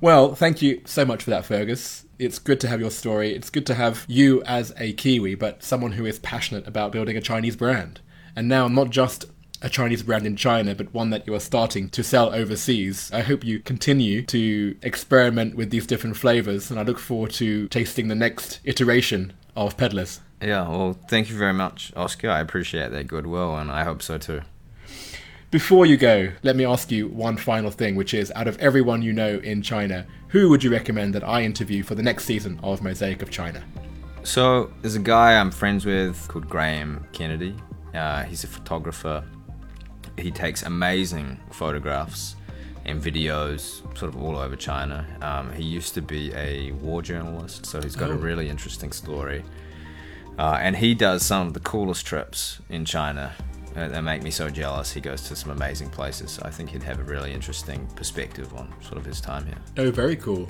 Well, 0.02 0.36
thank 0.36 0.62
you 0.62 0.82
so 0.86 1.06
much 1.06 1.24
for 1.24 1.32
that, 1.32 1.46
Fergus. 1.46 2.06
It's 2.20 2.40
good 2.40 2.60
to 2.62 2.68
have 2.68 2.80
your 2.80 2.92
story. 2.92 3.34
It's 3.34 3.50
good 3.50 3.66
to 3.68 3.74
have 3.74 4.06
you 4.08 4.44
as 4.44 4.74
a 4.78 4.94
Kiwi, 4.94 5.36
but 5.36 5.64
someone 5.64 5.94
who 5.94 6.06
is 6.06 6.20
passionate 6.20 6.68
about 6.68 6.92
building 6.92 7.18
a 7.18 7.22
Chinese 7.22 7.56
brand. 7.56 8.02
And 8.36 8.48
now, 8.48 8.68
not 8.68 8.90
just 8.90 9.26
a 9.62 9.70
Chinese 9.70 10.04
brand 10.04 10.26
in 10.26 10.36
China, 10.36 10.76
but 10.76 10.94
one 10.94 11.10
that 11.10 11.26
you 11.26 11.34
are 11.34 11.40
starting 11.40 11.90
to 11.90 12.04
sell 12.04 12.34
overseas. 12.34 13.10
I 13.14 13.22
hope 13.22 13.44
you 13.44 13.60
continue 13.60 14.22
to 14.24 14.76
experiment 14.82 15.56
with 15.56 15.70
these 15.70 15.88
different 15.88 16.18
flavors, 16.18 16.70
and 16.70 16.80
I 16.80 16.84
look 16.84 17.00
forward 17.00 17.32
to 17.32 17.68
tasting 17.70 18.10
the 18.10 18.16
next 18.16 18.60
iteration 18.64 19.34
of 19.56 19.78
Peddlers. 19.78 20.20
Yeah, 20.42 20.68
well, 20.68 20.98
thank 21.08 21.30
you 21.30 21.38
very 21.38 21.54
much, 21.54 21.94
Oscar. 21.96 22.30
I 22.30 22.40
appreciate 22.40 22.92
that 22.92 23.08
goodwill, 23.08 23.56
and 23.56 23.72
I 23.72 23.84
hope 23.84 24.02
so 24.02 24.18
too. 24.18 24.42
Before 25.52 25.86
you 25.86 25.98
go, 25.98 26.32
let 26.42 26.56
me 26.56 26.66
ask 26.66 26.92
you 26.92 27.08
one 27.08 27.38
final 27.38 27.70
thing, 27.70 27.96
which 27.96 28.14
is 28.14 28.32
out 28.36 28.48
of 28.48 28.58
everyone 28.58 29.02
you 29.04 29.14
know 29.14 29.38
in 29.38 29.62
China, 29.62 30.06
who 30.30 30.50
would 30.50 30.64
you 30.64 30.72
recommend 30.72 31.14
that 31.14 31.24
I 31.24 31.44
interview 31.44 31.84
for 31.84 31.94
the 31.96 32.02
next 32.02 32.26
season 32.26 32.60
of 32.64 32.82
Mosaic 32.82 33.22
of 33.22 33.30
China? 33.30 33.64
So, 34.24 34.74
there's 34.82 34.96
a 34.96 35.00
guy 35.00 35.40
I'm 35.40 35.52
friends 35.52 35.86
with 35.86 36.28
called 36.28 36.50
Graham 36.50 37.06
Kennedy. 37.14 37.56
Uh, 37.94 38.24
he's 38.24 38.44
a 38.44 38.48
photographer. 38.48 39.24
He 40.18 40.32
takes 40.32 40.64
amazing 40.64 41.40
photographs 41.52 42.36
and 42.86 43.02
videos 43.02 43.82
sort 43.98 44.14
of 44.14 44.22
all 44.22 44.38
over 44.38 44.56
China. 44.56 45.06
Um, 45.22 45.52
he 45.54 45.64
used 45.64 45.94
to 45.96 46.02
be 46.02 46.34
a 46.34 46.72
war 46.74 47.02
journalist, 47.02 47.66
so 47.66 47.82
he's 47.82 47.96
got 47.96 48.10
oh. 48.10 48.14
a 48.14 48.18
really 48.18 48.50
interesting 48.50 48.92
story. 48.92 49.44
Uh, 50.38 50.58
and 50.60 50.76
he 50.76 50.96
does 50.96 51.24
some 51.24 51.48
of 51.48 51.54
the 51.54 51.60
coolest 51.60 52.06
trips 52.06 52.60
in 52.70 52.86
China 52.86 53.34
uh, 53.76 53.88
that 53.88 54.02
make 54.02 54.24
me 54.24 54.32
so 54.32 54.50
jealous. 54.50 54.92
He 54.92 55.02
goes 55.02 55.28
to 55.30 55.36
some 55.36 55.52
amazing 55.52 55.90
places. 55.90 56.40
I 56.40 56.50
think 56.50 56.72
he'd 56.72 56.84
have 56.84 57.00
a 57.00 57.04
really 57.04 57.34
interesting 57.34 57.88
perspective 57.96 58.54
on 58.56 58.74
sort 58.82 58.98
of 58.98 59.06
his 59.06 59.22
time 59.22 59.46
here. 59.46 59.58
Oh, 59.78 59.92
very 59.92 60.16
cool. 60.16 60.48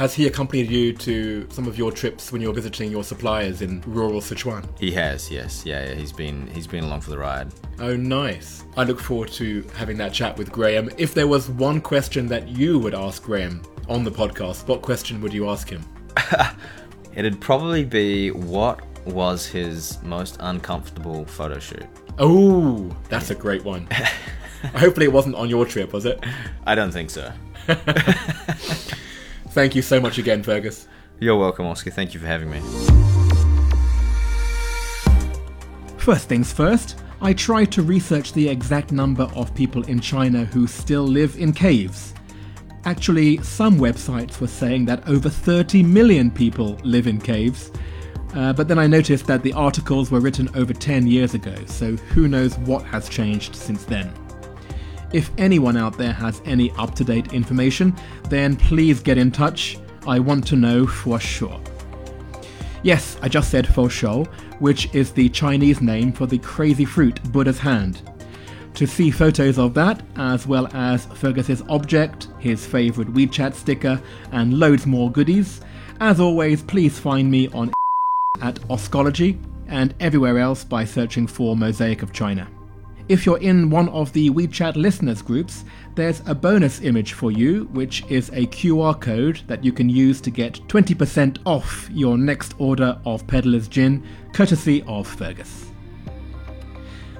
Has 0.00 0.14
he 0.14 0.26
accompanied 0.26 0.70
you 0.70 0.94
to 0.94 1.46
some 1.50 1.68
of 1.68 1.76
your 1.76 1.92
trips 1.92 2.32
when 2.32 2.40
you're 2.40 2.54
visiting 2.54 2.90
your 2.90 3.04
suppliers 3.04 3.60
in 3.60 3.82
rural 3.86 4.22
Sichuan? 4.22 4.66
He 4.78 4.90
has, 4.92 5.30
yes. 5.30 5.66
Yeah, 5.66 5.84
yeah, 5.84 5.94
he's 5.94 6.10
been 6.10 6.46
he's 6.46 6.66
been 6.66 6.84
along 6.84 7.02
for 7.02 7.10
the 7.10 7.18
ride. 7.18 7.52
Oh, 7.80 7.94
nice. 7.96 8.64
I 8.78 8.84
look 8.84 8.98
forward 8.98 9.28
to 9.32 9.62
having 9.76 9.98
that 9.98 10.14
chat 10.14 10.38
with 10.38 10.50
Graham. 10.50 10.88
If 10.96 11.12
there 11.12 11.28
was 11.28 11.50
one 11.50 11.82
question 11.82 12.28
that 12.28 12.48
you 12.48 12.78
would 12.78 12.94
ask 12.94 13.22
Graham 13.22 13.60
on 13.90 14.02
the 14.02 14.10
podcast, 14.10 14.66
what 14.66 14.80
question 14.80 15.20
would 15.20 15.34
you 15.34 15.50
ask 15.50 15.68
him? 15.68 15.84
It'd 17.14 17.38
probably 17.38 17.84
be 17.84 18.30
what 18.30 18.80
was 19.04 19.44
his 19.44 20.02
most 20.02 20.38
uncomfortable 20.40 21.26
photo 21.26 21.58
shoot? 21.58 21.84
Oh, 22.18 22.90
that's 23.10 23.28
a 23.28 23.34
great 23.34 23.64
one. 23.64 23.86
Hopefully, 24.76 25.04
it 25.04 25.12
wasn't 25.12 25.34
on 25.34 25.50
your 25.50 25.66
trip, 25.66 25.92
was 25.92 26.06
it? 26.06 26.24
I 26.64 26.74
don't 26.74 26.90
think 26.90 27.10
so. 27.10 27.30
Thank 29.50 29.74
you 29.74 29.82
so 29.82 30.00
much 30.00 30.18
again, 30.18 30.42
Fergus. 30.44 30.86
You're 31.18 31.36
welcome, 31.36 31.66
Oscar. 31.66 31.90
Thank 31.90 32.14
you 32.14 32.20
for 32.20 32.26
having 32.26 32.50
me. 32.50 32.60
First 35.98 36.28
things 36.28 36.52
first, 36.52 36.96
I 37.20 37.32
tried 37.32 37.72
to 37.72 37.82
research 37.82 38.32
the 38.32 38.48
exact 38.48 38.92
number 38.92 39.24
of 39.34 39.54
people 39.54 39.82
in 39.84 40.00
China 40.00 40.44
who 40.44 40.66
still 40.66 41.02
live 41.02 41.36
in 41.36 41.52
caves. 41.52 42.14
Actually, 42.84 43.42
some 43.42 43.78
websites 43.78 44.40
were 44.40 44.46
saying 44.46 44.86
that 44.86 45.06
over 45.08 45.28
30 45.28 45.82
million 45.82 46.30
people 46.30 46.78
live 46.84 47.06
in 47.06 47.20
caves, 47.20 47.72
uh, 48.34 48.52
but 48.52 48.68
then 48.68 48.78
I 48.78 48.86
noticed 48.86 49.26
that 49.26 49.42
the 49.42 49.52
articles 49.52 50.10
were 50.10 50.20
written 50.20 50.48
over 50.54 50.72
10 50.72 51.06
years 51.06 51.34
ago, 51.34 51.56
so 51.66 51.96
who 51.96 52.28
knows 52.28 52.56
what 52.58 52.84
has 52.84 53.08
changed 53.08 53.54
since 53.54 53.84
then. 53.84 54.10
If 55.12 55.30
anyone 55.38 55.76
out 55.76 55.98
there 55.98 56.12
has 56.12 56.40
any 56.44 56.70
up 56.72 56.94
to 56.96 57.04
date 57.04 57.32
information, 57.32 57.94
then 58.28 58.56
please 58.56 59.00
get 59.00 59.18
in 59.18 59.30
touch. 59.30 59.78
I 60.06 60.18
want 60.18 60.46
to 60.48 60.56
know 60.56 60.86
for 60.86 61.18
sure. 61.18 61.60
Yes, 62.82 63.18
I 63.20 63.28
just 63.28 63.50
said 63.50 63.66
fo 63.66 63.88
shou, 63.88 64.24
which 64.58 64.94
is 64.94 65.12
the 65.12 65.28
Chinese 65.28 65.80
name 65.80 66.12
for 66.12 66.26
the 66.26 66.38
crazy 66.38 66.84
fruit 66.84 67.20
Buddha's 67.32 67.58
hand. 67.58 68.02
To 68.74 68.86
see 68.86 69.10
photos 69.10 69.58
of 69.58 69.74
that, 69.74 70.02
as 70.16 70.46
well 70.46 70.68
as 70.72 71.06
Fergus's 71.06 71.62
object, 71.68 72.28
his 72.38 72.64
favourite 72.64 73.12
WeChat 73.12 73.54
sticker, 73.54 74.00
and 74.32 74.58
loads 74.58 74.86
more 74.86 75.10
goodies, 75.10 75.60
as 76.00 76.20
always, 76.20 76.62
please 76.62 76.98
find 76.98 77.30
me 77.30 77.48
on 77.48 77.72
at 78.40 78.54
Oskology 78.70 79.38
and 79.66 79.94
everywhere 80.00 80.38
else 80.38 80.64
by 80.64 80.84
searching 80.84 81.26
for 81.26 81.56
Mosaic 81.56 82.02
of 82.02 82.12
China. 82.12 82.48
If 83.10 83.26
you're 83.26 83.38
in 83.38 83.70
one 83.70 83.88
of 83.88 84.12
the 84.12 84.30
WeChat 84.30 84.76
listeners 84.76 85.20
groups, 85.20 85.64
there's 85.96 86.22
a 86.26 86.34
bonus 86.34 86.80
image 86.82 87.14
for 87.14 87.32
you, 87.32 87.64
which 87.72 88.04
is 88.08 88.28
a 88.28 88.46
QR 88.46 89.00
code 89.00 89.40
that 89.48 89.64
you 89.64 89.72
can 89.72 89.88
use 89.88 90.20
to 90.20 90.30
get 90.30 90.60
20% 90.68 91.38
off 91.44 91.90
your 91.92 92.16
next 92.16 92.54
order 92.58 92.96
of 93.04 93.26
Peddler's 93.26 93.66
Gin, 93.66 94.06
courtesy 94.32 94.84
of 94.86 95.08
Fergus. 95.08 95.72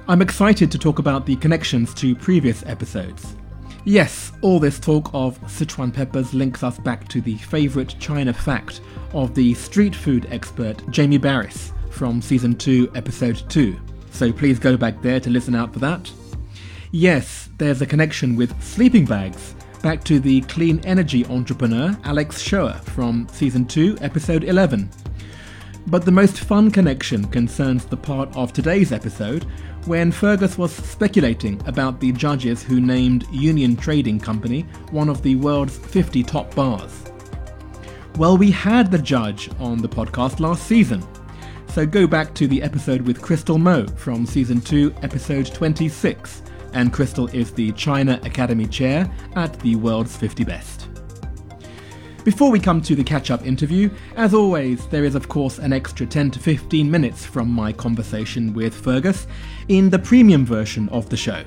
I'm 0.07 0.21
excited 0.21 0.71
to 0.71 0.79
talk 0.79 0.99
about 0.99 1.25
the 1.25 1.35
connections 1.35 1.93
to 1.95 2.15
previous 2.15 2.65
episodes. 2.65 3.35
Yes, 3.83 4.31
all 4.39 4.61
this 4.61 4.79
talk 4.79 5.09
of 5.13 5.41
Sichuan 5.41 5.93
peppers 5.93 6.33
links 6.33 6.63
us 6.63 6.79
back 6.79 7.09
to 7.09 7.19
the 7.19 7.35
favourite 7.35 7.99
China 7.99 8.31
fact 8.31 8.79
of 9.11 9.35
the 9.35 9.53
street 9.55 9.93
food 9.93 10.25
expert 10.31 10.89
Jamie 10.89 11.19
Barys 11.19 11.73
from 11.89 12.21
Season 12.21 12.55
2, 12.55 12.93
Episode 12.95 13.43
2 13.49 13.77
so 14.11 14.31
please 14.31 14.59
go 14.59 14.77
back 14.77 15.01
there 15.01 15.19
to 15.19 15.29
listen 15.29 15.55
out 15.55 15.73
for 15.73 15.79
that. 15.79 16.11
Yes, 16.91 17.49
there's 17.57 17.81
a 17.81 17.85
connection 17.85 18.35
with 18.35 18.61
sleeping 18.61 19.05
bags, 19.05 19.55
back 19.81 20.03
to 20.03 20.19
the 20.19 20.41
clean 20.41 20.79
energy 20.83 21.25
entrepreneur 21.25 21.97
Alex 22.03 22.41
Shoer 22.41 22.73
from 22.73 23.27
Season 23.31 23.65
2, 23.65 23.97
Episode 24.01 24.43
11. 24.43 24.89
But 25.87 26.05
the 26.05 26.11
most 26.11 26.39
fun 26.39 26.69
connection 26.69 27.25
concerns 27.25 27.85
the 27.85 27.97
part 27.97 28.35
of 28.35 28.53
today's 28.53 28.91
episode 28.91 29.45
when 29.85 30.11
Fergus 30.11 30.57
was 30.57 30.71
speculating 30.71 31.59
about 31.65 31.99
the 31.99 32.11
judges 32.11 32.61
who 32.61 32.79
named 32.79 33.25
Union 33.31 33.75
Trading 33.75 34.19
Company 34.19 34.61
one 34.91 35.09
of 35.09 35.23
the 35.23 35.35
world's 35.35 35.77
50 35.77 36.23
top 36.23 36.53
bars. 36.53 37.03
Well, 38.17 38.37
we 38.37 38.51
had 38.51 38.91
the 38.91 38.99
judge 38.99 39.49
on 39.59 39.79
the 39.79 39.89
podcast 39.89 40.39
last 40.39 40.67
season, 40.67 41.03
so 41.71 41.85
go 41.85 42.05
back 42.05 42.33
to 42.35 42.47
the 42.47 42.61
episode 42.61 43.01
with 43.01 43.21
Crystal 43.21 43.57
Mo 43.57 43.87
from 43.87 44.25
season 44.25 44.59
2, 44.59 44.93
episode 45.03 45.45
26. 45.53 46.43
And 46.73 46.91
Crystal 46.91 47.27
is 47.29 47.51
the 47.51 47.71
China 47.73 48.19
Academy 48.23 48.67
Chair 48.67 49.09
at 49.35 49.57
the 49.61 49.75
World's 49.77 50.15
50 50.17 50.43
Best. 50.43 50.89
Before 52.25 52.51
we 52.51 52.59
come 52.59 52.81
to 52.81 52.93
the 52.93 53.03
catch 53.03 53.31
up 53.31 53.45
interview, 53.45 53.89
as 54.17 54.33
always, 54.33 54.85
there 54.87 55.05
is 55.05 55.15
of 55.15 55.29
course 55.29 55.59
an 55.59 55.71
extra 55.71 56.05
10 56.05 56.31
to 56.31 56.39
15 56.39 56.91
minutes 56.91 57.25
from 57.25 57.49
my 57.49 57.71
conversation 57.71 58.53
with 58.53 58.75
Fergus 58.75 59.25
in 59.69 59.89
the 59.89 59.99
premium 59.99 60.45
version 60.45 60.89
of 60.89 61.09
the 61.09 61.17
show. 61.17 61.43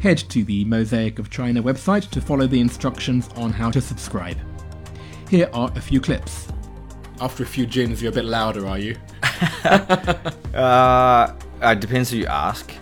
Head 0.00 0.18
to 0.30 0.44
the 0.44 0.64
Mosaic 0.64 1.18
of 1.18 1.28
China 1.28 1.60
website 1.62 2.08
to 2.10 2.20
follow 2.20 2.46
the 2.46 2.60
instructions 2.60 3.28
on 3.36 3.52
how 3.52 3.70
to 3.72 3.80
subscribe. 3.80 4.38
Here 5.28 5.50
are 5.52 5.72
a 5.74 5.80
few 5.80 6.00
clips. 6.00 6.46
After 7.20 7.42
a 7.42 7.46
few 7.46 7.66
gins, 7.66 8.00
you're 8.00 8.12
a 8.12 8.14
bit 8.14 8.24
louder, 8.24 8.66
are 8.66 8.78
you? 8.78 8.96
uh, 10.54 11.34
it 11.60 11.80
depends 11.80 12.10
who 12.10 12.16
you 12.16 12.26
ask. 12.26 12.72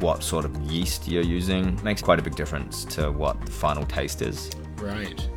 What 0.00 0.24
sort 0.24 0.44
of 0.44 0.56
yeast 0.62 1.06
you're 1.06 1.22
using 1.22 1.80
makes 1.84 2.02
quite 2.02 2.18
a 2.18 2.22
big 2.22 2.34
difference 2.34 2.84
to 2.86 3.12
what 3.12 3.40
the 3.46 3.52
final 3.52 3.86
taste 3.86 4.20
is. 4.20 4.50
Right. 4.78 5.28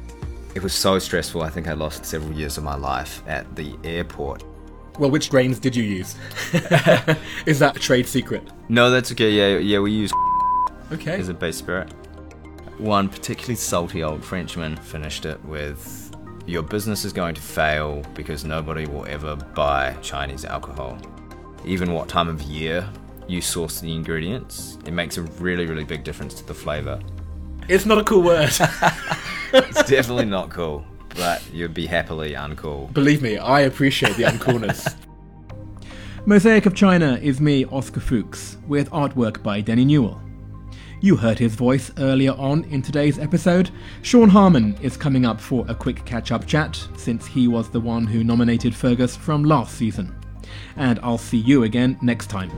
It 0.56 0.64
was 0.64 0.74
so 0.74 0.98
stressful. 0.98 1.44
I 1.44 1.52
think 1.52 1.68
I 1.68 1.74
lost 1.74 2.04
several 2.04 2.34
years 2.34 2.58
of 2.58 2.64
my 2.64 2.76
life 2.76 3.22
at 3.28 3.56
the 3.56 3.78
airport. 3.84 4.44
Well, 4.98 5.12
which 5.12 5.30
grains 5.30 5.60
did 5.60 5.76
you 5.76 5.84
use? 5.84 6.16
is 7.46 7.60
that 7.60 7.74
a 7.76 7.80
trade 7.80 8.08
secret? 8.08 8.50
No, 8.70 8.90
that's 8.90 9.12
okay. 9.12 9.30
Yeah, 9.30 9.60
yeah, 9.60 9.80
we 9.80 9.92
use 9.92 10.12
okay 10.92 11.20
as 11.20 11.30
a 11.30 11.34
base 11.34 11.58
spirit. 11.58 11.92
One 12.80 13.08
particularly 13.08 13.56
salty 13.56 14.02
old 14.02 14.24
Frenchman 14.24 14.78
finished 14.78 15.26
it 15.26 15.44
with 15.46 16.05
your 16.48 16.62
business 16.62 17.06
is 17.06 17.14
going 17.14 17.36
to 17.36 17.42
fail 17.42 18.04
because 18.14 18.46
nobody 18.46 18.86
will 18.86 19.06
ever 19.08 19.36
buy 19.36 19.96
Chinese 20.02 20.46
alcohol. 20.46 20.98
Even 21.66 21.92
what 21.94 22.08
time 22.08 22.28
of 22.28 22.42
year 22.44 22.88
you 23.28 23.42
source 23.42 23.80
the 23.80 23.92
ingredients, 23.94 24.78
it 24.86 24.92
makes 24.92 25.18
a 25.18 25.24
really, 25.24 25.66
really 25.66 25.84
big 25.84 26.04
difference 26.04 26.36
to 26.36 26.46
the 26.46 26.54
flavor. 26.54 27.00
It's 27.68 27.86
not 27.86 27.98
a 27.98 28.04
cool 28.04 28.22
word. 28.22 28.50
it's 29.54 29.84
definitely 29.90 30.26
not 30.26 30.52
cool, 30.52 30.86
but 31.16 31.42
you'd 31.52 31.74
be 31.74 31.88
happily 31.88 32.34
uncool. 32.34 32.94
Believe 32.94 33.24
me, 33.24 33.38
I 33.38 33.62
appreciate 33.62 34.16
the 34.16 34.24
uncoolness. 34.24 34.96
Mosaic 36.28 36.68
of 36.68 36.76
China 36.76 37.20
is 37.22 37.42
me, 37.42 37.66
Oscar 37.66 38.00
Fuchs, 38.00 38.58
with 38.68 38.90
artwork 38.92 39.42
by 39.42 39.62
Denny 39.62 39.86
Newell. 39.86 40.22
You 41.06 41.16
heard 41.16 41.38
his 41.38 41.54
voice 41.54 41.92
earlier 42.00 42.32
on 42.32 42.64
in 42.64 42.82
today's 42.82 43.20
episode. 43.20 43.70
Sean 44.02 44.28
Harmon 44.28 44.76
is 44.82 44.98
coming 44.98 45.24
up 45.24 45.40
for 45.40 45.64
a 45.68 45.76
quick 45.76 46.04
catch 46.04 46.32
up 46.32 46.48
chat, 46.48 46.84
since 46.98 47.28
he 47.28 47.48
was 47.48 47.70
the 47.70 47.80
one 47.80 48.08
who 48.08 48.24
nominated 48.24 48.74
Fergus 48.74 49.16
from 49.16 49.44
last 49.44 49.78
season. 49.78 50.16
And 50.78 51.00
I'll 51.04 51.20
see 51.20 51.38
you 51.38 51.62
again 51.62 52.00
next 52.02 52.32
time. 52.32 52.50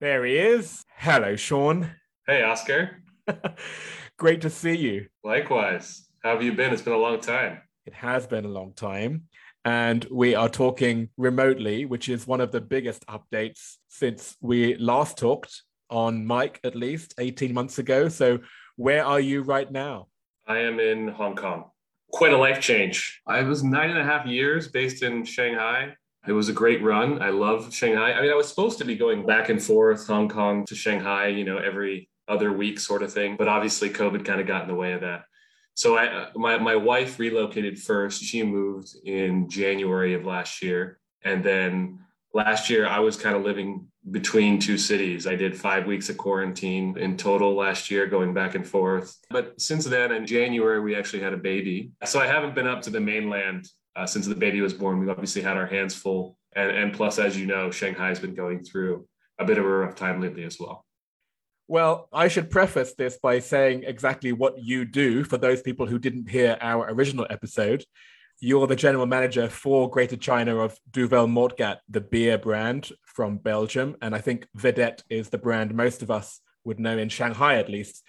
There 0.00 0.24
he 0.24 0.38
is. 0.38 0.86
Hello, 0.96 1.36
Sean. 1.36 1.90
Hey, 2.26 2.42
Oscar. 2.42 3.02
Great 4.16 4.40
to 4.40 4.48
see 4.48 4.78
you. 4.78 5.08
Likewise. 5.22 6.09
How 6.22 6.32
have 6.32 6.42
you 6.42 6.52
been? 6.52 6.70
It's 6.70 6.82
been 6.82 6.92
a 6.92 6.98
long 6.98 7.18
time. 7.18 7.62
It 7.86 7.94
has 7.94 8.26
been 8.26 8.44
a 8.44 8.48
long 8.48 8.74
time. 8.74 9.22
And 9.64 10.04
we 10.10 10.34
are 10.34 10.50
talking 10.50 11.08
remotely, 11.16 11.86
which 11.86 12.10
is 12.10 12.26
one 12.26 12.42
of 12.42 12.52
the 12.52 12.60
biggest 12.60 13.06
updates 13.06 13.76
since 13.88 14.36
we 14.42 14.76
last 14.76 15.16
talked 15.16 15.62
on 15.88 16.26
mic, 16.26 16.60
at 16.62 16.76
least 16.76 17.14
18 17.18 17.54
months 17.54 17.78
ago. 17.78 18.10
So, 18.10 18.40
where 18.76 19.02
are 19.02 19.18
you 19.18 19.40
right 19.40 19.70
now? 19.70 20.08
I 20.46 20.58
am 20.58 20.78
in 20.78 21.08
Hong 21.08 21.36
Kong. 21.36 21.70
Quite 22.12 22.34
a 22.34 22.38
life 22.38 22.60
change. 22.60 23.22
I 23.26 23.40
was 23.42 23.64
nine 23.64 23.88
and 23.88 23.98
a 23.98 24.04
half 24.04 24.26
years 24.26 24.68
based 24.68 25.02
in 25.02 25.24
Shanghai. 25.24 25.94
It 26.28 26.32
was 26.32 26.50
a 26.50 26.52
great 26.52 26.82
run. 26.82 27.22
I 27.22 27.30
love 27.30 27.72
Shanghai. 27.72 28.12
I 28.12 28.20
mean, 28.20 28.30
I 28.30 28.34
was 28.34 28.48
supposed 28.48 28.76
to 28.78 28.84
be 28.84 28.94
going 28.94 29.24
back 29.24 29.48
and 29.48 29.62
forth 29.62 30.06
Hong 30.06 30.28
Kong 30.28 30.66
to 30.66 30.74
Shanghai, 30.74 31.28
you 31.28 31.44
know, 31.44 31.56
every 31.56 32.10
other 32.28 32.52
week 32.52 32.78
sort 32.78 33.02
of 33.02 33.10
thing. 33.10 33.36
But 33.38 33.48
obviously, 33.48 33.88
COVID 33.88 34.22
kind 34.26 34.38
of 34.38 34.46
got 34.46 34.62
in 34.62 34.68
the 34.68 34.74
way 34.74 34.92
of 34.92 35.00
that. 35.00 35.24
So 35.74 35.96
I, 35.96 36.28
my, 36.34 36.58
my 36.58 36.76
wife 36.76 37.18
relocated 37.18 37.78
first. 37.78 38.22
She 38.22 38.42
moved 38.42 38.88
in 39.04 39.48
January 39.48 40.14
of 40.14 40.24
last 40.24 40.62
year. 40.62 40.98
And 41.24 41.44
then 41.44 42.00
last 42.34 42.70
year, 42.70 42.86
I 42.86 42.98
was 42.98 43.16
kind 43.16 43.36
of 43.36 43.42
living 43.42 43.86
between 44.10 44.58
two 44.58 44.78
cities. 44.78 45.26
I 45.26 45.36
did 45.36 45.56
five 45.56 45.86
weeks 45.86 46.08
of 46.08 46.16
quarantine 46.16 46.96
in 46.98 47.16
total 47.16 47.54
last 47.54 47.90
year, 47.90 48.06
going 48.06 48.32
back 48.32 48.54
and 48.54 48.66
forth. 48.66 49.16
But 49.30 49.60
since 49.60 49.84
then, 49.84 50.12
in 50.12 50.26
January, 50.26 50.80
we 50.80 50.94
actually 50.96 51.22
had 51.22 51.34
a 51.34 51.38
baby. 51.38 51.92
So 52.04 52.20
I 52.20 52.26
haven't 52.26 52.54
been 52.54 52.66
up 52.66 52.82
to 52.82 52.90
the 52.90 53.00
mainland 53.00 53.68
uh, 53.96 54.06
since 54.06 54.26
the 54.26 54.34
baby 54.34 54.60
was 54.60 54.72
born. 54.72 54.98
We've 54.98 55.10
obviously 55.10 55.42
had 55.42 55.56
our 55.56 55.66
hands 55.66 55.94
full. 55.94 56.38
And, 56.56 56.70
and 56.70 56.92
plus, 56.92 57.18
as 57.18 57.38
you 57.38 57.46
know, 57.46 57.70
Shanghai 57.70 58.08
has 58.08 58.20
been 58.20 58.34
going 58.34 58.64
through 58.64 59.06
a 59.38 59.44
bit 59.44 59.58
of 59.58 59.64
a 59.64 59.68
rough 59.68 59.94
time 59.94 60.20
lately 60.20 60.44
as 60.44 60.58
well. 60.58 60.84
Well, 61.70 62.08
I 62.12 62.26
should 62.26 62.50
preface 62.50 62.94
this 62.94 63.16
by 63.22 63.38
saying 63.38 63.84
exactly 63.86 64.32
what 64.32 64.58
you 64.58 64.84
do 64.84 65.22
for 65.22 65.38
those 65.38 65.62
people 65.62 65.86
who 65.86 66.00
didn't 66.00 66.28
hear 66.28 66.58
our 66.60 66.90
original 66.90 67.28
episode. 67.30 67.84
You're 68.40 68.66
the 68.66 68.74
general 68.74 69.06
manager 69.06 69.48
for 69.48 69.88
Greater 69.88 70.16
China 70.16 70.56
of 70.56 70.76
Duvel 70.90 71.28
Moortgat, 71.28 71.76
the 71.88 72.00
beer 72.00 72.38
brand 72.38 72.90
from 73.04 73.38
Belgium. 73.38 73.94
And 74.02 74.16
I 74.16 74.18
think 74.18 74.48
Vedette 74.58 75.04
is 75.08 75.28
the 75.28 75.38
brand 75.38 75.72
most 75.72 76.02
of 76.02 76.10
us 76.10 76.40
would 76.64 76.80
know 76.80 76.98
in 76.98 77.08
Shanghai, 77.08 77.58
at 77.58 77.70
least. 77.70 78.02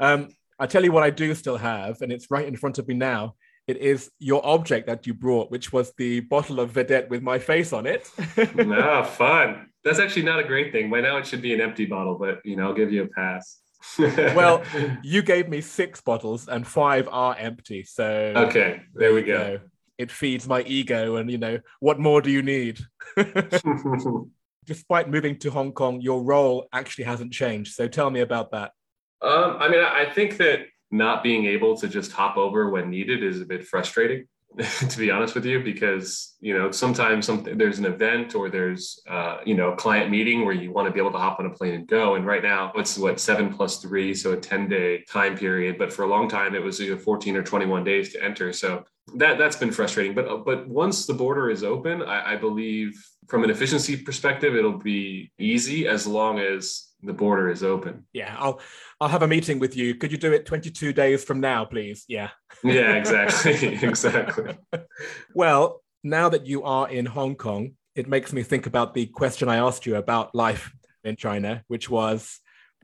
Um, 0.00 0.30
I 0.58 0.64
tell 0.64 0.82
you 0.82 0.92
what 0.92 1.02
I 1.02 1.10
do 1.10 1.34
still 1.34 1.58
have, 1.58 2.00
and 2.00 2.10
it's 2.10 2.30
right 2.30 2.48
in 2.48 2.56
front 2.56 2.78
of 2.78 2.88
me 2.88 2.94
now. 2.94 3.34
It 3.66 3.76
is 3.76 4.10
your 4.20 4.40
object 4.42 4.86
that 4.86 5.06
you 5.06 5.12
brought, 5.12 5.50
which 5.50 5.70
was 5.70 5.92
the 5.98 6.20
bottle 6.20 6.60
of 6.60 6.72
Vedette 6.72 7.10
with 7.10 7.22
my 7.22 7.38
face 7.38 7.74
on 7.74 7.84
it. 7.84 8.10
ah, 8.58 9.02
fun. 9.02 9.68
That's 9.84 9.98
actually 9.98 10.22
not 10.22 10.38
a 10.38 10.44
great 10.44 10.72
thing. 10.72 10.90
By 10.90 11.00
now 11.00 11.16
it 11.16 11.26
should 11.26 11.42
be 11.42 11.54
an 11.54 11.60
empty 11.60 11.86
bottle, 11.86 12.16
but 12.16 12.40
you 12.44 12.56
know, 12.56 12.68
I'll 12.68 12.74
give 12.74 12.92
you 12.92 13.02
a 13.02 13.08
pass. 13.08 13.60
well, 13.98 14.62
you 15.02 15.22
gave 15.22 15.48
me 15.48 15.60
six 15.60 16.00
bottles 16.00 16.48
and 16.48 16.66
five 16.66 17.08
are 17.10 17.36
empty. 17.36 17.82
So 17.82 18.32
Okay, 18.36 18.82
there 18.94 19.12
we 19.12 19.22
go. 19.22 19.60
It 19.98 20.10
feeds 20.10 20.48
my 20.48 20.62
ego 20.62 21.16
and 21.16 21.30
you 21.30 21.38
know, 21.38 21.58
what 21.80 21.98
more 21.98 22.20
do 22.22 22.30
you 22.30 22.42
need? 22.42 22.80
Despite 24.64 25.10
moving 25.10 25.38
to 25.40 25.50
Hong 25.50 25.72
Kong, 25.72 26.00
your 26.00 26.22
role 26.22 26.68
actually 26.72 27.04
hasn't 27.04 27.32
changed. 27.32 27.74
So 27.74 27.88
tell 27.88 28.10
me 28.10 28.20
about 28.20 28.52
that. 28.52 28.70
Um, 29.20 29.56
I 29.58 29.68
mean, 29.68 29.82
I 29.82 30.06
think 30.12 30.36
that 30.38 30.66
not 30.92 31.22
being 31.22 31.46
able 31.46 31.76
to 31.78 31.88
just 31.88 32.12
hop 32.12 32.36
over 32.36 32.70
when 32.70 32.90
needed 32.90 33.24
is 33.24 33.40
a 33.40 33.44
bit 33.44 33.66
frustrating. 33.66 34.28
to 34.88 34.98
be 34.98 35.10
honest 35.10 35.34
with 35.34 35.44
you, 35.44 35.62
because 35.62 36.34
you 36.40 36.56
know 36.56 36.70
sometimes 36.70 37.26
something 37.26 37.56
there's 37.56 37.78
an 37.78 37.86
event 37.86 38.34
or 38.34 38.50
there's 38.50 39.00
uh, 39.08 39.38
you 39.46 39.54
know 39.54 39.72
a 39.72 39.76
client 39.76 40.10
meeting 40.10 40.44
where 40.44 40.54
you 40.54 40.70
want 40.70 40.86
to 40.86 40.92
be 40.92 41.00
able 41.00 41.12
to 41.12 41.18
hop 41.18 41.40
on 41.40 41.46
a 41.46 41.50
plane 41.50 41.74
and 41.74 41.88
go. 41.88 42.16
And 42.16 42.26
right 42.26 42.42
now 42.42 42.72
it's 42.74 42.98
what 42.98 43.18
seven 43.20 43.52
plus 43.52 43.78
three, 43.78 44.12
so 44.14 44.32
a 44.32 44.36
ten 44.36 44.68
day 44.68 45.04
time 45.08 45.36
period. 45.36 45.78
But 45.78 45.92
for 45.92 46.04
a 46.04 46.08
long 46.08 46.28
time 46.28 46.54
it 46.54 46.62
was 46.62 46.80
either 46.80 46.98
14 46.98 47.36
or 47.36 47.42
21 47.42 47.84
days 47.84 48.12
to 48.12 48.22
enter. 48.22 48.52
So 48.52 48.84
that 49.16 49.38
that's 49.38 49.56
been 49.56 49.72
frustrating. 49.72 50.14
But 50.14 50.44
but 50.44 50.68
once 50.68 51.06
the 51.06 51.14
border 51.14 51.50
is 51.50 51.64
open, 51.64 52.02
I, 52.02 52.34
I 52.34 52.36
believe 52.36 52.92
from 53.28 53.44
an 53.44 53.50
efficiency 53.50 53.96
perspective 53.96 54.54
it'll 54.54 54.78
be 54.78 55.32
easy 55.38 55.86
as 55.86 56.06
long 56.06 56.38
as 56.38 56.91
the 57.02 57.12
border 57.12 57.50
is 57.50 57.62
open. 57.62 58.06
Yeah, 58.12 58.34
I'll 58.38 58.60
I'll 59.00 59.08
have 59.08 59.22
a 59.22 59.28
meeting 59.28 59.58
with 59.58 59.76
you. 59.76 59.94
Could 59.94 60.12
you 60.12 60.18
do 60.18 60.32
it 60.32 60.46
22 60.46 60.92
days 60.92 61.24
from 61.24 61.40
now, 61.40 61.64
please? 61.64 62.04
Yeah. 62.08 62.30
Yeah, 62.62 62.92
exactly. 63.02 63.74
exactly. 63.82 64.56
well, 65.34 65.82
now 66.04 66.28
that 66.28 66.46
you 66.46 66.62
are 66.62 66.88
in 66.88 67.06
Hong 67.06 67.34
Kong, 67.34 67.72
it 67.94 68.08
makes 68.08 68.32
me 68.32 68.42
think 68.42 68.66
about 68.66 68.94
the 68.94 69.06
question 69.06 69.48
I 69.48 69.56
asked 69.56 69.86
you 69.86 69.96
about 69.96 70.34
life 70.34 70.72
in 71.04 71.16
China, 71.16 71.62
which 71.68 71.90
was 71.90 72.40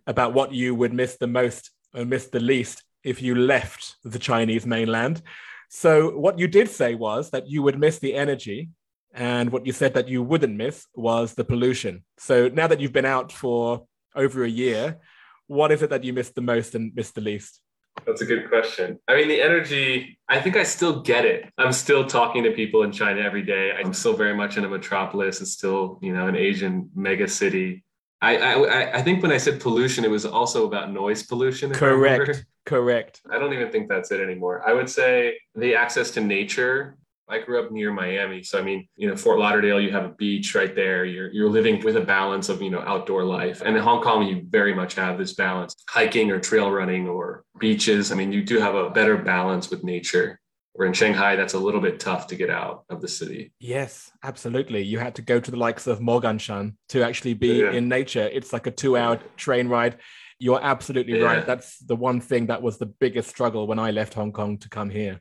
about 0.07 0.35
what 0.35 0.53
you 0.53 0.75
would 0.75 0.93
miss 0.93 1.17
the 1.17 1.27
most 1.27 1.71
or 1.95 2.05
miss 2.05 2.27
the 2.27 2.41
least 2.41 2.83
if 3.05 3.23
you 3.23 3.35
left 3.35 3.97
the 4.05 4.19
Chinese 4.19 4.67
mainland. 4.67 5.23
So, 5.71 6.17
what 6.17 6.39
you 6.39 6.49
did 6.49 6.69
say 6.69 6.95
was 6.95 7.31
that 7.31 7.49
you 7.49 7.63
would 7.63 7.79
miss 7.79 7.99
the 7.99 8.15
energy, 8.15 8.71
and 9.15 9.51
what 9.51 9.67
you 9.67 9.73
said 9.73 9.95
that 9.95 10.09
you 10.09 10.23
wouldn't 10.23 10.57
miss 10.57 10.87
was 10.95 11.35
the 11.35 11.45
pollution. 11.45 12.05
So, 12.19 12.49
now 12.49 12.67
that 12.67 12.81
you've 12.81 12.93
been 12.93 13.05
out 13.05 13.33
for 13.33 13.87
over 14.19 14.45
a 14.45 14.49
year, 14.49 14.99
what 15.47 15.73
is 15.73 15.83
it 15.83 15.91
that 15.91 16.05
you 16.05 16.13
missed 16.13 16.35
the 16.35 16.43
most 16.43 16.75
and 16.75 16.95
missed 16.95 17.15
the 17.15 17.23
least? 17.23 17.61
That's 18.07 18.21
a 18.21 18.27
good 18.27 18.49
question. 18.49 18.99
I 19.09 19.17
mean, 19.17 19.29
the 19.29 19.41
energy, 19.41 20.19
I 20.29 20.41
think 20.41 20.57
I 20.57 20.63
still 20.63 21.01
get 21.01 21.25
it. 21.25 21.51
I'm 21.59 21.73
still 21.73 22.07
talking 22.07 22.45
to 22.45 22.53
people 22.53 22.83
in 22.83 22.93
China 22.93 23.21
every 23.23 23.43
day. 23.43 23.73
I'm 23.73 23.93
still 23.93 24.17
very 24.17 24.35
much 24.35 24.57
in 24.57 24.65
a 24.65 24.69
metropolis. 24.69 25.41
It's 25.41 25.53
still, 25.53 25.99
you 26.03 26.13
know, 26.13 26.27
an 26.27 26.37
Asian 26.37 26.91
mega 26.95 27.27
city. 27.27 27.85
I, 28.21 28.37
I, 28.37 28.99
I 28.99 29.03
think 29.03 29.23
when 29.23 29.33
I 29.33 29.37
said 29.39 29.61
pollution, 29.61 30.05
it 30.05 30.11
was 30.11 30.27
also 30.27 30.67
about 30.67 30.93
noise 30.93 31.23
pollution. 31.23 31.73
Correct. 31.73 32.45
Correct. 32.67 33.23
I 33.31 33.39
don't 33.39 33.55
even 33.55 33.71
think 33.73 33.89
that's 33.89 34.11
it 34.11 34.21
anymore. 34.21 34.63
I 34.69 34.75
would 34.75 34.91
say 34.91 35.39
the 35.55 35.75
access 35.75 36.11
to 36.13 36.21
nature 36.21 36.99
I 37.29 37.39
grew 37.41 37.63
up 37.63 37.71
near 37.71 37.93
Miami. 37.93 38.43
So, 38.43 38.59
I 38.59 38.63
mean, 38.63 38.89
you 38.97 39.09
know, 39.09 39.17
Fort 39.17 39.39
Lauderdale, 39.39 39.81
you 39.81 39.91
have 39.91 40.05
a 40.05 40.15
beach 40.15 40.55
right 40.55 40.75
there. 40.75 41.05
You're, 41.05 41.31
you're 41.31 41.51
living 41.51 41.83
with 41.85 41.97
a 41.97 42.01
balance 42.01 42.49
of, 42.49 42.63
you 42.63 42.71
know, 42.71 42.81
outdoor 42.81 43.25
life. 43.25 43.61
And 43.65 43.77
in 43.77 43.83
Hong 43.83 44.03
Kong, 44.03 44.27
you 44.27 44.47
very 44.49 44.75
much 44.75 44.95
have 44.95 45.19
this 45.19 45.35
balance 45.35 45.75
hiking 45.89 46.31
or 46.31 46.41
trail 46.41 46.71
running 46.71 47.09
or 47.09 47.45
beaches. 47.59 48.13
I 48.13 48.15
mean, 48.15 48.33
you 48.33 48.43
do 48.43 48.59
have 48.59 48.75
a 48.75 48.91
better 48.91 49.19
balance 49.19 49.71
with 49.71 49.85
nature. 49.85 50.41
Where 50.73 50.87
in 50.87 50.93
Shanghai, 50.93 51.35
that's 51.35 51.55
a 51.55 51.59
little 51.59 51.81
bit 51.81 51.99
tough 51.99 52.29
to 52.29 52.37
get 52.37 52.51
out 52.51 52.85
of 52.89 53.01
the 53.01 53.09
city. 53.09 53.53
Yes, 53.59 54.13
absolutely. 54.23 54.83
You 54.83 55.01
had 55.01 55.17
to 55.17 55.23
go 55.23 55.41
to 55.41 55.51
the 55.51 55.57
likes 55.57 55.89
of 55.89 55.99
Moganshan 55.99 56.75
to 56.91 57.03
actually 57.03 57.35
be 57.35 57.63
yeah. 57.63 57.73
in 57.73 57.89
nature. 57.89 58.29
It's 58.33 58.53
like 58.53 58.69
a 58.69 58.71
two 58.71 58.97
hour 58.97 59.19
train 59.37 59.67
ride. 59.67 59.97
You're 60.39 60.63
absolutely 60.63 61.19
yeah. 61.19 61.25
right. 61.25 61.47
That's 61.47 61.81
the 61.81 61.97
one 61.97 62.21
thing 62.21 62.47
that 62.47 62.63
was 62.63 62.79
the 62.79 62.87
biggest 62.87 63.29
struggle 63.29 63.67
when 63.67 63.81
I 63.81 63.91
left 63.91 64.15
Hong 64.15 64.31
Kong 64.31 64.57
to 64.59 64.69
come 64.69 64.89
here. 64.89 65.21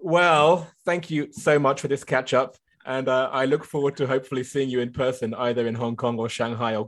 Well, 0.00 0.70
thank 0.84 1.10
you 1.10 1.28
so 1.32 1.58
much 1.58 1.80
for 1.80 1.88
this 1.88 2.04
catch 2.04 2.32
up. 2.32 2.56
And 2.86 3.08
uh, 3.08 3.28
I 3.32 3.44
look 3.44 3.64
forward 3.64 3.96
to 3.98 4.06
hopefully 4.06 4.44
seeing 4.44 4.70
you 4.70 4.80
in 4.80 4.92
person 4.92 5.34
either 5.34 5.66
in 5.66 5.74
Hong 5.74 5.96
Kong 5.96 6.18
or 6.18 6.28
Shanghai 6.28 6.76
or 6.76 6.86